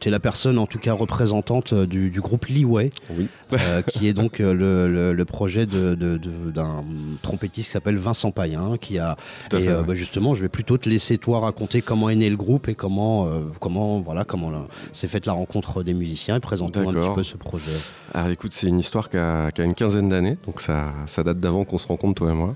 t'es 0.00 0.10
la 0.10 0.18
personne, 0.18 0.58
en 0.58 0.66
tout 0.66 0.78
cas 0.80 0.92
représentante 0.92 1.72
euh, 1.72 1.86
du, 1.86 2.10
du 2.10 2.20
groupe 2.20 2.46
Leeway, 2.46 2.90
Oui. 3.16 3.28
euh, 3.52 3.80
qui 3.82 4.08
est 4.08 4.12
donc 4.12 4.40
euh, 4.40 4.52
le, 4.52 4.92
le- 4.92 5.12
le 5.12 5.24
projet 5.24 5.66
de- 5.66 5.94
de- 5.94 6.18
de- 6.18 6.50
d'un 6.50 6.84
trompettiste 7.22 7.68
qui 7.68 7.72
s'appelle 7.72 7.96
Vincent 7.96 8.32
Payen, 8.32 8.76
qui 8.76 8.98
a 8.98 9.16
Tout 9.48 9.56
à 9.56 9.60
et 9.60 9.64
fait, 9.64 9.68
euh, 9.70 9.80
ouais. 9.80 9.86
bah, 9.86 9.94
justement, 9.94 10.34
je 10.34 10.42
vais 10.42 10.48
plutôt 10.48 10.78
te 10.78 10.88
laisser 10.88 11.16
toi 11.18 11.38
raconter 11.40 11.80
comment 11.80 12.10
est 12.10 12.16
né 12.16 12.28
le 12.28 12.36
groupe 12.36 12.68
et 12.68 12.74
comment, 12.74 13.26
euh, 13.28 13.40
comment 13.60 14.00
voilà, 14.00 14.24
comment 14.24 14.50
s'est 14.92 15.06
faite 15.08 15.26
la 15.26 15.32
rencontre 15.32 15.82
des 15.84 15.94
musiciens 15.94 16.36
et 16.36 16.40
présenter 16.40 16.80
un 16.80 16.92
petit 16.92 17.14
peu 17.14 17.22
ce 17.22 17.36
projet. 17.36 17.70
Alors 18.12 18.30
écoute, 18.30 18.52
c'est 18.52 18.66
une 18.66 18.80
histoire 18.80 19.08
qui 19.10 19.16
a, 19.16 19.50
qui 19.52 19.60
a 19.60 19.64
une 19.64 19.74
quinzaine 19.74 20.08
d'années, 20.08 20.36
donc 20.44 20.60
ça, 20.60 20.92
ça 21.06 21.22
date 21.22 21.38
d'avant 21.40 21.64
qu'on 21.64 21.78
se 21.78 21.86
rencontre 21.86 22.14
toi 22.14 22.30
et 22.32 22.34
moi. 22.34 22.54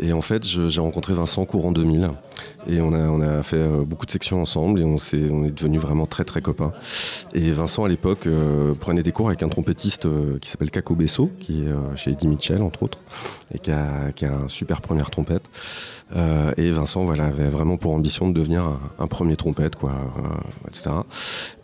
Et 0.00 0.12
en 0.12 0.22
fait, 0.22 0.44
j'ai 0.46 0.80
rencontré 0.80 1.14
Vincent 1.14 1.44
courant 1.46 1.72
2000 1.72 2.10
et 2.68 2.80
on 2.80 2.92
a, 2.92 3.08
on 3.08 3.20
a 3.20 3.42
fait 3.42 3.56
euh, 3.56 3.82
beaucoup 3.84 4.04
de 4.04 4.10
sections 4.10 4.40
ensemble 4.40 4.80
et 4.80 4.84
on, 4.84 4.98
s'est, 4.98 5.28
on 5.30 5.44
est 5.44 5.50
devenus 5.50 5.80
vraiment 5.80 6.06
très 6.06 6.24
très 6.24 6.42
copains. 6.42 6.72
Et 7.34 7.50
Vincent 7.50 7.84
à 7.84 7.88
l'époque 7.88 8.26
euh, 8.26 8.74
prenait 8.74 9.02
des 9.02 9.12
cours 9.12 9.28
avec 9.28 9.42
un 9.42 9.48
trompettiste 9.48 10.06
euh, 10.06 10.38
qui 10.38 10.50
s'appelle 10.50 10.70
Caco 10.70 10.94
Besso, 10.94 11.30
qui 11.40 11.62
est 11.62 11.96
chez 11.96 12.12
Eddie 12.12 12.28
Mitchell 12.28 12.62
entre 12.62 12.82
autres, 12.82 12.98
et 13.54 13.58
qui 13.58 13.70
a, 13.70 14.12
qui 14.14 14.26
a 14.26 14.34
un 14.34 14.48
super 14.48 14.80
première 14.80 15.10
trompette. 15.10 15.44
Et 16.56 16.70
Vincent 16.70 17.04
voilà, 17.04 17.26
avait 17.26 17.50
vraiment 17.50 17.76
pour 17.76 17.92
ambition 17.92 18.28
de 18.30 18.32
devenir 18.32 18.78
un, 18.98 19.06
premier 19.08 19.36
trompette, 19.36 19.76
quoi, 19.76 19.92
etc. 20.66 20.90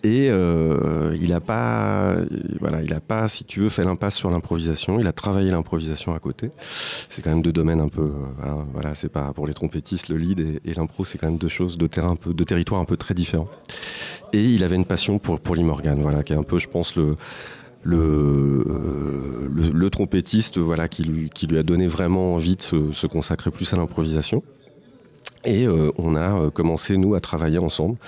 Et 0.02 0.26
il 0.26 1.32
a 1.32 1.40
pas, 1.40 2.16
voilà, 2.60 3.00
pas, 3.00 3.26
si 3.28 3.44
tu 3.44 3.60
veux, 3.60 3.70
fait 3.70 3.84
l'impasse 3.84 4.16
sur 4.16 4.30
l'improvisation. 4.30 5.00
Il 5.00 5.06
a 5.06 5.12
travaillé 5.12 5.50
l'improvisation 5.50 6.14
à 6.14 6.18
côté. 6.18 6.50
C'est 6.58 7.22
quand 7.22 7.30
même 7.30 7.42
deux 7.42 7.52
domaines 7.52 7.80
un 7.80 7.88
peu, 7.88 8.12
hein, 8.42 8.66
voilà, 8.74 8.94
c'est 8.94 9.08
pas 9.08 9.32
pour 9.32 9.46
les 9.46 9.54
trompettistes 9.54 10.10
le 10.10 10.18
lead 10.18 10.40
et, 10.40 10.60
et 10.66 10.74
c'est 11.02 11.18
quand 11.18 11.26
même 11.26 11.38
deux 11.38 11.48
choses, 11.48 11.76
deux 11.76 11.88
terrains 11.88 12.12
un 12.12 12.16
peu, 12.16 12.32
territoires 12.44 12.80
un 12.80 12.84
peu 12.84 12.96
très 12.96 13.14
différents. 13.14 13.48
Et 14.32 14.44
il 14.44 14.62
avait 14.62 14.76
une 14.76 14.84
passion 14.84 15.18
pour 15.18 15.40
pour 15.40 15.56
Morgan, 15.64 15.98
voilà, 16.00 16.22
qui 16.22 16.32
est 16.32 16.36
un 16.36 16.44
peu, 16.44 16.58
je 16.60 16.68
pense, 16.68 16.94
le 16.94 17.16
euh, 17.86 19.48
le, 19.50 19.70
le 19.70 19.90
trompettiste 19.90 20.58
voilà, 20.58 20.88
qui, 20.88 21.02
lui, 21.02 21.30
qui 21.30 21.46
lui 21.46 21.58
a 21.58 21.62
donné 21.62 21.86
vraiment 21.86 22.34
envie 22.34 22.56
de 22.56 22.62
se 22.92 23.06
consacrer 23.06 23.50
plus 23.50 23.72
à 23.72 23.76
l'improvisation. 23.76 24.42
Et 25.44 25.66
euh, 25.66 25.92
on 25.98 26.16
a 26.16 26.40
euh, 26.40 26.50
commencé, 26.50 26.96
nous, 26.96 27.14
à 27.14 27.20
travailler 27.20 27.58
ensemble 27.58 27.98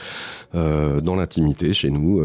euh, 0.55 1.01
dans 1.01 1.17
l'intimité, 1.17 1.73
chez 1.73 1.91
nous, 1.91 2.23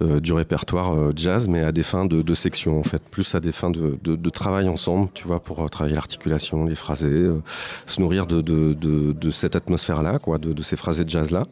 du 0.00 0.32
répertoire 0.32 1.16
jazz, 1.16 1.48
mais 1.48 1.62
à 1.62 1.72
des 1.72 1.82
fins 1.82 2.06
de, 2.06 2.22
de 2.22 2.34
section, 2.34 2.78
en 2.78 2.82
fait, 2.82 3.02
plus 3.10 3.34
à 3.34 3.40
des 3.40 3.52
fins 3.52 3.70
de, 3.70 4.30
travail 4.30 4.68
ensemble, 4.68 5.08
tu 5.14 5.26
vois, 5.26 5.40
pour 5.40 5.68
travailler 5.70 5.94
l'articulation, 5.94 6.64
les 6.64 6.74
phrasés, 6.74 7.28
se 7.86 8.00
nourrir 8.00 8.26
de, 8.26 9.30
cette 9.30 9.56
atmosphère-là, 9.56 10.18
quoi, 10.18 10.38
de, 10.38 10.62
ces 10.62 10.76
phrasés 10.76 11.04
de 11.04 11.10
jazz-là. 11.10 11.46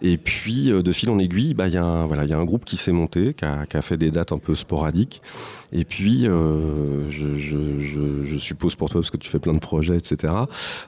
Et 0.00 0.16
puis, 0.16 0.70
de 0.70 0.92
fil 0.92 1.10
en 1.10 1.18
aiguille, 1.18 1.54
bah, 1.54 1.66
il 1.68 1.74
y, 1.74 1.78
a 1.78 1.84
un- 1.84 2.44
groupe 2.44 2.64
qui 2.64 2.76
s'est 2.76 2.92
monté, 2.92 3.34
qui 3.34 3.44
a, 3.44 3.82
fait 3.82 3.96
des 3.96 4.10
dates 4.10 4.32
un 4.32 4.38
peu 4.38 4.54
sporadiques. 4.54 5.20
Et 5.72 5.84
puis, 5.84 6.24
je, 7.10 8.36
suppose 8.38 8.74
pour 8.76 8.88
toi, 8.88 9.00
parce 9.00 9.10
que 9.10 9.18
tu 9.18 9.28
fais 9.28 9.38
plein 9.38 9.54
de 9.54 9.58
projets, 9.58 9.96
etc., 9.96 10.32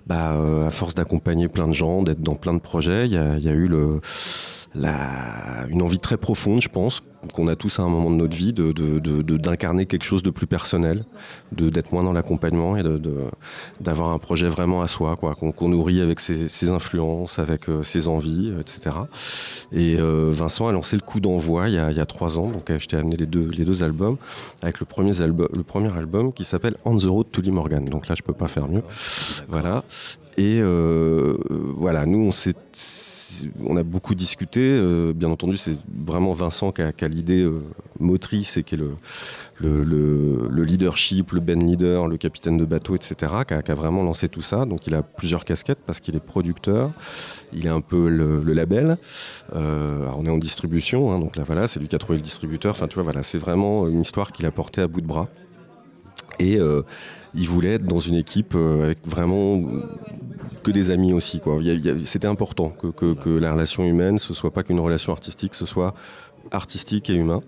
bah, 0.07 0.67
à 0.67 0.71
force 0.71 0.95
d'accompagner 0.95 1.42
plein 1.49 1.69
de 1.69 1.73
gens, 1.73 2.03
d'être 2.03 2.21
dans 2.21 2.35
plein 2.37 2.55
de 2.55 2.61
projets, 2.61 3.07
il 3.07 3.13
y 3.13 3.17
a, 3.19 3.37
il 3.39 3.45
y 3.45 3.49
a 3.49 3.53
eu 3.53 3.67
le, 3.67 4.01
la, 4.75 5.67
une 5.69 5.83
envie 5.83 5.99
très 5.99 6.17
profonde, 6.17 6.63
je 6.63 6.69
pense, 6.69 7.03
qu'on 7.35 7.47
a 7.47 7.55
tous 7.55 7.79
à 7.79 7.83
un 7.83 7.89
moment 7.89 8.11
de 8.11 8.17
notre 8.17 8.37
vie, 8.37 8.53
de, 8.53 8.73
de, 8.73 8.99
de- 8.99 9.23
de- 9.23 9.37
d'incarner 9.37 9.87
quelque 9.87 10.03
chose 10.05 10.23
de 10.25 10.31
plus 10.31 10.47
personnel, 10.49 11.05
d'être 11.53 11.93
moins 11.93 12.03
dans 12.03 12.13
l'accompagnement 12.13 12.77
et 12.77 12.83
d'avoir 13.81 14.11
un 14.11 14.19
projet 14.19 14.49
vraiment 14.49 14.83
à 14.83 14.89
soi, 14.89 15.15
quoi, 15.17 15.35
qu'on, 15.37 15.69
nourrit 15.69 16.01
avec 16.01 16.19
ses, 16.19 16.49
ses 16.49 16.71
influences, 16.71 17.39
avec 17.39 17.69
euh, 17.69 17.85
ses 17.85 18.09
envies, 18.09 18.51
euh, 18.51 18.61
etc. 18.61 18.97
Et 19.73 19.97
euh, 20.01 20.31
Vincent 20.35 20.67
a 20.67 20.73
lancé 20.73 20.97
le 20.97 21.03
coup 21.03 21.21
d'envoi 21.21 21.69
il 21.69 21.75
y 21.75 21.79
a, 21.79 21.91
il 21.93 21.97
y 21.97 22.01
a 22.01 22.07
trois 22.07 22.39
ans, 22.39 22.49
donc 22.49 22.69
euh, 22.71 22.79
je 22.81 22.89
t'ai 22.89 22.97
amené 22.97 23.17
les 23.17 23.27
deux, 23.27 23.49
les 23.57 23.65
deux 23.65 23.85
albums, 23.85 24.17
avec 24.63 24.81
le 24.81 24.87
premier, 24.87 25.21
album, 25.21 25.49
le 25.55 25.63
premier 25.63 25.97
album 25.97 26.33
qui 26.33 26.43
s'appelle 26.45 26.75
On 26.85 26.97
the 26.97 27.05
Road 27.05 27.27
to 27.31 27.41
Lee 27.41 27.53
Morgan. 27.53 27.85
Donc 27.85 28.09
là, 28.09 28.17
je 28.17 28.23
peux 28.23 28.33
pas 28.33 28.49
faire 28.49 28.67
mieux. 28.69 28.83
Voilà. 29.49 29.85
Et 30.39 30.61
euh, 30.61 31.37
voilà, 31.77 32.07
nous, 32.07 32.31
on 33.67 33.77
a 33.77 33.83
beaucoup 33.83 34.15
discuté. 34.15 34.61
euh, 34.63 35.13
bien 35.13 35.29
entendu, 35.31 35.57
c'est 35.59 35.77
vraiment 36.07 36.33
Vincent 36.33 36.73
qui 36.73 36.81
a, 36.83 36.91
a 36.99 37.09
l'idée 37.09 37.43
euh, 37.43 37.63
motrice 38.01 38.57
et 38.57 38.63
qui 38.63 38.77
est 38.77 38.79
le, 38.79 38.93
le, 39.61 39.85
le- 39.85 40.49
le 40.51 40.63
leadership, 40.65 41.33
le 41.33 41.41
band 41.41 41.55
leader, 41.61 42.09
le 42.09 42.17
capitaine 42.17 42.57
de 42.57 42.65
bateau, 42.65 42.95
etc., 42.95 43.15
qui 43.47 43.55
a, 43.55 43.63
a 43.67 43.75
vraiment 43.75 44.03
lancé 44.03 44.29
tout 44.29 44.41
ça. 44.43 44.65
Donc 44.65 44.87
il 44.87 44.95
a 44.95 45.03
plusieurs 45.03 45.45
casquettes 45.45 45.81
parce 45.87 46.01
qu'il 46.01 46.17
est 46.17 46.25
producteur, 46.25 46.93
il 47.53 47.67
est 47.67 47.71
un 47.71 47.83
peu 47.83 48.09
le, 48.09 48.43
label. 48.55 48.97
Alors 49.55 50.19
on 50.19 50.25
est 50.27 50.31
en 50.31 50.39
distribution, 50.39 51.13
hein, 51.13 51.19
donc 51.19 51.37
là 51.37 51.43
voilà, 51.45 51.67
c'est 51.67 51.79
lui 51.79 51.89
qui 51.89 51.97
a 51.97 51.99
trouvé 51.99 52.17
le 52.19 52.23
distributeur. 52.25 52.71
Enfin 52.73 52.89
tu 52.89 52.95
vois, 52.95 53.03
voilà, 53.05 53.23
c'est 53.23 53.39
vraiment 53.39 53.87
une 53.87 54.01
histoire 54.01 54.33
qu'il 54.33 54.47
a 54.47 54.51
portée 54.51 54.81
à 54.81 54.87
bout 54.89 55.01
de 55.03 55.07
bras. 55.07 55.29
Et 56.39 56.59
il 57.35 57.49
voulait 57.49 57.75
être 57.75 57.85
dans 57.85 58.01
une 58.01 58.15
équipe 58.17 58.55
euh, 58.55 58.85
avec 58.85 58.99
vraiment 59.07 59.63
que 60.63 60.71
des 60.71 60.91
amis 60.91 61.13
aussi. 61.13 61.41
Quoi. 61.41 61.59
C'était 62.05 62.27
important 62.29 62.71
que, 62.71 62.89
que- 62.89 63.15
que 63.15 63.31
la 63.31 63.53
relation 63.53 63.85
humaine, 63.85 64.19
ce 64.19 64.35
soit 64.35 64.53
pas 64.53 64.63
qu'une 64.63 64.81
relation 64.81 65.13
artistique, 65.13 65.55
ce 65.55 65.67
soit 65.67 65.95
artistique 66.51 67.09
et 67.11 67.15
humain. 67.15 67.41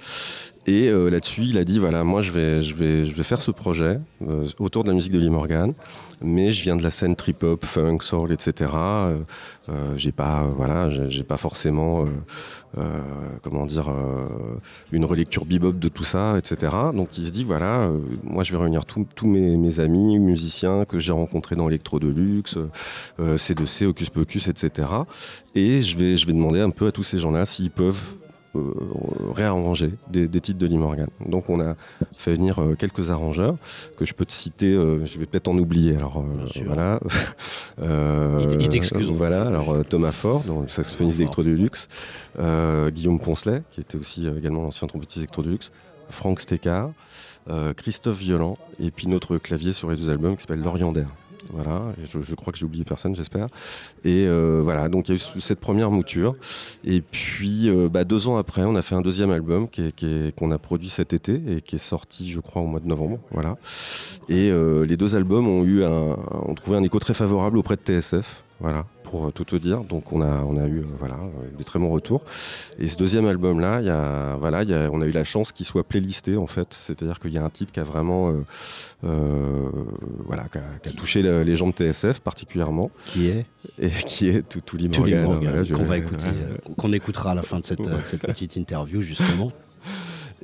Et 0.67 0.89
euh, 0.89 1.11
là-dessus, 1.11 1.43
il 1.43 1.59
a 1.59 1.65
dit 1.65 1.79
voilà, 1.79 2.05
moi 2.05 2.23
je 2.23 2.33
vais, 2.33 2.61
je 2.62 2.75
vais, 2.75 3.05
je 3.05 3.15
vais 3.15 3.23
faire 3.23 3.43
ce 3.43 3.51
projet 3.51 4.01
euh, 4.27 4.47
autour 4.59 4.83
de 4.83 4.89
la 4.89 4.95
musique 4.95 5.12
de 5.12 5.19
Lee 5.19 5.29
Morgan, 5.29 5.75
mais 6.23 6.53
je 6.53 6.62
viens 6.62 6.77
de 6.77 6.83
la 6.83 6.91
scène 6.91 7.17
trip-hop, 7.17 7.65
funk, 7.65 7.99
soul, 8.01 8.33
etc. 8.33 8.71
Euh, 8.75 9.19
euh, 9.69 9.95
j'ai 9.97 10.12
pas, 10.12 10.43
euh, 10.43 10.53
voilà, 10.57 10.89
j'ai 10.91 11.23
pas 11.23 11.37
forcément, 11.37 12.07
euh, 12.79 13.01
comment 13.43 13.67
dire, 13.67 13.93
une 14.91 15.05
relecture 15.05 15.45
bebop 15.45 15.73
de 15.73 15.89
tout 15.89 16.05
ça, 16.05 16.39
etc. 16.39 16.73
Donc 16.95 17.19
il 17.19 17.27
se 17.27 17.31
dit 17.31 17.45
voilà, 17.45 17.91
moi 18.23 18.43
je 18.43 18.53
vais 18.53 18.59
réunir 18.59 18.87
tous 18.87 19.29
mes, 19.29 19.57
mes 19.59 19.81
amis 19.81 20.19
musiciens 20.19 20.87
que 20.87 20.99
j'ai 20.99 21.12
rencontrés 21.12 21.57
dans 21.57 21.69
Electro 21.69 22.01
Deluxe, 22.01 22.57
euh, 23.21 23.37
C2C, 23.37 23.85
Hocus 23.85 24.09
Pocus, 24.09 24.49
etc. 24.49 24.89
Et 25.55 25.81
je 25.81 25.99
vais, 25.99 26.17
je 26.17 26.27
vais 26.27 26.33
demander 26.33 26.61
un 26.61 26.71
peu 26.71 26.87
à 26.87 26.93
tous 26.93 27.03
ces 27.03 27.19
gens-là 27.19 27.45
s'ils 27.45 27.71
peuvent 27.71 28.17
réarranger 29.34 29.90
des, 30.11 30.28
des 30.28 30.40
titres 30.40 30.59
de 30.59 30.66
Lee 30.66 30.76
Morgan. 30.78 31.09
Donc 31.26 31.48
on 31.50 31.61
a 31.61 31.74
fait 32.16 32.34
venir 32.34 32.61
euh, 32.61 32.74
quelques 32.74 33.11
arrangeurs 33.11 33.57
que 33.96 34.05
je 34.05 34.14
peux 34.14 34.24
te 34.24 34.32
citer, 34.32 34.72
euh, 34.72 35.05
je 35.05 35.18
vais 35.18 35.26
peut-être 35.26 35.48
en 35.48 35.57
oublier. 35.59 35.96
Alors 35.96 36.18
euh, 36.18 36.62
voilà. 36.66 37.00
Euh, 37.82 38.46
Il 38.61 38.68
t'excuse, 38.68 39.11
Voilà. 39.11 39.48
Alors 39.48 39.72
euh, 39.72 39.82
Thomas 39.82 40.12
Ford, 40.12 40.44
donc, 40.44 40.62
le 40.62 40.68
saxophoniste 40.68 41.18
d'Electro 41.18 41.42
Deluxe, 41.42 41.88
euh, 42.38 42.88
Guillaume 42.90 43.18
Poncelet, 43.18 43.62
qui 43.72 43.80
était 43.80 43.96
aussi 43.96 44.28
euh, 44.28 44.38
également 44.38 44.66
ancien 44.66 44.86
trompettiste 44.86 45.18
d'Electro 45.18 45.42
Deluxe, 45.42 45.72
Franck 46.09 46.38
Stekar, 46.38 46.90
euh, 47.50 47.74
Christophe 47.74 48.18
Violent, 48.18 48.59
et 48.78 48.92
puis 48.92 49.09
notre 49.09 49.38
clavier 49.38 49.72
sur 49.72 49.90
les 49.90 49.96
deux 49.96 50.09
albums 50.09 50.36
qui 50.36 50.42
s'appelle 50.42 50.62
L'Oriendaire. 50.62 51.09
Voilà, 51.51 51.92
je, 52.03 52.34
crois 52.34 52.53
que 52.53 52.59
j'ai 52.59 52.64
oublié 52.64 52.84
personne, 52.84 53.14
j'espère. 53.14 53.47
Et 54.05 54.24
euh, 54.26 54.61
voilà, 54.62 54.88
donc 54.88 55.09
il 55.09 55.12
y 55.12 55.14
a 55.14 55.36
eu 55.36 55.40
cette 55.40 55.61
première 55.61 55.90
mouture. 55.90 56.34
Et 56.84 57.01
puis, 57.01 57.68
euh, 57.68 57.88
bah, 57.88 58.05
deux 58.05 58.28
ans 58.28 58.36
après, 58.36 58.62
on 58.62 58.74
a 58.74 58.82
fait 58.82 58.95
un 58.95 59.03
deuxième 59.03 59.30
album 59.30 59.68
qu'on 59.68 60.51
a 60.51 60.59
produit 60.59 60.88
cet 60.88 61.12
été 61.12 61.40
et 61.49 61.61
qui 61.61 61.76
est 61.76 61.78
sorti, 61.78 62.30
je 62.30 62.40
crois, 62.40 62.62
au 62.62 62.66
mois 62.66 62.80
de 62.80 62.86
novembre. 62.86 63.18
Voilà. 63.30 63.57
Et 64.28 64.51
euh, 64.51 64.84
les 64.84 64.97
deux 64.97 65.14
albums 65.16 65.47
ont 65.49 65.64
eu 65.64 65.84
un, 65.84 66.16
ont 66.30 66.55
trouvé 66.55 66.76
un 66.76 66.82
écho 66.82 66.99
très 66.99 67.14
favorable 67.14 67.59
auprès 67.59 67.76
de 67.76 67.82
TSF. 67.82 68.43
Voilà, 68.61 68.86
pour 69.02 69.26
euh, 69.26 69.30
tout 69.32 69.44
te 69.44 69.57
dire. 69.57 69.80
Donc 69.82 70.12
on 70.12 70.20
a, 70.22 70.42
on 70.44 70.57
a 70.57 70.66
eu 70.66 70.78
euh, 70.78 70.84
voilà, 70.98 71.16
euh, 71.16 71.57
des 71.59 71.64
très 71.64 71.78
bons 71.80 71.90
retours. 71.90 72.22
Et 72.78 72.86
ce 72.88 72.96
deuxième 72.96 73.26
album-là, 73.26 73.80
y 73.82 73.90
a, 73.90 74.36
voilà, 74.36 74.62
il 74.62 74.70
y 74.70 74.74
a- 74.74 74.88
on 74.92 75.00
a 75.02 75.07
eu 75.07 75.11
la 75.11 75.24
chance 75.24 75.50
qu'il 75.52 75.66
soit 75.66 75.82
playlisté 75.82 76.36
en 76.36 76.46
fait. 76.46 76.68
C'est-à-dire 76.72 77.18
qu'il 77.18 77.32
y 77.32 77.38
a 77.38 77.44
un 77.44 77.50
titre 77.50 77.72
qui 77.72 77.80
a 77.80 77.82
vraiment, 77.82 78.30
euh, 78.30 78.34
euh, 79.05 79.68
voilà, 80.24 80.44
qui 80.48 80.59
a, 80.59 80.62
qui 80.82 80.88
a 80.88 80.92
touché 80.92 81.20
le- 81.20 81.42
les 81.42 81.57
gens 81.57 81.66
de 81.66 81.72
TSF 81.72 82.20
particulièrement, 82.20 82.90
Qui 83.07 83.26
est 83.28 83.46
et 83.78 83.88
qui 84.07 84.28
est 84.28 84.48
tout, 84.48 84.61
Tully 84.61 84.88
Morgan. 84.88 85.24
Morgan, 85.24 85.50
voilà, 85.52 85.76
qu'on 85.76 85.82
va 85.84 85.98
écouter, 85.98 86.26
euh, 86.26 86.57
qu'on 86.78 86.92
écoutera 86.92 87.32
à 87.32 87.34
la 87.34 87.42
fin 87.42 87.59
de 87.59 87.64
cette, 87.64 87.82
cette 88.05 88.22
petite 88.22 88.57
interview 88.57 89.02
justement. 89.02 89.50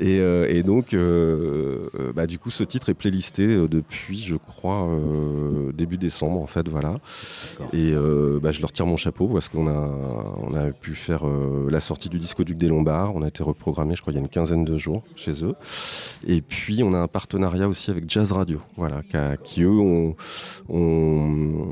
Et, 0.01 0.18
euh, 0.20 0.46
et 0.48 0.62
donc, 0.62 0.94
euh, 0.94 1.88
euh, 1.98 2.12
bah, 2.14 2.26
du 2.26 2.38
coup, 2.38 2.51
ce 2.51 2.64
titre 2.64 2.88
est 2.88 2.94
playlisté 2.94 3.46
depuis, 3.68 4.18
je 4.22 4.34
crois, 4.36 4.88
début 5.74 5.98
décembre, 5.98 6.38
en 6.42 6.46
fait, 6.46 6.66
voilà. 6.68 6.98
Et 7.74 7.92
bah, 8.42 8.51
je 8.51 8.61
leur 8.62 8.72
tire 8.72 8.86
mon 8.86 8.96
chapeau 8.96 9.28
parce 9.28 9.48
qu'on 9.51 9.66
a, 9.68 9.90
on 10.42 10.55
a 10.55 10.72
pu 10.72 10.94
faire 10.94 11.24
la 11.68 11.80
sortie 11.80 12.09
du 12.09 12.18
disque 12.18 12.42
Duc 12.44 12.57
des 12.57 12.68
Lombards. 12.68 13.14
On 13.14 13.22
a 13.22 13.28
été 13.28 13.42
reprogrammé, 13.42 13.94
je 13.94 14.01
crois, 14.01 14.12
il 14.12 14.16
y 14.16 14.18
a 14.18 14.22
une 14.22 14.28
quinzaine 14.28 14.64
de 14.64 14.76
jours 14.78 15.03
chez 15.16 15.44
eux. 15.44 15.55
Et 16.26 16.40
puis, 16.40 16.82
on 16.82 16.92
a 16.94 16.98
un 16.98 17.09
partenariat 17.09 17.68
aussi 17.68 17.90
avec 17.90 18.09
Jazz 18.09 18.32
Radio, 18.32 18.61
voilà, 18.76 19.03
qui, 19.09 19.16
a- 19.18 19.36
qui, 19.36 19.62
eux 19.62 19.68
ont, 19.70 20.16
ont- 20.68 21.70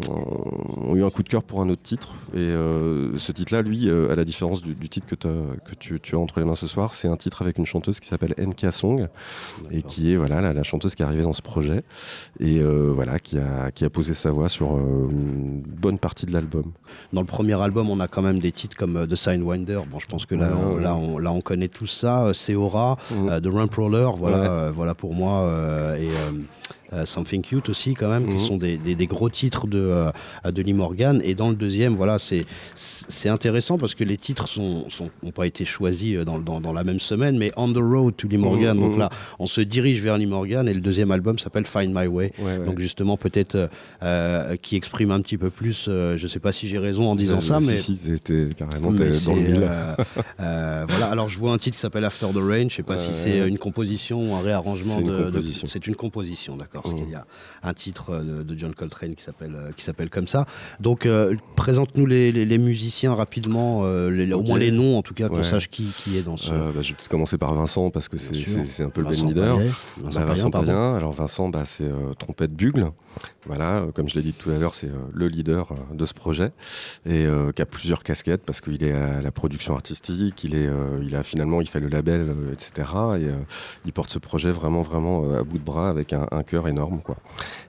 ont 0.87 0.97
eu 0.97 1.03
un 1.05 1.11
coup 1.11 1.23
de 1.23 1.29
cœur 1.29 1.43
pour 1.43 1.61
un 1.63 1.69
autre 1.71 1.83
titre. 1.83 2.13
Et 2.35 2.39
euh, 2.39 3.17
ce 3.17 3.33
titre-là, 3.33 3.63
lui, 3.63 3.89
euh, 3.89 4.13
à 4.13 4.17
la 4.17 4.25
différence 4.25 4.61
du, 4.63 4.75
du 4.75 4.89
titre 4.89 5.07
que 5.09 5.75
tu, 5.79 5.99
tu 6.01 6.15
as 6.15 6.19
entre 6.19 6.41
les 6.41 6.45
mains 6.47 6.55
ce 6.55 6.67
soir, 6.67 6.93
c'est 6.95 7.09
un 7.09 7.17
titre 7.17 7.41
avec 7.43 7.57
une 7.59 7.67
chanteuse 7.67 8.01
qui 8.01 8.07
s'appelle 8.09 8.18
NK 8.27 8.73
Song 8.73 9.09
et 9.71 9.83
qui 9.83 10.13
est 10.13 10.17
voilà 10.17 10.41
la, 10.41 10.53
la 10.53 10.63
chanteuse 10.63 10.95
qui 10.95 11.03
est 11.03 11.07
arrivée 11.07 11.23
dans 11.23 11.33
ce 11.33 11.43
projet 11.43 11.83
et 12.41 12.59
euh, 12.61 12.91
voilà 12.95 13.19
qui 13.19 13.39
a, 13.39 13.71
qui 13.71 13.85
a 13.85 13.91
posé 13.91 14.15
sa 14.15 14.31
voix 14.31 14.49
sur 14.49 14.77
euh, 14.77 15.09
une 15.11 15.61
bonne 15.63 15.99
partie 15.99 16.27
de 16.27 16.33
l'album. 16.33 16.73
Dans 17.13 17.21
le 17.21 17.27
premier 17.27 17.61
album, 17.61 17.89
on 17.91 18.01
a 18.01 18.09
quand 18.09 18.23
même 18.23 18.39
des 18.39 18.53
titres 18.53 18.77
comme 18.77 18.97
euh, 18.97 19.07
The 19.07 19.15
Sidewinder. 19.15 19.81
Bon, 19.91 19.99
je 19.99 20.07
pense 20.07 20.27
que 20.27 20.35
là, 20.35 20.49
Ouais, 20.49 20.55
on, 20.57 20.75
ouais. 20.77 20.83
là, 20.83 20.95
on, 20.95 21.19
là, 21.19 21.31
on 21.33 21.41
connaît 21.41 21.69
tout 21.69 21.87
ça. 21.87 22.33
Seora, 22.35 22.97
euh, 23.13 23.41
The 23.41 23.47
Ramp 23.47 23.69
Roller, 23.77 24.11
voilà, 24.17 24.71
voilà 24.71 24.95
pour 24.95 25.15
moi. 25.15 25.49
et 25.99 26.09
euh, 26.93 27.05
Something 27.07 27.43
Cute 27.43 27.69
aussi, 27.69 27.95
quand 27.95 28.09
même, 28.09 28.25
Mhm. 28.25 28.37
qui 28.37 28.45
sont 28.45 28.57
des, 28.57 28.77
des- 28.77 28.95
des 28.95 29.07
gros 29.07 29.29
titres 29.29 29.67
de, 29.67 29.79
euh, 29.79 30.11
de 30.51 30.63
Lee 30.63 30.73
Morgan. 30.73 31.21
Et 31.25 31.35
dans 31.35 31.51
le 31.51 31.55
deuxième, 31.57 31.95
voilà, 31.95 32.17
c'est 32.19 33.29
intéressant 33.29 33.79
parce 33.79 33.95
que 33.95 34.05
les 34.05 34.17
titres 34.17 34.49
n'ont 34.59 34.89
sont, 34.91 35.11
ont 35.23 35.31
pas 35.31 35.47
été 35.47 35.65
choisis 35.65 36.17
euh, 36.17 36.25
dans, 36.25 36.39
dans, 36.39 36.61
dans 36.61 36.73
la 36.73 36.85
même 36.85 37.01
semaine, 37.01 37.37
mais 37.39 37.51
On 37.57 37.73
the 37.73 37.79
Road 37.79 38.15
to 38.17 38.29
Lee 38.29 38.39
Morgan. 38.39 38.77
Mhm. 38.77 38.83
Donc 38.89 38.99
là, 38.99 39.11
on 39.39 39.47
se 39.47 39.61
dirige 39.61 40.01
vers 40.01 40.17
Lee 40.19 40.27
Morgan 40.27 40.69
et 40.69 40.75
le 40.75 40.81
deuxième 40.81 41.11
album 41.11 41.39
s'appelle 41.39 41.67
Find 41.67 41.93
My 41.95 42.07
Way. 42.07 42.33
Ouais, 42.39 42.45
ouais. 42.59 42.65
Donc 42.65 42.79
justement, 42.81 43.17
peut-être 43.17 43.69
euh, 44.03 44.57
qui 44.57 44.77
exprime 44.77 45.11
un 45.11 45.21
petit 45.21 45.37
peu 45.39 45.51
plus, 45.51 45.85
je 45.89 46.27
sais 46.27 46.41
pas 46.41 46.53
si 46.53 46.69
j'ai 46.69 46.79
raison 46.79 47.11
en 47.11 47.17
disant 47.17 47.41
ça, 47.41 47.59
si, 47.61 47.67
mais 47.67 47.77
si, 47.77 47.97
t'étais 47.97 48.49
carrément 48.57 48.91
mais 48.93 49.11
dans 49.27 49.35
le 49.35 49.41
mille. 49.41 49.69
voilà. 50.39 51.07
Alors 51.11 51.29
je 51.29 51.39
vois 51.39 51.53
un 51.53 51.59
titre 51.59 51.77
qui 51.77 51.81
s'appelle 51.81 52.05
After 52.05 52.27
the 52.33 52.39
Rain. 52.39 52.69
Je 52.69 52.77
sais 52.77 52.83
pas 52.83 52.97
si 52.97 53.13
c'est 53.13 53.39
une 53.47 53.59
composition 53.59 54.31
ou 54.31 54.35
un 54.35 54.41
réarrangement 54.41 54.97
C'est 55.67 55.87
une 55.87 55.89
une 55.89 55.95
composition, 55.97 56.55
d'accord. 56.55 56.78
Parce 56.83 56.95
qu'il 56.95 57.09
y 57.11 57.15
a 57.15 57.27
un 57.63 57.75
titre 57.75 58.11
euh, 58.11 58.23
de, 58.23 58.43
de 58.43 58.59
John 58.59 58.75
Coltrane 58.75 59.15
qui 59.15 59.23
s'appelle 59.25 59.55
euh, 59.55 59.71
qui 59.77 59.85
s'appelle 59.85 60.11
comme 60.11 60.29
ça. 60.29 60.47
Donc 60.81 61.07
euh, 61.07 61.35
présente-nous 61.57 62.07
les, 62.07 62.33
les- 62.33 62.45
les 62.45 62.59
musiciens 62.59 63.15
rapidement, 63.15 63.83
euh, 63.85 64.11
les- 64.11 64.33
au 64.33 64.43
moins 64.43 64.59
les 64.59 64.71
noms 64.71 64.99
en 64.99 65.03
tout 65.03 65.15
cas, 65.15 65.29
qu'on 65.29 65.37
Ouais. 65.39 65.43
sache 65.45 65.69
qui, 65.69 65.85
qui 65.85 66.17
est 66.19 66.23
dans 66.23 66.37
ce. 66.37 66.51
Euh, 66.53 66.71
bah, 66.73 66.83
je 66.83 66.89
vais 66.91 66.95
peut-être 66.97 67.09
commencer 67.09 67.39
par 67.39 67.55
Vincent 67.55 67.91
parce 67.91 68.09
que 68.09 68.17
c'est 68.19 68.83
un 68.83 68.91
peu 68.91 69.03
Vincent 69.03 69.29
le 69.29 69.35
band 69.35 69.59
leader. 69.59 69.59
Bah, 70.15 70.25
Vincent. 70.25 70.51
Payen. 70.51 70.95
Alors 70.95 71.13
Vincent, 71.13 71.49
bah, 71.49 71.63
c'est 71.65 71.89
trompette 72.19 72.53
bugle. 72.53 72.91
Voilà, 73.49 73.79
euh, 73.79 73.93
comme 73.93 74.11
je 74.11 74.15
l'ai 74.15 74.23
dit 74.23 74.35
tout 74.35 74.51
à 74.51 74.59
l'heure, 74.59 74.75
c'est 74.75 74.89
euh, 74.89 75.09
le 75.15 75.27
leader 75.27 75.73
euh, 75.73 75.95
de 75.95 76.05
ce 76.05 76.13
projet 76.13 76.53
et 77.07 77.27
qui 77.55 77.63
a 77.63 77.67
plusieurs 77.67 78.03
casquettes 78.03 78.43
parce 78.45 78.61
qu'il 78.61 78.85
est 78.85 78.93
à 78.93 79.23
la 79.23 79.31
production 79.31 79.75
artistique, 79.75 80.45
il 80.45 80.55
est, 80.55 80.69
il 81.03 81.17
a 81.17 81.23
finalement, 81.23 81.61
il 81.63 81.69
fait 81.69 81.81
le 81.81 81.89
label, 81.89 82.35
etc. 82.53 82.91
Et 83.19 83.29
il 83.87 83.93
porte 83.93 84.11
ce 84.11 84.19
projet 84.19 84.51
vraiment, 84.51 84.83
vraiment 84.83 85.35
à 85.35 85.43
bout 85.43 85.59
de 85.59 85.65
bras 85.65 85.89
avec 85.89 86.13
un, 86.13 86.27
un 86.31 86.43
cœur 86.43 86.69
énorme, 86.69 87.01
quoi. 87.01 87.17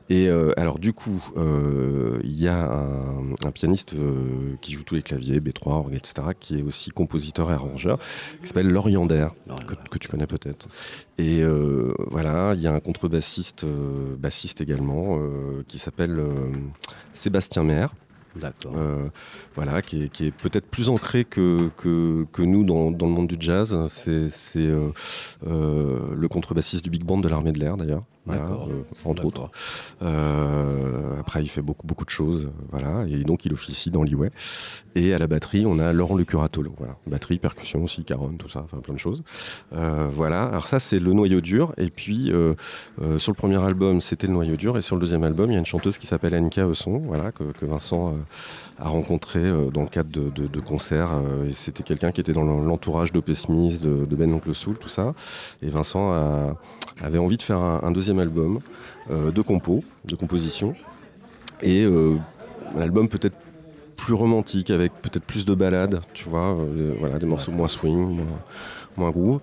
Et 0.10 0.28
euh, 0.28 0.52
alors 0.58 0.80
du 0.80 0.92
coup, 0.92 1.24
euh, 1.38 2.20
il 2.24 2.40
y 2.40 2.48
a 2.48 2.72
un, 2.72 3.34
un 3.46 3.52
pianiste 3.52 3.94
euh, 3.94 4.56
qui 4.60 4.74
joue 4.74 4.84
tous 4.84 4.96
les 4.96 5.04
claviers, 5.04 5.40
B3, 5.40 5.70
orgue, 5.70 5.94
etc., 5.94 6.30
qui 6.40 6.60
est 6.60 6.64
aussi 6.64 6.90
compositeur 6.90 7.52
et 7.52 7.54
arrangeur, 7.54 8.00
qui 8.42 8.48
s'appelle 8.48 8.70
Loriander, 8.70 9.28
que, 9.68 9.76
que 9.90 10.00
tu 10.00 10.08
connais 10.08 10.28
peut-être. 10.28 10.68
Et 11.18 11.44
voilà, 12.08 12.54
il 12.56 12.62
y 12.62 12.68
a 12.68 12.74
un 12.74 12.80
contrebassiste, 12.80 13.66
bassiste 14.18 14.62
également, 14.62 15.20
qui 15.68 15.78
s'appelle 15.78 16.24
Sébastien 17.14 17.64
Maire. 17.64 17.94
D'accord. 18.36 18.74
Euh, 18.76 19.10
voilà, 19.56 19.82
qui 19.82 20.04
est, 20.04 20.10
qui 20.10 20.28
est 20.28 20.32
peut-être 20.32 20.68
plus 20.68 20.90
ancré 20.90 21.26
que, 21.26 21.70
que, 21.78 22.26
que 22.32 22.42
nous 22.42 22.64
dans, 22.64 22.92
dans 22.92 23.08
le 23.08 23.12
monde 23.12 23.28
du 23.28 23.38
jazz. 23.40 23.76
C'est 23.88 24.30
c'est, 24.30 24.60
euh, 24.60 24.90
euh, 25.48 26.14
le 26.16 26.28
contrebassiste 26.28 26.84
du 26.84 26.90
Big 26.90 27.04
Band 27.04 27.18
de 27.18 27.28
l'armée 27.28 27.52
de 27.52 27.60
l'air 27.60 27.78
d'ailleurs, 27.78 28.04
voilà, 28.30 28.52
euh, 28.52 28.84
entre 29.06 29.26
autres. 29.26 29.50
Euh, 30.02 31.20
après, 31.20 31.42
il 31.42 31.48
fait 31.48 31.62
beaucoup, 31.62 31.88
beaucoup 31.88 32.06
de 32.06 32.10
choses, 32.10 32.50
voilà, 32.72 33.06
et 33.08 33.24
donc 33.24 33.46
il 33.46 33.54
officie 33.54 33.90
dans 33.92 34.04
l'Iway. 34.04 34.32
Et 34.96 35.14
à 35.14 35.18
la 35.18 35.28
batterie, 35.28 35.66
on 35.66 35.80
a 35.80 35.94
Laurent 35.94 36.16
Le 36.16 36.26
Curatolo, 36.26 36.74
voilà, 36.78 36.96
batterie, 37.08 37.40
percussion 37.40 37.84
aussi, 37.84 38.04
caronne, 38.04 38.38
tout 38.38 38.50
ça, 38.50 38.62
enfin 38.64 38.78
plein 38.78 38.94
de 38.94 39.00
choses. 39.00 39.24
Euh, 39.74 40.08
voilà, 40.10 40.44
alors 40.44 40.68
ça 40.68 40.80
c'est 40.80 41.00
le 41.00 41.14
noyau 41.14 41.42
dur, 41.42 41.74
et 41.78 41.90
puis 41.90 42.32
sur 43.18 43.32
le 43.32 43.38
premier 43.38 43.62
album, 43.64 44.02
c'était 44.02 44.28
le 44.28 44.34
noyau 44.34 44.56
dur, 44.56 44.78
et 44.78 44.82
sur 44.82 44.96
le 44.96 45.02
deuxième 45.02 45.24
album, 45.24 45.50
il 45.50 45.54
y 45.54 45.58
a 45.58 45.60
une 45.60 45.66
chanteuse 45.66 45.98
qui 45.98 46.08
s'appelle 46.08 46.36
Anka 46.36 46.68
Eusson, 46.68 47.02
voilà, 47.06 47.32
que, 47.32 47.44
que 47.44 47.66
Vincent 47.66 48.14
a 48.80 48.88
rencontré 48.88 49.40
euh, 49.40 49.70
dans 49.72 49.82
le 49.82 49.88
cadre 49.88 50.10
de, 50.10 50.60
concerts. 50.60 51.12
euh, 51.12 51.50
c'était 51.52 51.84
quelqu'un 51.84 52.12
qui 52.12 52.22
était 52.22 52.34
dans 52.34 52.44
l'entourage 52.44 53.12
d'O.P. 53.12 53.34
Smith, 53.34 53.82
de, 53.82 54.06
de 54.06 54.16
Ben 54.16 54.34
Oncle 54.34 54.54
Soul, 54.56 54.78
tout 54.78 54.90
ça. 54.90 55.14
Et 55.62 55.70
Vincent 55.70 56.56
avait 57.02 57.18
envie 57.18 57.38
de 57.38 57.42
faire 57.42 57.60
un, 57.60 57.92
deuxième 57.92 58.20
album 58.20 58.60
euh, 59.10 59.32
de 59.32 59.42
compos, 59.42 59.84
de 60.06 60.16
composition. 60.16 60.76
Et 61.62 61.84
un 61.84 62.82
album 62.82 63.10
peut-être 63.10 63.36
plus 63.98 64.14
romantique, 64.14 64.70
avec 64.70 64.94
peut-être 65.02 65.26
plus 65.26 65.44
de 65.44 65.54
ballades, 65.54 66.00
tu 66.14 66.30
vois, 66.30 66.58
voilà, 67.00 67.20
des 67.20 67.26
morceaux 67.26 67.52
moins 67.52 67.68
swing, 67.68 67.98
moins, 67.98 68.26
moins 68.96 69.12
groove. 69.12 69.42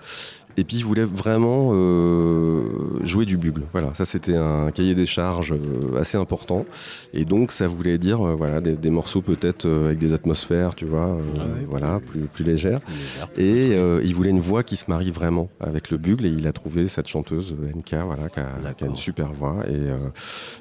Et 0.56 0.64
puis, 0.64 0.78
je 0.78 0.86
voulais 0.86 1.04
vraiment 1.04 1.72
euh, 1.74 3.04
jouer 3.04 3.26
du 3.26 3.36
bugle. 3.36 3.62
Voilà, 3.72 3.92
ça 3.94 4.04
c'était 4.04 4.36
un 4.36 4.70
cahier 4.70 4.94
des 4.94 5.06
charges 5.06 5.52
euh, 5.52 6.00
assez 6.00 6.16
important. 6.16 6.64
Et 7.12 7.24
donc, 7.24 7.52
ça 7.52 7.66
voulait 7.66 7.98
dire, 7.98 8.26
euh, 8.26 8.34
voilà, 8.34 8.60
des, 8.60 8.72
des 8.74 8.90
morceaux 8.90 9.20
peut-être 9.20 9.66
euh, 9.66 9.86
avec 9.86 9.98
des 9.98 10.14
atmosphères, 10.14 10.74
tu 10.74 10.84
vois, 10.86 11.18
Ah 11.38 11.42
voilà, 11.68 12.00
plus, 12.00 12.20
plus 12.22 12.44
légères. 12.44 12.80
Et 13.36 13.76
il 14.02 14.14
voulait 14.14 14.30
une 14.30 14.40
voix 14.40 14.62
qui 14.62 14.76
se 14.76 14.90
marie 14.90 15.10
vraiment 15.10 15.48
avec 15.60 15.90
le 15.90 15.98
bugle 15.98 16.26
et 16.26 16.30
il 16.30 16.46
a 16.46 16.52
trouvé 16.52 16.88
cette 16.88 17.06
chanteuse 17.08 17.54
NK 17.54 17.94
voilà, 18.04 18.28
qui, 18.28 18.40
a, 18.40 18.44
qui 18.44 18.46
a 18.46 18.62
D'accord. 18.62 18.88
une 18.88 18.96
super 18.96 19.32
voix 19.32 19.56
et 19.68 19.90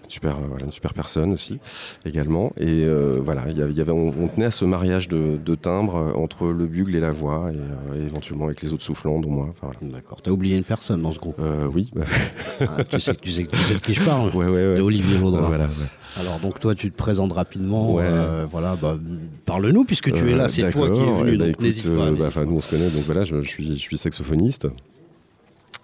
super, 0.07 0.37
voilà, 0.39 0.65
une 0.65 0.71
super 0.71 0.93
personne 0.93 1.31
aussi 1.31 1.59
également. 2.05 2.51
Et 2.57 2.85
voilà, 3.21 3.45
il 3.49 3.57
y 3.57 3.81
avait, 3.81 3.91
on, 3.91 4.07
on 4.07 4.27
tenait 4.27 4.45
à 4.45 4.51
ce 4.51 4.65
mariage 4.65 5.07
de, 5.07 5.37
de 5.37 5.55
timbres 5.55 5.95
euh, 5.95 6.13
entre 6.13 6.47
le 6.47 6.67
bugle 6.67 6.95
et 6.95 6.99
la 6.99 7.11
voix 7.11 7.51
et, 7.51 7.97
et 7.97 8.03
éventuellement 8.03 8.45
avec 8.45 8.61
les 8.61 8.73
autres 8.73 8.83
soufflants, 8.83 9.19
dont 9.19 9.29
moi. 9.29 9.47
Enfin, 9.49 9.71
voilà. 9.81 9.84
D'accord. 9.91 10.21
T'as 10.21 10.31
oublié 10.31 10.55
une 10.57 10.63
personne 10.63 11.01
dans 11.01 11.11
ce 11.11 11.19
groupe? 11.19 11.37
Euh, 11.39 11.67
oui, 11.73 11.89
bah, 11.95 12.03
Ah, 12.59 12.83
tu, 12.83 12.99
sais, 12.99 13.15
tu, 13.15 13.29
sais, 13.31 13.45
tu 13.45 13.57
sais 13.57 13.73
de 13.75 13.79
qui 13.79 13.93
je 13.93 14.01
parle. 14.03 14.29
ouais, 14.35 14.45
ouais, 14.45 14.51
ouais. 14.51 14.75
De 14.75 14.81
Olivier 14.81 15.17
Vaudrin. 15.17 15.47
Voilà, 15.47 15.65
ouais. 15.65 16.19
Alors 16.21 16.39
donc 16.39 16.59
toi 16.61 16.73
tu 16.75 16.89
te 16.91 16.95
présentes 16.97 17.33
rapidement, 17.33 17.93
Ouais. 17.95 18.03
euh, 18.05 18.45
voilà, 18.49 18.75
bah, 18.81 18.97
parle-nous 19.45 19.83
puisque 19.83 20.11
tu 20.13 20.29
es 20.29 20.33
Euh, 20.33 20.37
là, 20.37 20.47
c'est 20.47 20.69
toi 20.69 20.89
qui 20.89 21.01
es 21.01 21.13
venu, 21.13 21.37
ben, 21.37 21.47
donc 21.51 21.59
n'hésite 21.59 21.85
pas. 21.85 21.89
euh, 22.03 22.11
bah, 22.17 22.29
pas. 22.33 22.45
nous 22.45 22.55
on 22.55 22.61
se 22.61 22.69
connaît, 22.69 22.89
donc 22.89 23.03
voilà, 23.03 23.23
je, 23.25 23.41
je 23.41 23.47
suis, 23.49 23.67
je 23.67 23.73
suis 23.79 23.97
saxophoniste. 23.97 24.67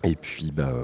Et 0.03 0.15
puis, 0.15 0.51
bah, 0.51 0.69
euh, 0.73 0.83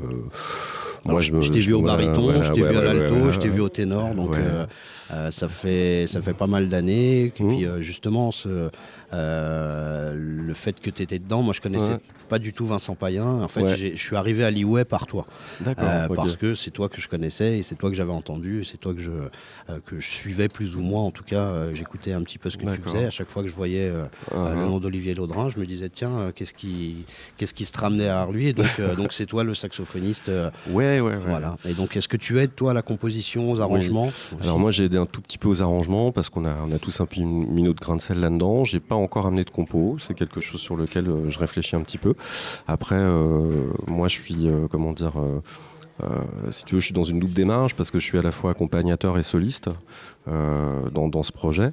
Alors, 1.06 1.22
je, 1.22 1.32
me- 1.32 1.42
je 1.42 1.52
t'ai 1.52 1.60
vu 1.60 1.74
au 1.74 1.82
voilà, 1.82 1.96
baryton, 1.98 2.24
voilà, 2.24 2.42
je 2.44 2.52
t'ai 2.52 2.62
ouais, 2.62 2.70
vu 2.72 2.76
à 2.76 2.80
ouais, 2.82 2.86
l'alto, 2.94 3.16
ouais, 3.16 3.32
je 3.32 3.40
t'ai 3.40 3.48
ouais. 3.48 3.56
vu 3.56 3.62
au 3.62 3.70
ténor, 3.70 4.14
donc 4.14 4.32
Ouais. 4.32 4.38
euh, 4.40 4.66
euh, 5.14 5.32
ça 5.32 5.48
fait 5.48 6.06
ça 6.08 6.22
fait 6.22 6.34
pas 6.34 6.46
mal 6.48 6.68
d'années. 6.70 7.22
Et 7.26 7.34
Mhm. 7.44 7.48
puis 7.56 7.66
euh, 7.66 7.82
justement, 7.82 8.32
ce, 8.32 8.70
euh, 9.14 10.14
le 10.16 10.54
fait 10.54 10.80
que 10.80 10.90
tu 10.90 11.02
étais 11.04 11.20
dedans. 11.20 11.42
Moi, 11.42 11.54
je 11.54 11.62
connaissais 11.62 11.94
Ouais. 11.94 12.00
pas 12.30 12.40
du 12.40 12.54
tout 12.54 12.66
Vincent 12.66 12.96
Payen. 12.96 13.26
En 13.26 13.48
fait, 13.48 13.62
Ouais. 13.64 13.76
je 13.76 13.96
suis 13.96 14.16
arrivé 14.16 14.44
à 14.44 14.52
Liway 14.52 14.86
par 14.86 15.08
toi. 15.08 15.26
Euh. 15.66 16.08
Parce 16.16 16.36
que 16.36 16.56
c'est 16.56 16.72
toi 16.72 16.90
que 16.90 17.00
je 17.02 17.08
connaissais 17.08 17.60
et 17.60 17.64
c'est 17.64 17.76
toi 17.76 17.90
que 17.90 17.96
j'avais 17.96 18.12
entendu 18.12 18.62
et 18.62 18.64
c'est 18.64 18.78
toi 18.78 18.94
que 18.94 19.02
je, 19.02 19.12
euh, 19.12 19.80
que 19.86 20.00
je 20.00 20.10
suivais 20.10 20.48
plus 20.48 20.76
ou 20.76 20.82
moins. 20.82 21.04
En 21.04 21.12
tout 21.12 21.24
cas, 21.24 21.74
j'écoutais 21.74 22.14
un 22.14 22.22
petit 22.24 22.38
peu 22.38 22.50
ce 22.50 22.58
que 22.58 22.66
tu 22.66 22.82
faisais. 22.82 23.06
À 23.06 23.10
chaque 23.10 23.30
fois 23.30 23.44
que 23.44 23.50
je 23.50 23.54
voyais 23.54 23.92
Ah, 24.32 24.36
le 24.54 24.62
ah. 24.62 24.66
nom 24.66 24.80
d'Olivier 24.80 25.14
Laudrin, 25.14 25.50
je 25.50 25.58
me 25.60 25.66
disais, 25.66 25.90
tiens, 25.90 26.32
qu'est-ce 26.36 26.54
qui, 26.54 27.06
qu'est-ce 27.38 27.54
qui 27.54 27.66
se 27.66 27.78
ramenait 27.78 28.06
derrière 28.06 28.32
lui? 28.32 28.48
Et 28.48 28.54
donc, 28.54 28.82
donc 28.96 29.14
c'est 29.14 29.26
toi 29.26 29.44
le 29.44 29.54
saxophoniste. 29.56 30.32
Ouais, 30.70 31.00
ouais, 31.00 31.02
ouais. 31.02 31.18
Voilà. 31.26 31.56
Et 31.66 31.74
donc, 31.74 31.96
est-ce 31.96 32.08
que 32.08 32.18
tu 32.18 32.40
aides, 32.40 32.54
toi, 32.56 32.72
à 32.72 32.74
la 32.74 32.82
composition, 32.82 33.52
aux 33.52 33.62
arrangements? 33.62 34.12
Alors 34.42 34.60
moi 34.60 34.72
j'ai 34.72 34.86
aidé 34.86 34.98
un 34.98 35.06
tout 35.06 35.22
petit 35.22 35.38
peu 35.38 35.48
aux 35.48 35.62
arrangements 35.62 36.12
parce 36.12 36.30
qu'on 36.30 36.46
a, 36.46 36.56
on 36.68 36.72
a 36.72 36.78
tous 36.80 37.00
un 37.02 37.06
peu 37.06 37.22
mis 37.22 37.64
notre 37.64 37.82
grain 37.82 37.96
de 37.96 38.02
sel 38.02 38.20
là-dedans. 38.20 38.64
J'ai 38.66 38.80
pas 38.80 38.96
encore 38.98 39.28
amené 39.28 39.44
de 39.44 39.50
compo, 39.50 39.98
c'est 40.00 40.14
quelque 40.14 40.42
chose 40.42 40.60
sur 40.62 40.76
lequel 40.76 41.08
euh, 41.08 41.30
je 41.30 41.40
réfléchis 41.40 41.76
un 41.76 41.82
petit 41.82 41.98
peu. 41.98 42.14
Après, 42.68 42.96
euh, 42.96 43.72
moi 43.88 44.08
je 44.08 44.22
suis, 44.22 44.48
euh, 44.48 44.68
comment 44.70 44.94
dire, 44.94 45.14
si 46.52 46.64
tu 46.66 46.76
veux, 46.76 46.80
je 46.82 46.86
suis 46.86 46.94
dans 46.94 47.04
une 47.04 47.20
double 47.20 47.34
démarche 47.34 47.74
parce 47.76 47.92
que 47.92 48.00
je 48.00 48.06
suis 48.06 48.18
à 48.18 48.22
la 48.22 48.32
fois 48.32 48.52
accompagnateur 48.52 49.18
et 49.18 49.24
soliste 49.24 49.70
euh, 50.28 50.90
dans, 50.92 51.08
dans 51.08 51.24
ce 51.24 51.32
projet 51.32 51.72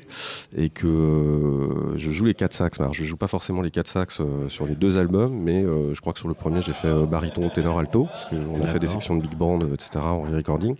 et 0.57 0.71
que 0.71 0.87
euh, 0.87 1.97
je 1.99 2.11
joue 2.11 2.25
les 2.25 2.35
quatre 2.35 2.53
sax. 2.53 2.81
Alors, 2.81 2.93
je 2.95 3.05
joue 3.05 3.17
pas 3.17 3.27
forcément 3.27 3.61
les 3.63 3.71
quatre 3.71 3.89
sax 3.89 4.21
euh, 4.21 4.49
sur 4.49 4.67
les 4.67 4.75
deux 4.77 4.97
albums, 4.99 5.33
mais 5.35 5.63
euh, 5.65 5.93
je 5.95 6.01
crois 6.01 6.13
que 6.13 6.19
sur 6.21 6.29
le 6.29 6.35
premier 6.35 6.63
j'ai 6.63 6.73
fait 6.73 6.89
euh, 6.89 7.07
baryton, 7.07 7.49
ténor, 7.51 7.79
alto 7.79 8.07
parce 8.07 8.25
qu'on 8.27 8.61
a 8.63 8.67
fait 8.67 8.79
des 8.79 8.87
sections 8.87 9.17
de 9.17 9.23
big 9.23 9.37
band, 9.37 9.61
euh, 9.63 9.75
etc. 9.75 9.91
en 10.05 10.23
recording. 10.23 10.77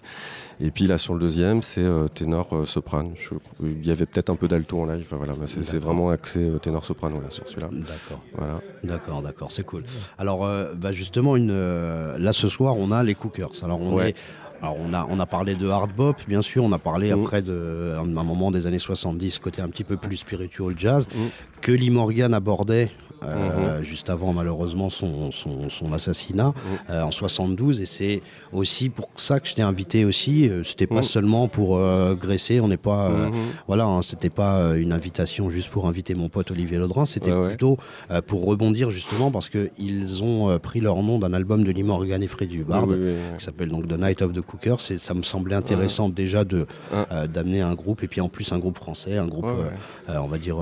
Et 0.61 0.71
puis 0.71 0.87
là 0.87 0.99
sur 0.99 1.15
le 1.15 1.21
deuxième 1.21 1.63
c'est 1.63 1.83
euh, 1.83 2.07
ténor 2.09 2.49
euh, 2.55 2.65
soprane. 2.67 3.13
Je- 3.17 3.35
il 3.63 3.85
y 3.87 3.91
avait 3.91 4.07
peut-être 4.07 4.31
un 4.31 4.37
peu 4.37 4.47
d'alto 4.49 4.79
en 4.81 4.87
live. 4.87 5.07
Voilà, 5.11 5.35
c'est 5.47 5.77
vraiment 5.79 6.11
axé 6.11 6.39
euh, 6.41 6.59
ténor 6.59 6.85
soprano 6.85 7.21
là 7.21 7.31
sur 7.31 7.49
celui-là. 7.49 7.69
D'accord. 7.73 8.21
Voilà. 8.37 8.61
D'accord, 8.85 9.23
d'accord, 9.23 9.51
c'est 9.51 9.65
cool. 9.65 9.83
Alors, 10.19 10.45
euh, 10.45 10.75
bah, 10.75 10.93
justement, 10.93 11.37
une, 11.37 11.51
euh, 11.51 12.19
là 12.19 12.33
ce 12.33 12.49
soir, 12.49 12.77
on 12.77 12.93
a 12.93 13.03
les 13.03 13.15
Alors, 13.63 13.81
on 13.81 13.95
Ouais. 13.95 14.11
est. 14.11 14.17
Alors 14.63 14.77
on 14.81 14.95
a, 14.95 15.07
on 15.11 15.21
a 15.21 15.27
parlé 15.27 15.57
de 15.57 15.69
hard 15.69 15.91
bop, 15.95 16.17
bien 16.27 16.41
sûr, 16.41 16.65
on 16.65 16.73
a 16.73 16.79
parlé 16.79 17.13
Mhm. 17.13 17.21
après 17.23 17.43
de, 17.43 17.93
à 17.97 18.01
un 18.01 18.05
moment 18.25 18.51
des 18.51 18.67
années 18.67 18.79
70, 18.79 19.39
côté 19.39 19.61
un 19.61 19.69
petit 19.69 19.85
peu 19.85 19.99
plus 19.99 20.17
spiritual 20.17 20.73
jazz, 20.79 21.07
Mhm. 21.15 21.29
que 21.61 21.73
Lee 21.73 21.91
Morgan 21.91 22.33
abordait 22.33 22.91
euh, 23.27 23.83
juste 23.83 24.11
avant 24.11 24.33
malheureusement 24.33 24.91
son, 24.91 25.31
son, 25.33 25.69
son 25.71 25.93
assassinat 25.93 26.53
euh, 26.91 27.03
en 27.03 27.11
72 27.11 27.81
et 27.81 27.85
c'est 27.87 28.23
aussi 28.53 28.89
pour 28.89 29.09
ça 29.17 29.41
que 29.41 29.49
je 29.49 29.55
t'ai 29.55 29.63
invité 29.63 30.05
aussi. 30.05 30.49
Euh, 30.49 30.63
c'était 30.63 30.87
pas 30.87 30.97
Mhm. 30.97 31.03
seulement 31.03 31.49
pour 31.49 31.79
graisser. 32.17 32.61
On 32.61 32.69
n'est 32.69 32.77
pas 32.77 33.09
Mhm. 33.09 33.33
voilà 33.67 33.85
hein, 33.85 34.03
c'était 34.03 34.31
pas 34.31 34.75
une 34.77 34.93
invitation 34.93 35.51
juste 35.51 35.71
pour 35.71 35.87
inviter 35.89 36.15
mon 36.15 36.29
pote 36.29 36.51
Olivier 36.51 36.79
Laudrin 36.79 37.07
c'était 37.07 37.33
Ouais, 37.33 37.49
plutôt 37.49 37.79
pour 38.27 38.45
rebondir 38.45 38.91
justement 38.91 39.31
parce 39.31 39.49
que 39.49 39.71
ils 39.79 40.23
ont 40.23 40.59
pris 40.59 40.81
leur 40.81 41.03
nom 41.03 41.19
d'un 41.19 41.33
album 41.35 41.65
de 41.65 41.71
Lee 41.71 41.83
Morgan 41.83 42.23
et 42.23 42.27
Freddy 42.29 42.59
Hubbard 42.59 42.87
Oui, 42.89 42.95
oui, 42.97 43.07
oui, 43.13 43.39
qui 43.39 43.45
s'appelle 43.45 43.69
donc 43.69 43.87
The 43.89 43.99
Night 43.99 44.23
of 44.23 44.33
the 44.33 44.41
Cookers. 44.41 44.91
Et 44.91 44.99
ça 44.99 45.15
me 45.15 45.23
semblait 45.23 45.55
intéressant 45.57 46.09
déjà 46.09 46.45
de 46.45 46.67
euh, 46.93 47.27
d'amener 47.27 47.61
un 47.61 47.75
groupe 47.75 48.03
et 48.03 48.09
puis 48.09 48.21
en 48.21 48.29
plus 48.29 48.53
un 48.53 48.59
groupe 48.59 48.77
français 48.77 49.17
un 49.19 49.27
groupe 49.27 49.45
Ouais, 49.47 50.17
on 50.17 50.27
va 50.27 50.39
dire 50.39 50.57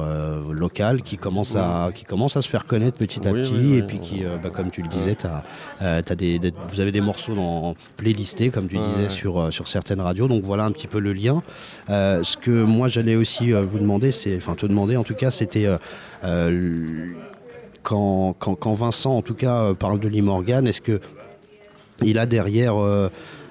local 0.50 1.02
qui 1.02 1.16
commence 1.18 1.56
à 1.56 1.90
qui 1.94 2.04
commence 2.04 2.36
à 2.36 2.42
se 2.42 2.48
faire 2.52 2.66
connaître 2.66 2.98
petit 2.98 3.26
à 3.26 3.32
Oui, 3.32 3.40
petit 3.42 3.52
oui, 3.54 3.78
et 3.78 3.82
puis 3.82 3.98
qui 3.98 4.24
euh, 4.24 4.36
bah, 4.42 4.50
comme 4.50 4.70
tu 4.70 4.82
le 4.82 4.88
disais 4.88 5.14
t'as, 5.14 5.42
euh, 5.80 6.02
t'as 6.04 6.14
des, 6.14 6.38
des- 6.38 6.52
vous 6.68 6.80
avez 6.80 6.92
des 6.92 7.00
morceaux 7.00 7.34
dans 7.34 7.74
playlistés 7.96 8.50
comme 8.50 8.68
tu 8.68 8.76
disais 8.76 9.08
sur 9.08 9.40
euh, 9.40 9.50
sur 9.50 9.68
certaines 9.68 10.02
radios. 10.02 10.28
Donc 10.28 10.42
voilà 10.44 10.64
un 10.64 10.70
petit 10.70 10.86
peu 10.86 11.00
le 11.00 11.14
lien. 11.14 11.42
Ce 11.88 12.36
que 12.36 12.62
moi 12.62 12.88
j'allais 12.88 13.16
aussi 13.16 13.52
vous 13.52 13.78
demander 13.78 14.12
c'est 14.12 14.36
enfin 14.36 14.54
te 14.54 14.66
demander 14.66 14.96
en 14.98 15.02
tout 15.04 15.14
cas 15.14 15.30
c'était 15.30 15.66
quand, 17.82 18.34
quand, 18.38 18.54
quand 18.54 18.74
Vincent 18.74 19.16
en 19.16 19.22
tout 19.22 19.34
cas 19.34 19.74
parle 19.74 19.98
de 19.98 20.08
Lee 20.08 20.22
Morgan 20.22 20.66
est-ce 20.66 20.80
que 20.80 21.00
il 22.02 22.18
a 22.18 22.26
derrière. 22.26 22.76
euh, 22.76 23.08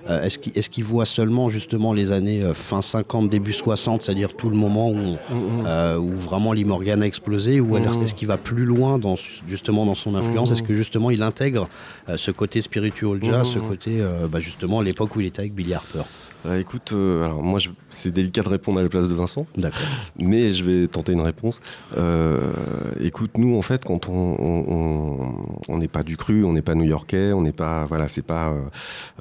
euh, 0.09 0.21
est-ce 0.23 0.69
qu'il 0.69 0.83
voit 0.83 1.05
seulement 1.05 1.49
justement 1.49 1.93
les 1.93 2.11
années 2.11 2.41
euh, 2.43 2.53
fin 2.53 2.81
50, 2.81 3.29
début 3.29 3.53
60, 3.53 4.03
c'est-à-dire 4.03 4.33
tout 4.35 4.49
le 4.49 4.55
moment 4.57 4.89
où, 4.89 5.17
on- 5.29 5.65
euh, 5.65 5.97
où 5.97 6.15
vraiment 6.15 6.53
Lee 6.53 6.63
Morgan 6.65 7.01
a 7.03 7.05
explosé, 7.07 7.59
ou 7.59 7.75
alors 7.75 7.95
Mhm. 7.97 8.03
est-ce 8.03 8.13
qu'il 8.13 8.27
va 8.27 8.37
plus 8.37 8.65
loin 8.65 8.97
dans, 8.97 9.15
justement 9.47 9.85
dans 9.85 9.95
son 9.95 10.15
influence? 10.15 10.49
Mhm. 10.49 10.53
Est-ce 10.53 10.63
que 10.63 10.73
justement 10.73 11.11
il 11.11 11.21
intègre 11.23 11.69
euh, 12.09 12.17
ce 12.17 12.31
côté 12.31 12.61
spiritual 12.61 13.19
jazz, 13.23 13.47
ce 13.47 13.59
côté 13.59 13.97
euh, 14.01 14.27
bah, 14.27 14.39
justement 14.39 14.81
l'époque 14.81 15.15
où 15.15 15.21
il 15.21 15.27
était 15.27 15.41
avec 15.41 15.53
Billy 15.53 15.73
Harper? 15.73 16.03
Bah, 16.43 16.57
écoute, 16.57 16.91
euh, 16.93 17.23
alors 17.23 17.43
moi 17.43 17.59
je- 17.59 17.69
c'est 17.91 18.11
délicat 18.11 18.41
de 18.41 18.49
répondre 18.49 18.79
à 18.79 18.83
la 18.83 18.89
place 18.89 19.07
de 19.09 19.13
Vincent. 19.13 19.45
D'accord. 19.57 19.79
Mais 20.17 20.53
je 20.53 20.63
vais 20.63 20.87
tenter 20.87 21.13
une 21.13 21.21
réponse. 21.21 21.59
Euh, 21.97 22.51
écoute, 22.99 23.37
nous, 23.37 23.57
en 23.57 23.61
fait, 23.61 23.83
quand 23.83 24.09
on 24.09 25.77
n'est 25.77 25.87
pas 25.87 26.03
du 26.03 26.17
cru, 26.17 26.43
on 26.45 26.53
n'est 26.53 26.61
pas 26.61 26.75
new-yorkais, 26.75 27.33
on 27.33 27.41
n'est 27.41 27.51
pas, 27.51 27.85
voilà, 27.85 28.07
c'est 28.07 28.21
pas, 28.21 28.49
euh, 28.49 28.61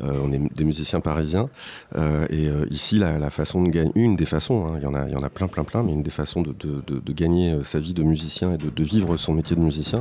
euh, 0.04 0.20
on 0.24 0.32
est 0.32 0.40
des 0.56 0.64
musiciens 0.64 1.00
parisiens. 1.00 1.48
Euh, 1.96 2.26
et 2.30 2.48
ici, 2.72 2.98
la, 2.98 3.18
la 3.18 3.30
façon 3.30 3.62
de 3.62 3.68
gagner, 3.70 3.90
une 3.94 4.14
des 4.14 4.26
façons, 4.26 4.66
hein, 4.66 4.74
il 4.78 4.82
y 4.82 4.86
en 4.86 4.94
a, 4.94 5.06
il 5.06 5.12
y 5.12 5.16
en 5.16 5.22
a 5.22 5.28
plein, 5.30 5.48
plein, 5.48 5.64
plein, 5.64 5.82
mais 5.82 5.92
une 5.92 6.02
des 6.02 6.10
façons 6.10 6.42
de, 6.42 6.52
de- 6.52 6.82
de- 6.86 7.00
de 7.00 7.12
gagner 7.12 7.58
sa 7.64 7.78
vie 7.78 7.94
de 7.94 8.02
musicien 8.02 8.54
et 8.54 8.58
de, 8.58 8.82
vivre 8.82 9.16
son 9.16 9.34
métier 9.34 9.56
de 9.56 9.60
musicien, 9.60 10.00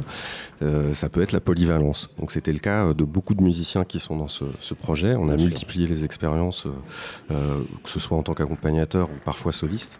ça 0.93 1.09
peut 1.09 1.21
être 1.21 1.31
la 1.33 1.41
polyvalence. 1.41 2.09
Donc, 2.19 2.31
c'était 2.31 2.53
le 2.53 2.59
cas 2.59 2.93
de 2.93 3.03
beaucoup 3.03 3.33
de 3.33 3.43
musiciens 3.43 3.83
qui 3.83 3.99
sont 3.99 4.15
dans 4.17 4.27
ce, 4.27 4.45
ce 4.59 4.73
projet. 4.73 5.15
On 5.15 5.23
a 5.23 5.35
Bien 5.35 5.37
sûr. 5.39 5.45
multiplié 5.47 5.87
les 5.87 6.03
expériences. 6.03 6.65
que 7.29 7.89
ce 7.89 7.99
soit 7.99 8.17
en 8.17 8.23
tant 8.23 8.33
qu'accompagnateur 8.33 8.58
ou 8.65 9.19
parfois 9.25 9.51
soliste. 9.51 9.99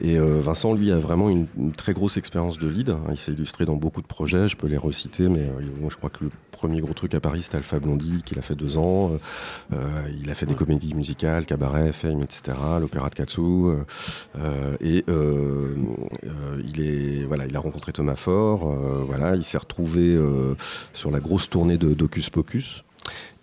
Et 0.00 0.18
euh, 0.18 0.40
Vincent, 0.40 0.72
lui, 0.74 0.90
a 0.90 0.98
vraiment 0.98 1.28
une, 1.28 1.46
une 1.56 1.72
très 1.72 1.92
grosse 1.92 2.16
expérience 2.16 2.58
de 2.58 2.66
lead. 2.66 2.96
Il 3.10 3.18
s'est 3.18 3.32
illustré 3.32 3.64
dans 3.64 3.76
beaucoup 3.76 4.02
de 4.02 4.06
projets, 4.06 4.48
je 4.48 4.56
peux 4.56 4.66
les 4.66 4.76
reciter, 4.76 5.28
mais 5.28 5.40
euh, 5.40 5.88
je 5.88 5.96
crois 5.96 6.10
que 6.10 6.24
le 6.24 6.30
premier 6.50 6.80
gros 6.80 6.94
truc 6.94 7.14
à 7.14 7.20
Paris, 7.20 7.42
c'était 7.42 7.58
Alpha 7.58 7.78
Blondie, 7.78 8.22
qu'il 8.24 8.38
a 8.38 8.42
fait 8.42 8.54
deux 8.54 8.76
ans. 8.76 9.12
Euh, 9.72 10.08
il 10.20 10.30
a 10.30 10.34
fait 10.34 10.46
des 10.46 10.54
comédies 10.54 10.94
musicales, 10.94 11.44
cabaret, 11.46 11.92
fame, 11.92 12.22
etc., 12.22 12.56
l'opéra 12.80 13.10
de 13.10 13.14
Katsu. 13.14 13.42
et 14.80 15.04
il, 15.08 16.80
est, 16.80 17.24
voilà, 17.24 17.46
il 17.46 17.56
a 17.56 17.60
rencontré 17.60 17.92
Thomas 17.92 18.16
Faure, 18.16 18.66
voilà, 19.06 19.36
il 19.36 19.42
s'est 19.42 19.58
retrouvé 19.58 20.18
sur 20.92 21.10
la 21.10 21.20
grosse 21.20 21.48
tournée 21.48 21.78
de 21.78 21.94
d'Hocus 21.94 22.30
Pocus. 22.30 22.84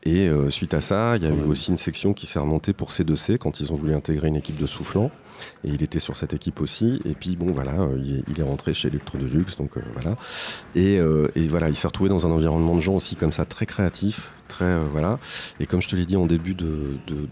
Et 0.03 0.27
euh, 0.27 0.49
suite 0.49 0.73
à 0.73 0.81
ça, 0.81 1.17
il 1.17 1.23
y 1.23 1.25
a 1.25 1.29
eu 1.29 1.43
aussi 1.47 1.71
une 1.71 1.77
section 1.77 2.13
qui 2.13 2.25
s'est 2.25 2.39
remontée 2.39 2.73
pour 2.73 2.89
C2C 2.89 3.37
quand 3.37 3.59
ils 3.59 3.73
ont 3.73 3.75
voulu 3.75 3.93
intégrer 3.93 4.29
une 4.29 4.37
équipe 4.37 4.59
de 4.59 4.65
soufflants. 4.65 5.11
Et 5.63 5.69
il 5.69 5.83
était 5.83 5.99
sur 5.99 6.15
cette 6.17 6.33
équipe 6.33 6.61
aussi. 6.61 7.01
Et 7.05 7.13
puis 7.13 7.35
bon, 7.35 7.51
voilà, 7.51 7.81
euh, 7.81 8.21
il, 8.27 8.39
est, 8.39 8.43
rentré 8.43 8.73
chez 8.73 8.87
Electro 8.87 9.17
Deluxe, 9.17 9.55
donc 9.57 9.77
euh, 9.77 9.81
voilà. 9.93 10.17
Et, 10.75 10.97
euh, 10.99 11.27
et 11.35 11.47
voilà, 11.47 11.69
il 11.69 11.75
s'est 11.75 11.87
retrouvé 11.87 12.09
dans 12.09 12.25
un 12.25 12.31
environnement 12.31 12.75
de 12.75 12.81
gens 12.81 12.95
aussi 12.95 13.15
comme 13.15 13.31
ça 13.31 13.45
très 13.45 13.65
créatif, 13.65 14.31
très 14.47 14.79
voilà. 14.91 15.19
Et 15.59 15.65
comme 15.65 15.81
je 15.81 15.87
te 15.87 15.95
l'ai 15.95 16.05
dit 16.05 16.15
en 16.15 16.25
début 16.25 16.55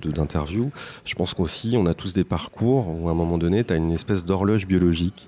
d'interview, 0.03 0.71
je 1.05 1.15
pense 1.15 1.33
qu'aussi 1.33 1.75
on 1.77 1.85
a 1.85 1.93
tous 1.93 2.13
des 2.13 2.23
parcours 2.23 2.87
où 2.89 3.07
à 3.07 3.11
un 3.11 3.15
moment 3.15 3.37
donné, 3.37 3.63
tu 3.63 3.73
as 3.73 3.77
une 3.77 3.91
espèce 3.91 4.25
d'horloge 4.25 4.67
biologique. 4.67 5.27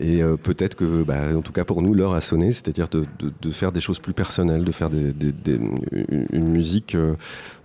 Et 0.00 0.22
peut-être 0.42 0.74
que, 0.74 1.02
bah, 1.02 1.36
en 1.36 1.42
tout 1.42 1.52
cas 1.52 1.66
pour 1.66 1.82
nous, 1.82 1.92
l'heure 1.92 2.14
a 2.14 2.22
sonné, 2.22 2.52
c'est-à-dire 2.52 2.88
de, 2.88 3.04
faire 3.50 3.72
des 3.72 3.80
choses 3.80 3.98
plus 3.98 4.14
personnelles, 4.14 4.64
de 4.64 4.72
faire 4.72 4.88
une, 4.90 6.48
musique, 6.48 6.96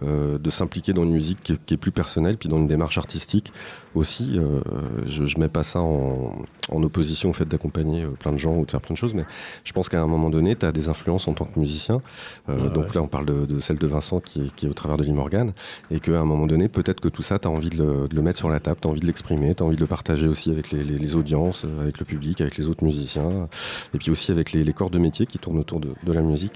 de 0.02 0.50
s'impliquer 0.50 0.92
dans 0.92 1.04
une 1.04 1.14
musique 1.14 1.54
qui 1.66 1.74
est 1.74 1.78
plus 1.78 1.92
personnelle, 1.92 2.38
puis 2.38 2.50
dans 2.50 2.58
une 2.58 2.68
démarche 2.68 2.98
artistique 2.98 3.54
aussi. 3.98 4.38
euh, 4.38 4.62
je, 5.06 5.26
je 5.26 5.40
mets 5.40 5.48
pas 5.50 5.64
ça 5.64 5.82
en, 5.82 6.36
en 6.72 6.84
opposition 6.84 7.30
au 7.30 7.34
fait 7.34 7.46
d'accompagner 7.46 8.04
euh, 8.04 8.10
plein 8.12 8.32
de 8.32 8.38
gens 8.38 8.56
ou 8.56 8.66
de 8.66 8.72
faire 8.72 8.82
plein 8.82 8.94
de 8.94 8.98
choses, 8.98 9.14
mais 9.14 9.26
je 9.64 9.74
pense 9.74 9.90
qu'à 9.90 10.02
un 10.02 10.08
moment 10.08 10.30
donné, 10.30 10.56
tu 10.56 10.66
as 10.66 10.72
des 10.72 10.90
influences 10.90 11.28
en 11.28 11.34
tant 11.34 11.46
que 11.46 11.60
musicien. 11.60 12.02
Euh, 12.50 12.70
donc 12.70 12.86
ouais. 12.86 12.96
là, 12.96 13.02
on 13.02 13.08
parle 13.08 13.26
de, 13.26 13.46
de 13.46 13.60
celle 13.60 13.78
de 13.78 13.88
Vincent 13.88 14.20
qui 14.20 14.42
est, 14.42 14.56
qui 14.56 14.66
est 14.66 14.70
au 14.70 14.74
travers 14.74 14.98
de 14.98 15.04
Lee 15.04 15.12
Morgan, 15.14 15.52
et 15.92 16.00
qu'à 16.00 16.20
un 16.20 16.26
moment 16.26 16.48
donné, 16.48 16.68
peut-être 16.70 17.02
que 17.02 17.10
tout 17.10 17.22
ça, 17.24 17.40
tu 17.40 17.48
as 17.48 17.52
envie 17.52 17.70
de 17.70 17.78
le, 17.78 18.08
de 18.08 18.16
le 18.16 18.22
mettre 18.22 18.38
sur 18.38 18.50
la 18.50 18.60
table, 18.60 18.78
tu 18.82 18.88
as 18.88 18.92
envie 18.92 19.02
de 19.02 19.06
l'exprimer, 19.06 19.54
tu 19.56 19.64
as 19.64 19.66
envie 19.66 19.76
de 19.76 19.82
le 19.82 19.88
partager 19.88 20.28
aussi 20.28 20.52
avec 20.52 20.72
les, 20.72 20.84
les- 20.84 20.98
les 20.98 21.16
audiences, 21.16 21.66
avec 21.82 22.00
le 22.00 22.06
public, 22.06 22.42
avec 22.42 22.58
les 22.58 22.68
autres 22.70 22.84
musiciens, 22.84 23.48
et 23.94 23.98
puis 23.98 24.12
aussi 24.12 24.32
avec 24.32 24.52
les, 24.52 24.64
les 24.64 24.74
corps 24.74 24.90
de 24.90 25.00
métier 25.00 25.26
qui 25.26 25.40
tournent 25.40 25.60
autour 25.60 25.80
de, 25.80 25.90
de 26.04 26.12
la 26.14 26.22
musique. 26.22 26.54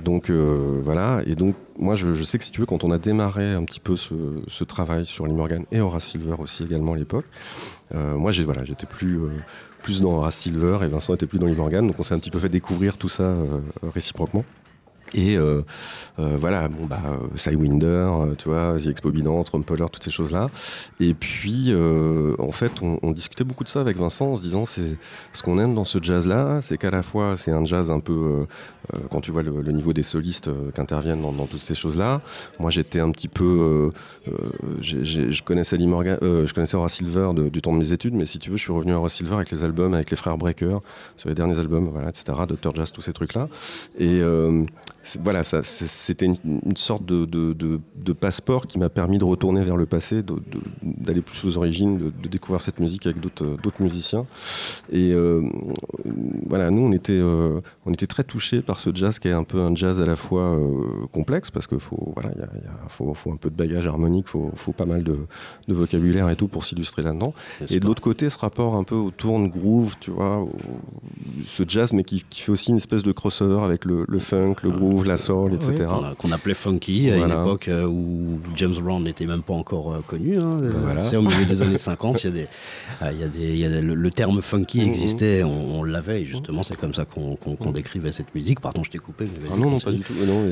Donc 0.00 0.30
euh, 0.30 0.80
voilà, 0.82 1.22
et 1.26 1.34
donc 1.34 1.54
moi 1.78 1.94
je, 1.94 2.22
sais 2.22 2.38
que 2.38 2.44
si 2.44 2.50
tu 2.50 2.60
veux, 2.60 2.66
quand 2.66 2.84
on 2.84 2.90
a 2.90 2.98
démarré 2.98 3.52
un 3.52 3.64
petit 3.64 3.80
peu 3.80 3.96
ce, 3.96 4.64
travail 4.64 5.04
sur 5.04 5.26
Lee 5.26 5.34
Morgan 5.34 5.64
et 5.70 5.80
Horace 5.80 6.04
Silver 6.04 6.36
aussi 6.38 6.64
également 6.64 6.94
à 6.94 6.96
l'époque, 6.96 7.26
euh, 7.94 8.16
moi 8.16 8.32
j'étais 8.32 8.86
plus, 8.86 9.20
euh, 9.20 10.00
dans 10.00 10.16
Horace 10.16 10.36
Silver 10.36 10.78
et 10.82 10.88
Vincent 10.88 11.14
était 11.14 11.26
plus 11.26 11.38
dans 11.38 11.46
Lee 11.46 11.56
Morgan, 11.56 11.86
donc 11.86 11.98
on 11.98 12.02
s'est 12.02 12.14
un 12.14 12.18
petit 12.18 12.30
peu 12.30 12.38
fait 12.38 12.48
découvrir 12.48 12.96
tout 12.96 13.08
ça 13.08 13.34
réciproquement. 13.82 14.44
Et 15.14 15.36
voilà, 16.16 16.68
bon 16.68 16.86
bah 16.86 17.02
Sidewinder, 17.36 18.34
tu 18.38 18.48
vois, 18.48 18.78
The 18.78 18.86
Expo 18.86 19.10
Bilan, 19.10 19.44
Trumpeller, 19.44 19.84
toutes 19.92 20.04
ces 20.04 20.10
choses-là. 20.10 20.48
Et 21.00 21.12
puis, 21.12 21.74
en 22.38 22.52
fait, 22.52 22.80
on, 22.80 22.98
on 23.02 23.10
discutait 23.10 23.44
beaucoup 23.44 23.64
de 23.64 23.68
ça 23.68 23.82
avec 23.82 23.98
Vincent 23.98 24.28
en 24.28 24.36
se 24.36 24.40
disant, 24.40 24.64
c'est 24.64 24.96
ce 25.34 25.42
qu'on 25.42 25.58
aime 25.58 25.74
dans 25.74 25.84
ce 25.84 25.98
jazz-là, 26.00 26.60
c'est 26.62 26.78
qu'à 26.78 26.90
la 26.90 27.02
fois 27.02 27.36
c'est 27.36 27.50
un 27.50 27.64
jazz 27.66 27.90
un 27.90 28.00
peu, 28.00 28.46
quand 29.10 29.20
tu 29.20 29.30
vois 29.30 29.42
le, 29.42 29.72
niveau 29.72 29.92
des 29.92 30.02
solistes 30.02 30.48
euh, 30.48 30.70
qui 30.72 30.80
interviennent 30.80 31.22
dans, 31.22 31.46
toutes 31.46 31.60
ces 31.60 31.74
choses-là. 31.74 32.20
Moi, 32.58 32.70
j'étais 32.70 33.00
un 33.00 33.10
petit 33.10 33.28
peu, 33.28 33.92
euh, 34.26 34.32
euh, 34.32 34.78
je 34.80 35.42
connaissais 35.42 35.76
Lee 35.76 35.88
euh, 35.92 36.46
Silver 36.88 37.30
du 37.50 37.62
temps 37.62 37.72
de 37.72 37.78
mes 37.78 37.92
études, 37.92 38.14
mais 38.14 38.26
si 38.26 38.38
tu 38.38 38.50
veux, 38.50 38.56
je 38.56 38.62
suis 38.62 38.72
revenu 38.72 38.92
à 38.92 38.98
Horace 38.98 39.14
Silver 39.14 39.34
avec 39.34 39.50
les 39.50 39.64
albums, 39.64 39.94
avec 39.94 40.10
les 40.10 40.16
frères 40.16 40.36
Breaker, 40.36 40.78
sur 41.16 41.28
les 41.28 41.34
derniers 41.34 41.58
albums, 41.58 41.90
etc., 42.08 42.38
Dr. 42.48 42.74
Jazz, 42.74 42.92
tous 42.92 43.02
ces 43.02 43.12
trucs-là. 43.12 43.48
Et 43.98 44.20
euh, 44.20 44.64
voilà, 45.20 45.42
c'était 45.42 46.26
une, 46.26 46.76
sorte 46.76 47.04
de, 47.04 48.12
passeport 48.12 48.66
qui 48.66 48.78
m'a 48.78 48.88
permis 48.88 49.18
de 49.18 49.24
retourner 49.24 49.62
vers 49.62 49.76
le 49.76 49.86
passé, 49.86 50.22
d'aller 50.82 51.22
plus 51.22 51.44
aux 51.44 51.56
origines, 51.56 52.12
de, 52.22 52.28
découvrir 52.28 52.60
cette 52.60 52.78
musique 52.78 53.06
avec 53.06 53.20
d'autres 53.20 53.82
musiciens. 53.82 54.26
Et 54.92 55.12
euh, 55.12 55.42
voilà, 56.46 56.70
nous, 56.70 56.82
on 56.82 56.92
était, 56.92 57.18
euh, 57.18 57.60
on 57.84 57.92
était 57.92 58.06
très 58.06 58.24
touchés 58.24 58.62
par 58.62 58.71
ce 58.80 58.90
jazz 58.94 59.18
qui 59.18 59.28
est 59.28 59.32
un 59.32 59.44
peu 59.44 59.60
un 59.60 59.74
jazz 59.74 60.00
à 60.00 60.06
la 60.06 60.16
fois 60.16 60.42
euh, 60.42 61.06
complexe, 61.12 61.50
parce 61.50 61.66
qu'il 61.66 61.78
faut, 61.80 62.12
voilà, 62.14 62.30
il 62.34 62.40
y 62.40 62.42
a- 62.42 62.46
y 62.64 62.66
a- 62.68 62.88
faut, 62.88 63.12
faut 63.14 63.32
un 63.32 63.36
peu 63.36 63.50
de 63.50 63.54
bagage 63.56 63.86
harmonique, 63.86 64.26
il 64.28 64.30
faut, 64.30 64.50
faut 64.54 64.72
pas 64.72 64.84
mal 64.86 65.02
de, 65.02 65.16
de 65.68 65.74
vocabulaire 65.74 66.28
et 66.30 66.36
tout 66.36 66.48
pour 66.48 66.64
s'illustrer 66.64 67.02
là-dedans. 67.02 67.34
Et 67.70 67.80
de 67.80 67.86
l'autre 67.86 68.02
côté, 68.02 68.28
ce 68.30 68.38
rapport 68.38 68.74
un 68.74 68.84
peu 68.84 68.94
au 68.94 69.10
tourne 69.10 69.48
groove, 69.48 69.94
tu 70.00 70.10
vois, 70.10 70.38
au- 70.40 70.50
ce 71.46 71.62
jazz, 71.66 71.92
mais 71.92 72.04
qui, 72.04 72.24
qui 72.28 72.42
fait 72.42 72.52
aussi 72.52 72.70
une 72.70 72.76
espèce 72.76 73.02
de 73.02 73.12
crossover 73.12 73.64
avec 73.64 73.84
le, 73.84 74.04
le 74.08 74.18
funk, 74.18 74.56
le 74.62 74.70
groove, 74.70 75.04
la 75.04 75.16
soul, 75.16 75.54
etc. 75.54 75.72
Oui, 75.88 76.14
qu'on 76.18 76.32
appelait 76.32 76.54
funky 76.54 77.10
à 77.10 77.16
Voilà. 77.18 77.34
une 77.36 77.40
époque 77.42 77.68
euh, 77.68 77.86
où 77.86 78.38
James 78.56 78.74
Brown 78.82 79.02
n'était 79.02 79.26
même 79.26 79.42
pas 79.42 79.54
encore 79.54 79.92
euh, 79.92 79.98
connu. 80.06 80.38
hein. 80.38 80.60
Voilà. 80.82 81.02
C'est 81.02 81.16
au 81.16 81.22
milieu 81.22 81.44
des 81.46 81.62
années 81.62 81.78
50, 81.78 82.24
il 82.24 82.26
y 82.26 82.28
a 82.28 82.32
des, 82.32 82.48
il 83.12 83.20
y 83.20 83.24
a 83.24 83.28
des, 83.28 83.48
il 83.52 83.56
y 83.58 83.64
a 83.64 83.68
le, 83.80 83.94
le 83.94 84.10
terme 84.10 84.40
funky 84.42 84.80
Mhm. 84.80 84.86
existait, 84.88 85.42
on, 85.42 85.80
on 85.80 85.84
l'avait 85.84 86.22
et 86.22 86.24
justement 86.24 86.62
c'est 86.62 86.76
comme 86.76 86.94
ça 86.94 87.04
qu'on 87.04 87.36
qu'on 87.36 87.70
décrivait 87.72 88.12
cette 88.12 88.34
musique. 88.34 88.60
Pardon, 88.62 88.82
je 88.84 88.90
t'ai 88.90 88.98
coupé. 88.98 89.24
mais 89.26 89.48
Ah 89.52 89.56
non, 89.56 89.70
non, 89.70 89.80
pas 89.80 89.92
du 89.92 90.00
tout. 90.00 90.14
Non, 90.26 90.46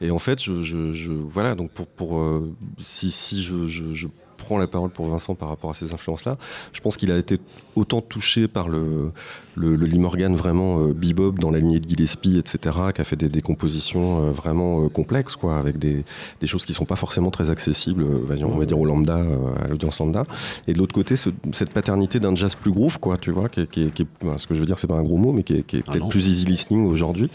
et, 0.00 0.06
et 0.06 0.10
en 0.10 0.18
fait, 0.18 0.42
je, 0.42 0.62
je- 0.62 0.92
je- 0.92 1.12
voilà, 1.12 1.54
donc 1.54 1.70
pour, 1.72 1.86
pour 1.88 2.20
euh, 2.20 2.54
si, 2.78 3.10
si 3.10 3.42
je, 3.42 3.66
je- 3.66 4.06
prends 4.38 4.56
la 4.58 4.66
parole 4.66 4.90
pour 4.90 5.06
Vincent 5.06 5.34
par 5.34 5.48
rapport 5.50 5.70
à 5.70 5.74
ces 5.74 5.92
influences-là, 5.92 6.36
je 6.72 6.80
pense 6.80 6.96
qu'il 6.96 7.12
a 7.12 7.18
été 7.18 7.38
autant 7.76 8.00
touché 8.00 8.48
par 8.48 8.68
le, 8.68 9.10
le, 9.54 9.76
le 9.76 9.86
Lee 9.86 9.98
Morgan 9.98 10.34
vraiment 10.34 10.80
euh, 10.80 10.92
bebop 10.94 11.32
dans 11.32 11.50
la 11.50 11.58
lignée 11.58 11.80
de 11.80 11.88
Gillespie, 11.88 12.38
etc., 12.38 12.76
qui 12.94 13.00
a 13.00 13.04
fait 13.04 13.16
des, 13.16 13.28
des 13.28 13.42
compositions 13.42 14.24
euh, 14.26 14.30
vraiment 14.30 14.84
euh, 14.84 14.88
complexes, 14.88 15.36
quoi, 15.36 15.58
avec 15.58 15.78
des, 15.78 16.04
des 16.40 16.46
choses 16.46 16.64
qui 16.64 16.72
sont 16.72 16.84
pas 16.86 16.96
forcément 16.96 17.30
très 17.30 17.50
accessibles, 17.50 18.02
euh, 18.02 18.44
on 18.46 18.58
va 18.58 18.64
dire 18.66 18.78
au 18.80 18.84
lambda, 18.84 19.18
à 19.62 19.68
l'audience 19.68 19.98
lambda. 19.98 20.24
Et 20.66 20.72
de 20.72 20.78
l'autre 20.78 20.94
côté, 20.94 21.16
ce- 21.16 21.30
cette 21.52 21.70
paternité 21.70 22.20
d'un 22.20 22.34
jazz 22.34 22.54
plus 22.54 22.70
groove, 22.72 22.98
quoi, 23.00 23.18
tu 23.18 23.30
vois, 23.32 23.48
qui 23.48 23.66
qui 23.66 24.06
ce 24.38 24.46
que 24.46 24.54
je 24.54 24.60
veux 24.60 24.66
dire, 24.66 24.78
c'est 24.78 24.86
pas 24.86 24.94
un 24.96 25.02
gros 25.02 25.16
mot, 25.18 25.32
mais 25.32 25.42
qui 25.42 25.54
est, 25.54 25.62
qui 25.62 25.76
est 25.78 25.82
Ah 25.86 25.92
peut-être 25.92 26.08
plus 26.08 26.28
easy 26.28 26.46
listening 26.46 26.86
aujourd'hui, 26.86 27.28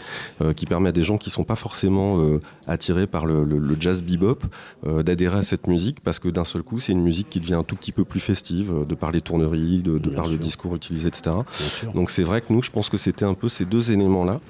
qui 0.56 0.66
permet 0.66 0.88
à 0.88 0.92
des 0.92 1.02
gens 1.02 1.18
qui 1.18 1.30
sont 1.30 1.44
pas 1.44 1.56
forcément 1.56 2.18
attirés 2.66 3.06
par 3.06 3.26
le, 3.26 3.44
le- 3.44 3.76
jazz 3.78 4.02
bebop 4.02 4.38
d'adhérer 4.86 5.38
à 5.38 5.42
cette 5.42 5.66
musique 5.66 6.00
parce 6.00 6.18
que 6.18 6.28
d'un 6.28 6.44
seul 6.44 6.62
coup, 6.62 6.78
c'est 6.78 6.92
une 6.94 7.02
musique 7.02 7.28
qui 7.30 7.40
devient 7.40 7.54
un 7.54 7.62
tout 7.62 7.76
petit 7.76 7.92
peu 7.92 8.04
plus 8.04 8.20
festive, 8.20 8.72
euh, 8.72 8.84
de 8.84 8.94
par 8.94 9.12
les 9.12 9.20
tourneries, 9.20 9.82
de, 9.82 9.98
par 10.10 10.24
le 10.26 10.36
discours 10.38 10.74
utilisé, 10.74 11.08
etc. 11.08 11.36
Donc 11.94 12.10
c'est 12.10 12.22
vrai 12.22 12.40
que 12.40 12.52
nous, 12.52 12.62
je 12.62 12.70
pense 12.70 12.88
que 12.88 12.96
c'était 12.98 13.24
un 13.24 13.34
peu 13.34 13.48
ces 13.48 13.64
deux 13.66 13.92
éléments-là 13.92 14.40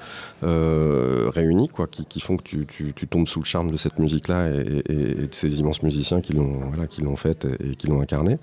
euh, 0.42 1.30
réunis, 1.34 1.68
quoi, 1.68 1.86
qui, 1.86 2.04
qui 2.06 2.20
font 2.20 2.36
que 2.36 2.42
tu, 2.42 2.66
tu- 2.66 2.92
tu 2.94 3.08
tombes 3.08 3.26
sous 3.28 3.40
le 3.40 3.44
charme 3.44 3.70
de 3.70 3.76
cette 3.76 3.98
musique-là 3.98 4.50
et, 4.50 4.82
et- 4.88 5.10
et 5.22 5.26
de 5.26 5.34
ces 5.34 5.58
immenses 5.60 5.82
musiciens 5.82 6.20
qui 6.20 6.32
l'ont 6.32 6.60
voilà, 6.68 6.86
qui 6.86 7.02
l'ont 7.02 7.16
faite 7.16 7.44
et, 7.46 7.70
et 7.72 7.74
qui 7.76 7.86
l'ont 7.86 8.00
incarnée. 8.00 8.38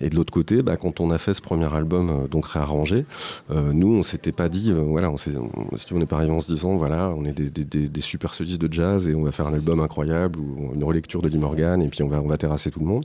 Et 0.00 0.10
de 0.10 0.16
l'autre 0.16 0.32
côté, 0.32 0.62
bah, 0.62 0.76
quand 0.76 1.00
on 1.00 1.10
a 1.10 1.18
fait 1.18 1.34
ce 1.34 1.40
premier 1.42 1.72
album, 1.74 2.10
euh, 2.10 2.28
donc 2.28 2.46
réarrangé, 2.46 3.04
euh, 3.50 3.72
nous, 3.72 3.92
on 3.94 4.02
s'était 4.02 4.32
pas 4.32 4.48
dit, 4.48 4.70
euh, 4.70 4.80
voilà, 4.82 5.10
on 5.10 5.16
s'est, 5.16 5.32
si 5.76 5.92
on 5.92 6.00
est 6.00 6.06
pas 6.06 6.16
arrivé 6.16 6.32
en 6.32 6.40
se 6.40 6.52
disant, 6.52 6.76
voilà, 6.76 7.12
on 7.16 7.24
est 7.24 7.32
des, 7.32 7.50
des- 7.50 7.64
des- 7.64 7.88
des 7.88 8.00
super 8.00 8.34
solistes 8.34 8.60
de 8.60 8.72
jazz 8.72 9.08
et 9.08 9.14
on 9.14 9.22
va 9.22 9.32
faire 9.32 9.46
un 9.48 9.54
album 9.54 9.80
incroyable 9.80 10.38
ou 10.38 10.72
une 10.74 10.84
relecture 10.84 11.20
de 11.22 11.28
Lee 11.28 11.38
Morgan 11.38 11.82
et 11.82 11.88
puis 11.88 12.02
on 12.02 12.08
va, 12.08 12.20
on 12.20 12.28
va 12.28 12.36
terrasser 12.36 12.70
tout 12.70 12.80
le 12.80 12.86
monde. 12.86 13.04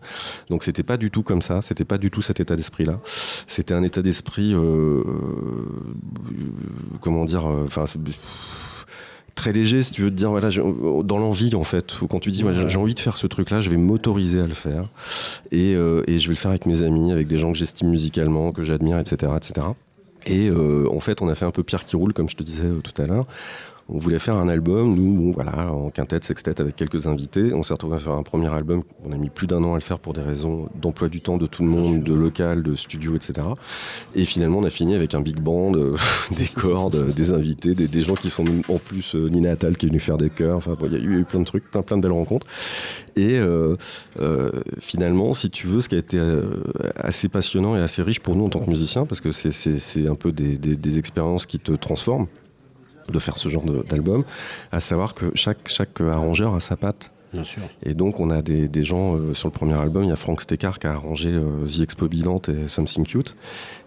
Donc 0.50 0.64
c'était 0.64 0.84
pas 0.84 0.98
du 0.98 1.10
tout 1.12 1.24
comme 1.24 1.42
ça, 1.42 1.62
c'était 1.62 1.86
pas 1.86 1.98
du 1.98 2.12
tout 2.12 2.22
cet 2.22 2.40
état 2.40 2.56
d'esprit-là. 2.56 3.00
C'était 3.48 3.74
un 3.74 3.84
état 3.84 4.02
d'esprit, 4.02 4.54
euh, 4.54 4.58
euh, 4.60 5.04
comment 7.02 7.26
dire, 7.26 7.48
euh, 7.50 7.64
enfin, 7.66 7.86
c'est- 7.86 8.00
très 9.36 9.52
léger, 9.52 9.84
si 9.84 9.92
tu 9.92 10.02
veux 10.02 10.10
te 10.10 10.16
dire, 10.16 10.30
voilà, 10.30 10.50
dans 11.04 11.18
l'envie 11.18 11.56
en 11.56 11.64
fait. 11.64 11.94
Quand 12.10 12.20
tu 12.20 12.32
dis, 12.32 12.44
voilà, 12.44 12.68
j'ai 12.68 12.78
envie 12.78 12.94
de 12.94 13.00
faire 13.00 13.18
ce 13.18 13.28
truc-là, 13.28 13.62
je 13.62 13.70
vais 13.70 13.78
m'autoriser 13.78 14.40
à 14.40 14.48
le 14.48 14.54
faire 14.54 14.86
et, 15.52 15.76
euh, 15.76 16.04
et 16.08 16.20
je 16.20 16.28
vais 16.28 16.34
le 16.34 16.40
faire 16.40 16.52
avec 16.52 16.66
mes 16.66 16.84
amis, 16.84 17.12
avec 17.12 17.28
des 17.28 17.38
gens 17.38 17.52
que 17.52 17.58
j'estime 17.58 17.90
musicalement, 17.90 18.52
que 18.52 18.64
j'admire, 18.64 19.00
etc., 19.00 19.34
etc. 19.36 19.68
Et 20.26 20.48
euh, 20.48 20.88
en 20.92 21.00
fait, 21.00 21.22
on 21.22 21.28
a 21.28 21.36
fait 21.36 21.46
un 21.46 21.52
peu 21.52 21.64
pierre 21.64 21.86
qui 21.86 21.96
roule, 21.96 22.14
comme 22.14 22.30
je 22.30 22.36
te 22.36 22.44
disais 22.44 22.64
euh, 22.64 22.80
tout 22.80 23.02
à 23.02 23.06
l'heure. 23.06 23.26
On 23.90 23.98
voulait 23.98 24.20
faire 24.20 24.36
un 24.36 24.48
album, 24.48 24.96
nous, 24.96 25.14
bon, 25.14 25.32
voilà, 25.32 25.72
en 25.72 25.90
quintette, 25.90 26.24
sextette, 26.24 26.62
avec 26.62 26.76
quelques 26.76 27.06
invités. 27.08 27.54
On 27.54 27.64
s'est 27.64 27.74
retrouvé 27.74 27.98
à 27.98 28.00
faire 28.00 28.14
un 28.14 28.24
premier 28.24 28.48
album. 28.48 28.82
On 29.06 29.12
a 29.12 29.18
mis 29.18 29.30
plus 29.30 29.46
d'un 29.46 29.62
an 29.64 29.74
à 29.74 29.76
le 29.78 29.82
faire 29.82 30.00
pour 30.00 30.14
des 30.14 30.22
raisons 30.22 30.70
d'emploi 30.82 31.10
du 31.10 31.20
temps 31.20 31.38
de 31.38 31.48
tout 31.48 31.64
le 31.64 31.70
monde, 31.70 32.02
de 32.02 32.14
local, 32.14 32.64
de 32.64 32.76
studio, 32.76 33.16
etc. 33.16 33.46
Et 34.16 34.24
finalement, 34.24 34.60
on 34.60 34.64
a 34.64 34.70
fini 34.70 34.96
avec 34.96 35.14
un 35.14 35.20
big 35.22 35.40
band, 35.42 35.76
euh, 35.76 35.96
des 36.38 36.48
cordes, 36.48 36.96
euh, 36.96 37.12
des 37.12 37.32
invités, 37.34 37.76
des, 37.76 37.90
des 37.90 38.02
gens 38.02 38.16
qui 38.16 38.30
sont 38.30 38.46
en 38.70 38.78
plus 38.78 39.16
euh, 39.16 39.28
Nina 39.28 39.52
Attal 39.52 39.76
qui 39.76 39.86
est 39.86 39.90
venue 39.90 40.00
faire 40.00 40.18
des 40.18 40.30
chœurs. 40.30 40.58
Enfin, 40.58 40.76
bon, 40.80 40.86
il 40.88 40.94
y 40.94 40.96
a 40.96 41.00
eu 41.00 41.26
plein 41.26 41.42
de 41.42 41.46
trucs, 41.46 41.70
plein, 41.70 41.82
plein 41.82 41.98
de 41.98 42.02
belles 42.04 42.12
rencontres. 42.14 42.48
Et 43.18 43.38
euh, 43.38 43.76
finalement, 44.80 45.34
si 45.34 45.50
tu 45.50 45.68
veux, 45.68 45.82
ce 45.82 45.90
qui 45.90 45.96
a 45.96 46.00
été 46.00 46.20
assez 46.96 47.28
passionnant 47.30 47.76
et 47.76 47.80
assez 47.82 48.02
riche 48.02 48.22
pour 48.22 48.36
nous 48.36 48.46
en 48.46 48.50
tant 48.50 48.60
que 48.60 48.70
musiciens, 48.70 49.06
parce 49.06 49.22
que 49.22 49.32
c'est- 49.32 50.08
un 50.08 50.16
peu 50.16 50.32
des, 50.32 50.58
des- 50.58 50.76
des 50.76 50.98
expériences 50.98 51.46
qui 51.46 51.60
te 51.60 51.72
transforment 51.74 52.28
de 53.10 53.20
faire 53.20 53.38
ce 53.38 53.50
genre 53.50 53.64
d'album, 53.64 54.24
à 54.72 54.80
savoir 54.80 55.14
que 55.14 55.32
chaque, 55.36 55.68
chaque 55.68 56.02
arrangeur 56.02 56.56
a 56.56 56.60
sa 56.60 56.76
patte. 56.76 57.12
Bien 57.34 57.44
sûr. 57.44 57.64
Et 57.84 57.96
donc, 57.96 58.20
on 58.20 58.30
a 58.30 58.44
des, 58.44 58.68
des 58.68 58.84
gens 58.84 59.16
euh, 59.16 59.34
sur 59.34 59.48
le 59.48 59.54
premier 59.54 59.74
album. 59.74 60.04
Il 60.04 60.10
y 60.10 60.12
a 60.12 60.16
Frank 60.16 60.40
Stekar 60.40 60.78
qui 60.78 60.86
a 60.86 60.92
arrangé 60.92 61.30
euh, 61.30 61.66
The 61.66 61.80
Expo 61.82 62.08
Bilante 62.08 62.50
et 62.50 62.68
Something 62.68 63.06
Cute 63.06 63.36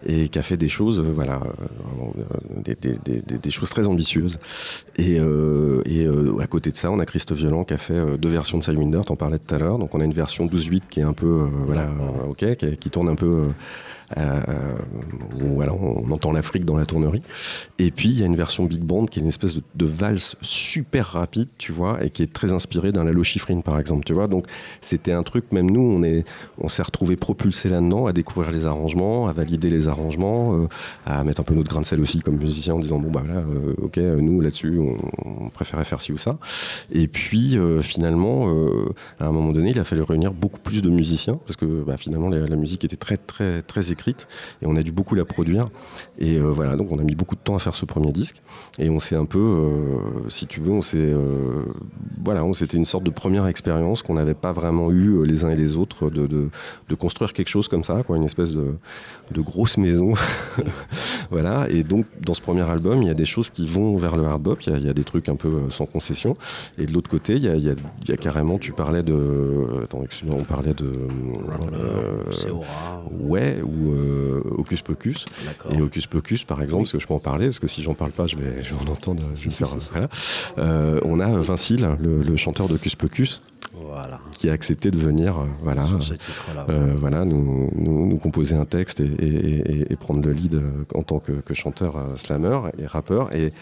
et 0.04 0.28
qui 0.28 0.38
a 0.38 0.42
fait 0.42 0.56
des 0.56 0.66
choses, 0.66 0.98
euh, 0.98 1.12
voilà, 1.14 1.40
euh, 1.60 2.64
euh, 2.66 3.38
des, 3.38 3.50
choses 3.50 3.70
très 3.70 3.86
ambitieuses. 3.86 4.38
Et, 4.96 5.20
euh, 5.20 5.80
et 5.84 6.04
euh, 6.04 6.40
à 6.40 6.48
côté 6.48 6.70
de 6.70 6.76
ça, 6.76 6.90
on 6.90 6.98
a 6.98 7.06
Christophe 7.06 7.38
Violent 7.38 7.62
qui 7.62 7.74
a 7.74 7.78
fait 7.78 7.94
euh, 7.94 8.16
deux 8.16 8.28
versions 8.28 8.58
de 8.58 8.64
Sidewinder. 8.64 9.02
T'en 9.06 9.14
parlais 9.14 9.38
tout 9.38 9.54
à 9.54 9.58
l'heure. 9.58 9.78
Donc, 9.78 9.94
on 9.94 10.00
a 10.00 10.04
une 10.04 10.12
version 10.12 10.46
12-8 10.46 10.82
qui 10.90 10.98
est 10.98 11.04
un 11.04 11.12
peu, 11.12 11.26
euh, 11.26 11.46
voilà, 11.66 11.82
euh, 11.84 12.30
ok, 12.30 12.56
qui, 12.56 12.76
qui 12.76 12.90
tourne 12.90 13.08
un 13.08 13.14
peu. 13.14 13.44
Euh, 14.16 14.40
euh, 14.48 14.76
voilà, 15.54 15.74
on 15.74 16.10
entend 16.10 16.32
l'Afrique 16.32 16.64
dans 16.64 16.76
la 16.76 16.86
tournerie. 16.86 17.22
Et 17.78 17.90
puis 17.90 18.08
il 18.08 18.18
y 18.18 18.22
a 18.22 18.26
une 18.26 18.36
version 18.36 18.64
big 18.64 18.80
band 18.80 19.06
qui 19.06 19.18
est 19.18 19.22
une 19.22 19.28
espèce 19.28 19.54
de, 19.56 19.86
valse 19.86 20.36
super 20.42 21.06
rapide, 21.06 21.48
tu 21.58 21.72
vois, 21.72 22.02
et 22.04 22.10
qui 22.10 22.22
est 22.22 22.32
très 22.32 22.52
inspirée 22.52 22.92
d'un 22.92 23.04
Lalo 23.04 23.22
Schifrin 23.22 23.60
par 23.60 23.78
exemple, 23.78 24.04
tu 24.04 24.12
vois. 24.12 24.28
Donc 24.28 24.46
c'était 24.80 25.12
un 25.12 25.22
truc, 25.22 25.52
même 25.52 25.70
nous, 25.70 25.80
on 25.80 26.06
on 26.58 26.68
s'est 26.68 26.82
retrouvé 26.82 27.16
propulsé 27.16 27.68
là-dedans, 27.68 28.06
à 28.06 28.12
découvrir 28.12 28.50
les 28.52 28.66
arrangements, 28.66 29.28
à 29.28 29.32
valider 29.32 29.70
les 29.70 29.88
arrangements, 29.88 30.54
euh, 30.54 30.68
à 31.04 31.24
mettre 31.24 31.40
un 31.40 31.44
peu 31.44 31.54
notre 31.54 31.68
grain 31.68 31.80
de 31.80 31.86
sel 31.86 32.00
aussi 32.00 32.20
comme 32.20 32.36
musicien 32.36 32.74
en 32.74 32.78
disant 32.78 32.98
bon 32.98 33.10
bah 33.10 33.22
voilà, 33.24 33.40
euh, 33.40 33.74
ok, 33.82 33.96
nous 33.96 34.40
là-dessus, 34.40 34.78
on, 34.78 35.50
préférait 35.50 35.84
faire 35.84 36.00
ci 36.00 36.12
ou 36.12 36.18
ça. 36.18 36.38
Et 36.92 37.08
puis 37.08 37.56
euh, 37.56 37.80
finalement, 37.80 38.48
euh, 38.48 38.92
à 39.20 39.26
un 39.26 39.32
moment 39.32 39.52
donné, 39.52 39.70
il 39.70 39.78
a 39.78 39.84
fallu 39.84 40.02
réunir 40.02 40.32
beaucoup 40.32 40.60
plus 40.60 40.82
de 40.82 40.90
musiciens 40.90 41.38
parce 41.46 41.56
que 41.56 41.82
bah, 41.82 41.96
finalement 41.96 42.28
la, 42.28 42.46
la 42.46 42.56
musique 42.56 42.84
était 42.84 42.96
très 42.96 43.16
très 43.16 43.62
très 43.62 43.90
écrite 43.96 44.28
et 44.62 44.66
on 44.66 44.76
a 44.76 44.82
dû 44.82 44.92
beaucoup 44.92 45.14
la 45.14 45.24
produire. 45.24 45.68
Et 46.18 46.36
euh, 46.36 46.50
voilà, 46.58 46.76
donc 46.76 46.92
on 46.92 46.98
a 46.98 47.02
mis 47.02 47.14
beaucoup 47.14 47.34
de 47.34 47.40
temps 47.40 47.56
à 47.56 47.58
faire 47.58 47.74
ce 47.74 47.84
premier 47.84 48.12
disque 48.12 48.40
et 48.78 48.88
on 48.90 49.00
s'est 49.00 49.16
un 49.16 49.24
peu, 49.26 49.38
euh, 49.38 50.28
si 50.28 50.46
tu 50.46 50.60
veux, 50.60 50.72
on 50.72 50.82
s'est, 50.82 50.96
euh, 50.98 51.64
voilà, 52.24 52.44
on 52.44 52.52
c'était 52.54 52.76
une 52.76 52.86
sorte 52.86 53.04
de 53.04 53.10
première 53.10 53.46
expérience 53.46 54.02
qu'on 54.02 54.14
n'avait 54.14 54.34
pas 54.46 54.52
vraiment 54.52 54.90
eu 54.90 55.24
les 55.24 55.44
uns 55.44 55.50
et 55.50 55.56
les 55.56 55.76
autres 55.76 56.10
de, 56.10 56.26
de, 56.26 56.48
de 56.88 56.94
construire 56.94 57.32
quelque 57.32 57.48
chose 57.48 57.68
comme 57.68 57.84
ça, 57.84 58.02
quoi, 58.02 58.16
une 58.16 58.24
espèce 58.24 58.52
de, 58.52 58.74
de 59.32 59.40
grosse 59.40 59.76
maison. 59.78 60.12
voilà, 61.30 61.66
et 61.70 61.82
donc 61.82 62.06
dans 62.24 62.34
ce 62.34 62.40
premier 62.40 62.62
album, 62.62 63.02
il 63.02 63.08
y 63.08 63.10
a 63.10 63.14
des 63.14 63.24
choses 63.24 63.50
qui 63.50 63.66
vont 63.66 63.96
vers 63.96 64.16
le 64.16 64.24
hard 64.24 64.42
bop, 64.42 64.62
il 64.66 64.72
y 64.72 64.76
a, 64.76 64.78
il 64.78 64.86
y 64.86 64.90
a 64.90 64.94
des 64.94 65.04
trucs 65.04 65.28
un 65.28 65.36
peu 65.36 65.50
sans 65.70 65.86
concession, 65.86 66.34
et 66.78 66.86
de 66.86 66.92
l'autre 66.92 67.10
côté, 67.10 67.34
il 67.36 67.42
y 67.44 67.48
a, 67.48 67.54
il 67.56 67.64
y 67.64 67.70
a- 67.70 67.74
il 68.02 68.08
y 68.08 68.12
a 68.12 68.16
carrément, 68.16 68.58
tu 68.58 68.72
parlais 68.72 69.02
de, 69.02 69.16
attends, 69.84 70.02
excuse-moi, 70.04 70.36
on 70.40 70.44
parlait 70.44 70.74
de, 70.74 70.92
C'est 72.32 72.50
aura. 72.50 73.04
ouais, 73.20 73.60
ou 73.62 73.85
euh, 73.94 74.42
Hocus 74.56 74.82
Pocus. 74.82 75.24
Et 75.70 75.80
Hocus 75.80 76.06
Pocus, 76.06 76.44
par 76.44 76.62
exemple, 76.62 76.84
parce 76.84 76.92
que 76.92 76.98
je 76.98 77.06
peux 77.06 77.14
en 77.14 77.18
parler, 77.18 77.46
parce 77.46 77.58
que 77.58 77.66
si 77.66 77.82
j'en 77.82 77.94
parle 77.94 78.12
pas, 78.12 78.26
je 78.26 78.36
vais, 78.36 78.62
je 78.62 78.74
vais 78.74 78.80
en 78.80 78.92
entendre, 78.92 79.22
je 79.36 79.40
vais 79.40 79.46
me 79.46 79.50
faire. 79.50 79.68
voilà. 79.92 80.08
Euh, 80.58 81.00
on 81.04 81.20
a 81.20 81.26
Vincile, 81.26 81.96
le, 82.00 82.22
le 82.22 82.36
chanteur 82.36 82.68
d'Hocus 82.68 82.94
Pocus, 82.94 83.42
Voilà. 83.74 84.20
qui 84.32 84.48
a 84.48 84.52
accepté 84.52 84.90
de 84.90 84.96
venir, 84.98 85.38
euh, 85.38 85.44
voilà, 85.62 85.84
titre-là. 85.84 86.66
euh, 86.70 86.94
voilà, 86.98 87.24
nous, 87.24 87.70
nous, 87.76 88.06
nous 88.06 88.16
composer 88.16 88.54
un 88.54 88.64
texte 88.64 89.00
et, 89.00 89.04
et- 89.04 89.80
et- 89.80 89.92
et 89.92 89.96
prendre 89.96 90.22
le 90.24 90.32
lead 90.32 90.54
euh, 90.54 90.60
en 90.94 91.02
tant 91.02 91.18
que, 91.18 91.32
que 91.32 91.52
chanteur 91.54 91.96
euh, 91.96 92.16
slammer 92.16 92.58
et 92.78 92.86
rappeur. 92.86 93.34
Et 93.34 93.52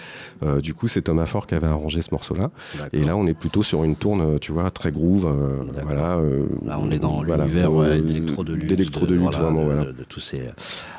euh, 0.42 0.60
du 0.60 0.72
coup, 0.74 0.86
c'est 0.88 1.02
Thomas 1.02 1.26
Fort 1.26 1.46
qui 1.46 1.54
avait 1.54 1.66
arrangé 1.66 2.00
ce 2.00 2.08
morceau-là. 2.12 2.50
D'accord. 2.74 2.88
Et 2.92 3.02
là, 3.04 3.16
on 3.16 3.26
est 3.26 3.34
plutôt 3.34 3.62
sur 3.62 3.82
une 3.84 3.96
tourne, 3.96 4.20
euh, 4.20 4.38
tu 4.38 4.52
vois, 4.52 4.70
très 4.70 4.92
groove. 4.92 5.26
euh, 5.26 5.62
voilà, 5.82 6.16
euh, 6.18 6.46
Là, 6.64 6.78
on 6.80 6.90
est 6.90 6.98
dans 6.98 7.22
voilà, 7.24 7.44
l'univers 7.44 7.70
euh, 7.72 7.96
ouais, 7.96 8.02
d'électro 8.02 8.44
de 8.44 8.52
luxe. 8.54 8.66
d'électro 8.68 9.06
de 9.06 9.14
luxe, 9.14 9.22
voilà, 9.36 9.38
vraiment, 9.44 9.60
de, 9.60 9.64
voilà. 9.66 9.84
de- 9.86 9.92
de 9.92 10.04
tous 10.04 10.20
ces. 10.20 10.42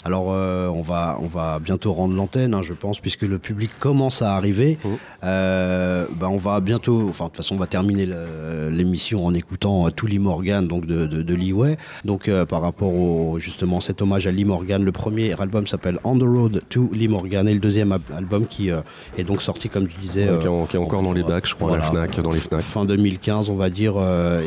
Alors, 0.04 0.28
euh, 0.34 0.68
on 0.70 0.82
va, 0.82 1.18
on 1.22 1.28
va 1.28 1.60
bientôt 1.60 1.94
rendre 1.94 2.16
l'antenne, 2.16 2.54
hein, 2.54 2.62
je 2.64 2.74
pense, 2.74 3.00
puisque 3.00 3.22
le 3.24 3.40
public 3.40 3.72
commence 3.80 4.22
à 4.22 4.36
arriver. 4.36 4.78
Euh, 5.24 6.06
ben, 6.20 6.28
on 6.28 6.38
va 6.38 6.60
bientôt, 6.60 7.08
enfin, 7.10 7.26
de 7.26 7.30
toute 7.30 7.38
façon, 7.38 7.56
on 7.56 7.60
va 7.60 7.68
terminer 7.68 8.06
le- 8.06 8.70
l'émission 8.96 9.26
en 9.26 9.34
écoutant 9.34 9.88
euh, 9.88 10.08
Lee 10.08 10.20
Morgan, 10.20 10.68
donc 10.68 10.86
de, 10.86 11.06
de, 11.06 11.22
de 11.22 11.34
Lee 11.34 11.52
Way. 11.52 11.76
Donc, 12.06 12.30
euh, 12.30 12.46
par 12.46 12.62
rapport 12.62 12.94
au 12.94 13.38
justement 13.40 13.82
cet 13.82 14.02
hommage 14.02 14.26
à 14.26 14.32
Lee 14.32 14.46
Morgan, 14.46 14.84
le 14.86 14.92
premier 14.94 15.34
album 15.42 15.68
s'appelle 15.68 16.00
On 16.06 16.18
the 16.18 16.24
Road 16.24 16.62
to 16.70 16.90
Lee 16.94 17.10
Morgan, 17.10 17.48
et 17.50 17.54
le 17.54 17.60
deuxième 17.60 17.92
album 18.16 18.46
qui 18.48 18.72
euh, 18.72 18.82
est 19.18 19.24
donc 19.24 19.42
sorti, 19.42 19.68
comme 19.68 19.88
tu 19.90 19.98
disais, 20.00 20.30
Ouais, 20.30 20.40
qui, 20.40 20.46
est, 20.46 20.50
en- 20.50 20.66
qui 20.66 20.78
est 20.78 20.80
encore 20.80 21.02
dans 21.02 21.12
les 21.12 21.24
bacs, 21.24 21.46
je 21.48 21.56
crois, 21.56 21.74
à 21.74 21.78
la. 21.78 21.82
Fnac, 21.82 22.20
dans 22.22 22.32
les 22.32 22.40
Fnac. 22.40 22.62
Fin 22.62 22.86
2015, 22.86 23.50
on 23.50 23.56
va 23.56 23.70
dire. 23.70 23.96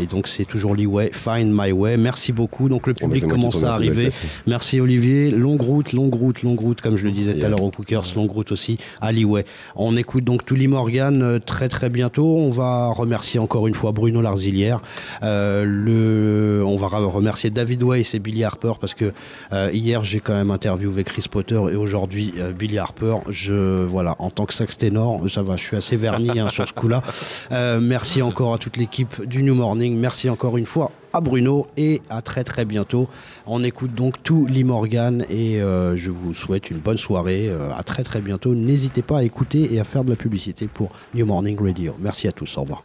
et 0.01 0.07
donc, 0.07 0.29
c'est 0.29 0.47
toujours 0.47 0.75
Lee 0.75 0.87
Way, 0.87 1.11
Find 1.13 1.51
My 1.53 1.71
Way. 1.73 1.99
Merci 1.99 2.33
beaucoup. 2.33 2.69
Donc, 2.71 2.87
le 2.87 2.95
bah, 2.95 3.01
public 3.03 3.27
commence 3.27 3.63
à 3.63 3.73
arriver. 3.75 4.09
Merci 4.47 4.81
Olivier. 4.81 5.31
Longue 5.31 5.61
route, 5.61 5.93
longue 5.93 6.15
route, 6.15 6.43
longue 6.43 6.61
route, 6.61 6.81
comme 6.81 6.97
je 6.97 7.05
le 7.05 7.13
disais 7.13 7.35
tout 7.35 7.45
à 7.45 7.49
l'heure 7.51 7.63
au 7.63 7.71
Cookers, 7.71 8.05
longue 8.17 8.31
route 8.31 8.51
aussi 8.53 8.79
à 9.03 9.13
Lee 9.13 9.25
Way. 9.27 9.45
On 9.77 9.97
écoute 9.97 10.25
donc 10.25 10.47
Tully 10.47 10.69
Morgan 10.69 11.39
très 11.45 11.69
très 11.69 11.91
bientôt. 11.91 12.37
On 12.39 12.49
va 12.51 12.89
remercier 12.93 13.39
encore 13.41 13.67
une 13.69 13.75
fois 13.75 13.93
Bruno 13.93 14.23
Euh, 15.23 16.63
on 16.63 16.77
va 16.77 16.89
remercier 16.89 17.51
David 17.51 17.83
Weiss 17.83 18.15
et 18.15 18.19
Billy 18.19 18.45
Harper 18.45 18.73
parce 18.81 18.95
que 18.95 19.13
euh, 19.53 19.71
hier 19.73 20.05
j'ai 20.05 20.21
quand 20.21 20.35
même 20.35 20.51
interviewé 20.51 21.05
Chris 21.05 21.27
Potter 21.31 21.61
et 21.71 21.77
aujourd'hui 21.77 22.35
euh, 22.39 22.53
Billy 22.53 22.79
Harper. 22.79 23.17
Je 23.29 23.85
voilà 23.85 24.17
en 24.19 24.31
tant 24.31 24.47
que 24.47 24.55
sax 24.55 24.79
ténor, 24.79 25.21
ça 25.29 25.43
va, 25.43 25.57
je 25.57 25.63
suis 25.63 25.77
assez 25.77 25.97
verni 25.97 26.39
hein, 26.39 26.49
sur 26.49 26.67
ce 26.67 26.73
coup-là. 26.73 27.03
Merci 27.81 28.23
encore 28.23 28.55
à 28.55 28.59
toute 28.59 28.77
l'équipe 28.77 29.25
du 29.25 29.43
New 29.43 29.55
Morning. 29.55 29.97
Merci 29.97 30.29
encore 30.31 30.57
une 30.59 30.67
fois 30.67 30.91
à 31.13 31.21
Bruno 31.21 31.67
et 31.77 32.03
à 32.11 32.23
très 32.23 32.45
très 32.45 32.65
bientôt. 32.65 33.09
On 33.47 33.65
écoute 33.65 33.95
donc 33.95 34.23
tout 34.23 34.47
Lee 34.47 34.65
Morgan 34.65 35.25
et 35.31 35.59
je 35.59 36.11
vous 36.11 36.35
souhaite 36.35 36.71
une 36.71 36.79
bonne 36.79 36.97
soirée. 36.97 37.51
À 37.77 37.83
très 37.83 38.05
très 38.05 38.21
bientôt. 38.21 38.55
N'hésitez 38.55 39.03
pas 39.03 39.19
à 39.19 39.23
écouter 39.23 39.73
et 39.73 39.81
à 39.81 39.85
faire 39.85 40.05
de 40.05 40.11
la 40.11 40.17
publicité 40.17 40.67
pour 40.67 40.91
New 41.15 41.27
Morning 41.27 41.59
Radio. 41.61 41.95
Merci 41.99 42.29
à 42.29 42.33
tous. 42.33 42.57
Au 42.59 42.63
revoir. 42.63 42.85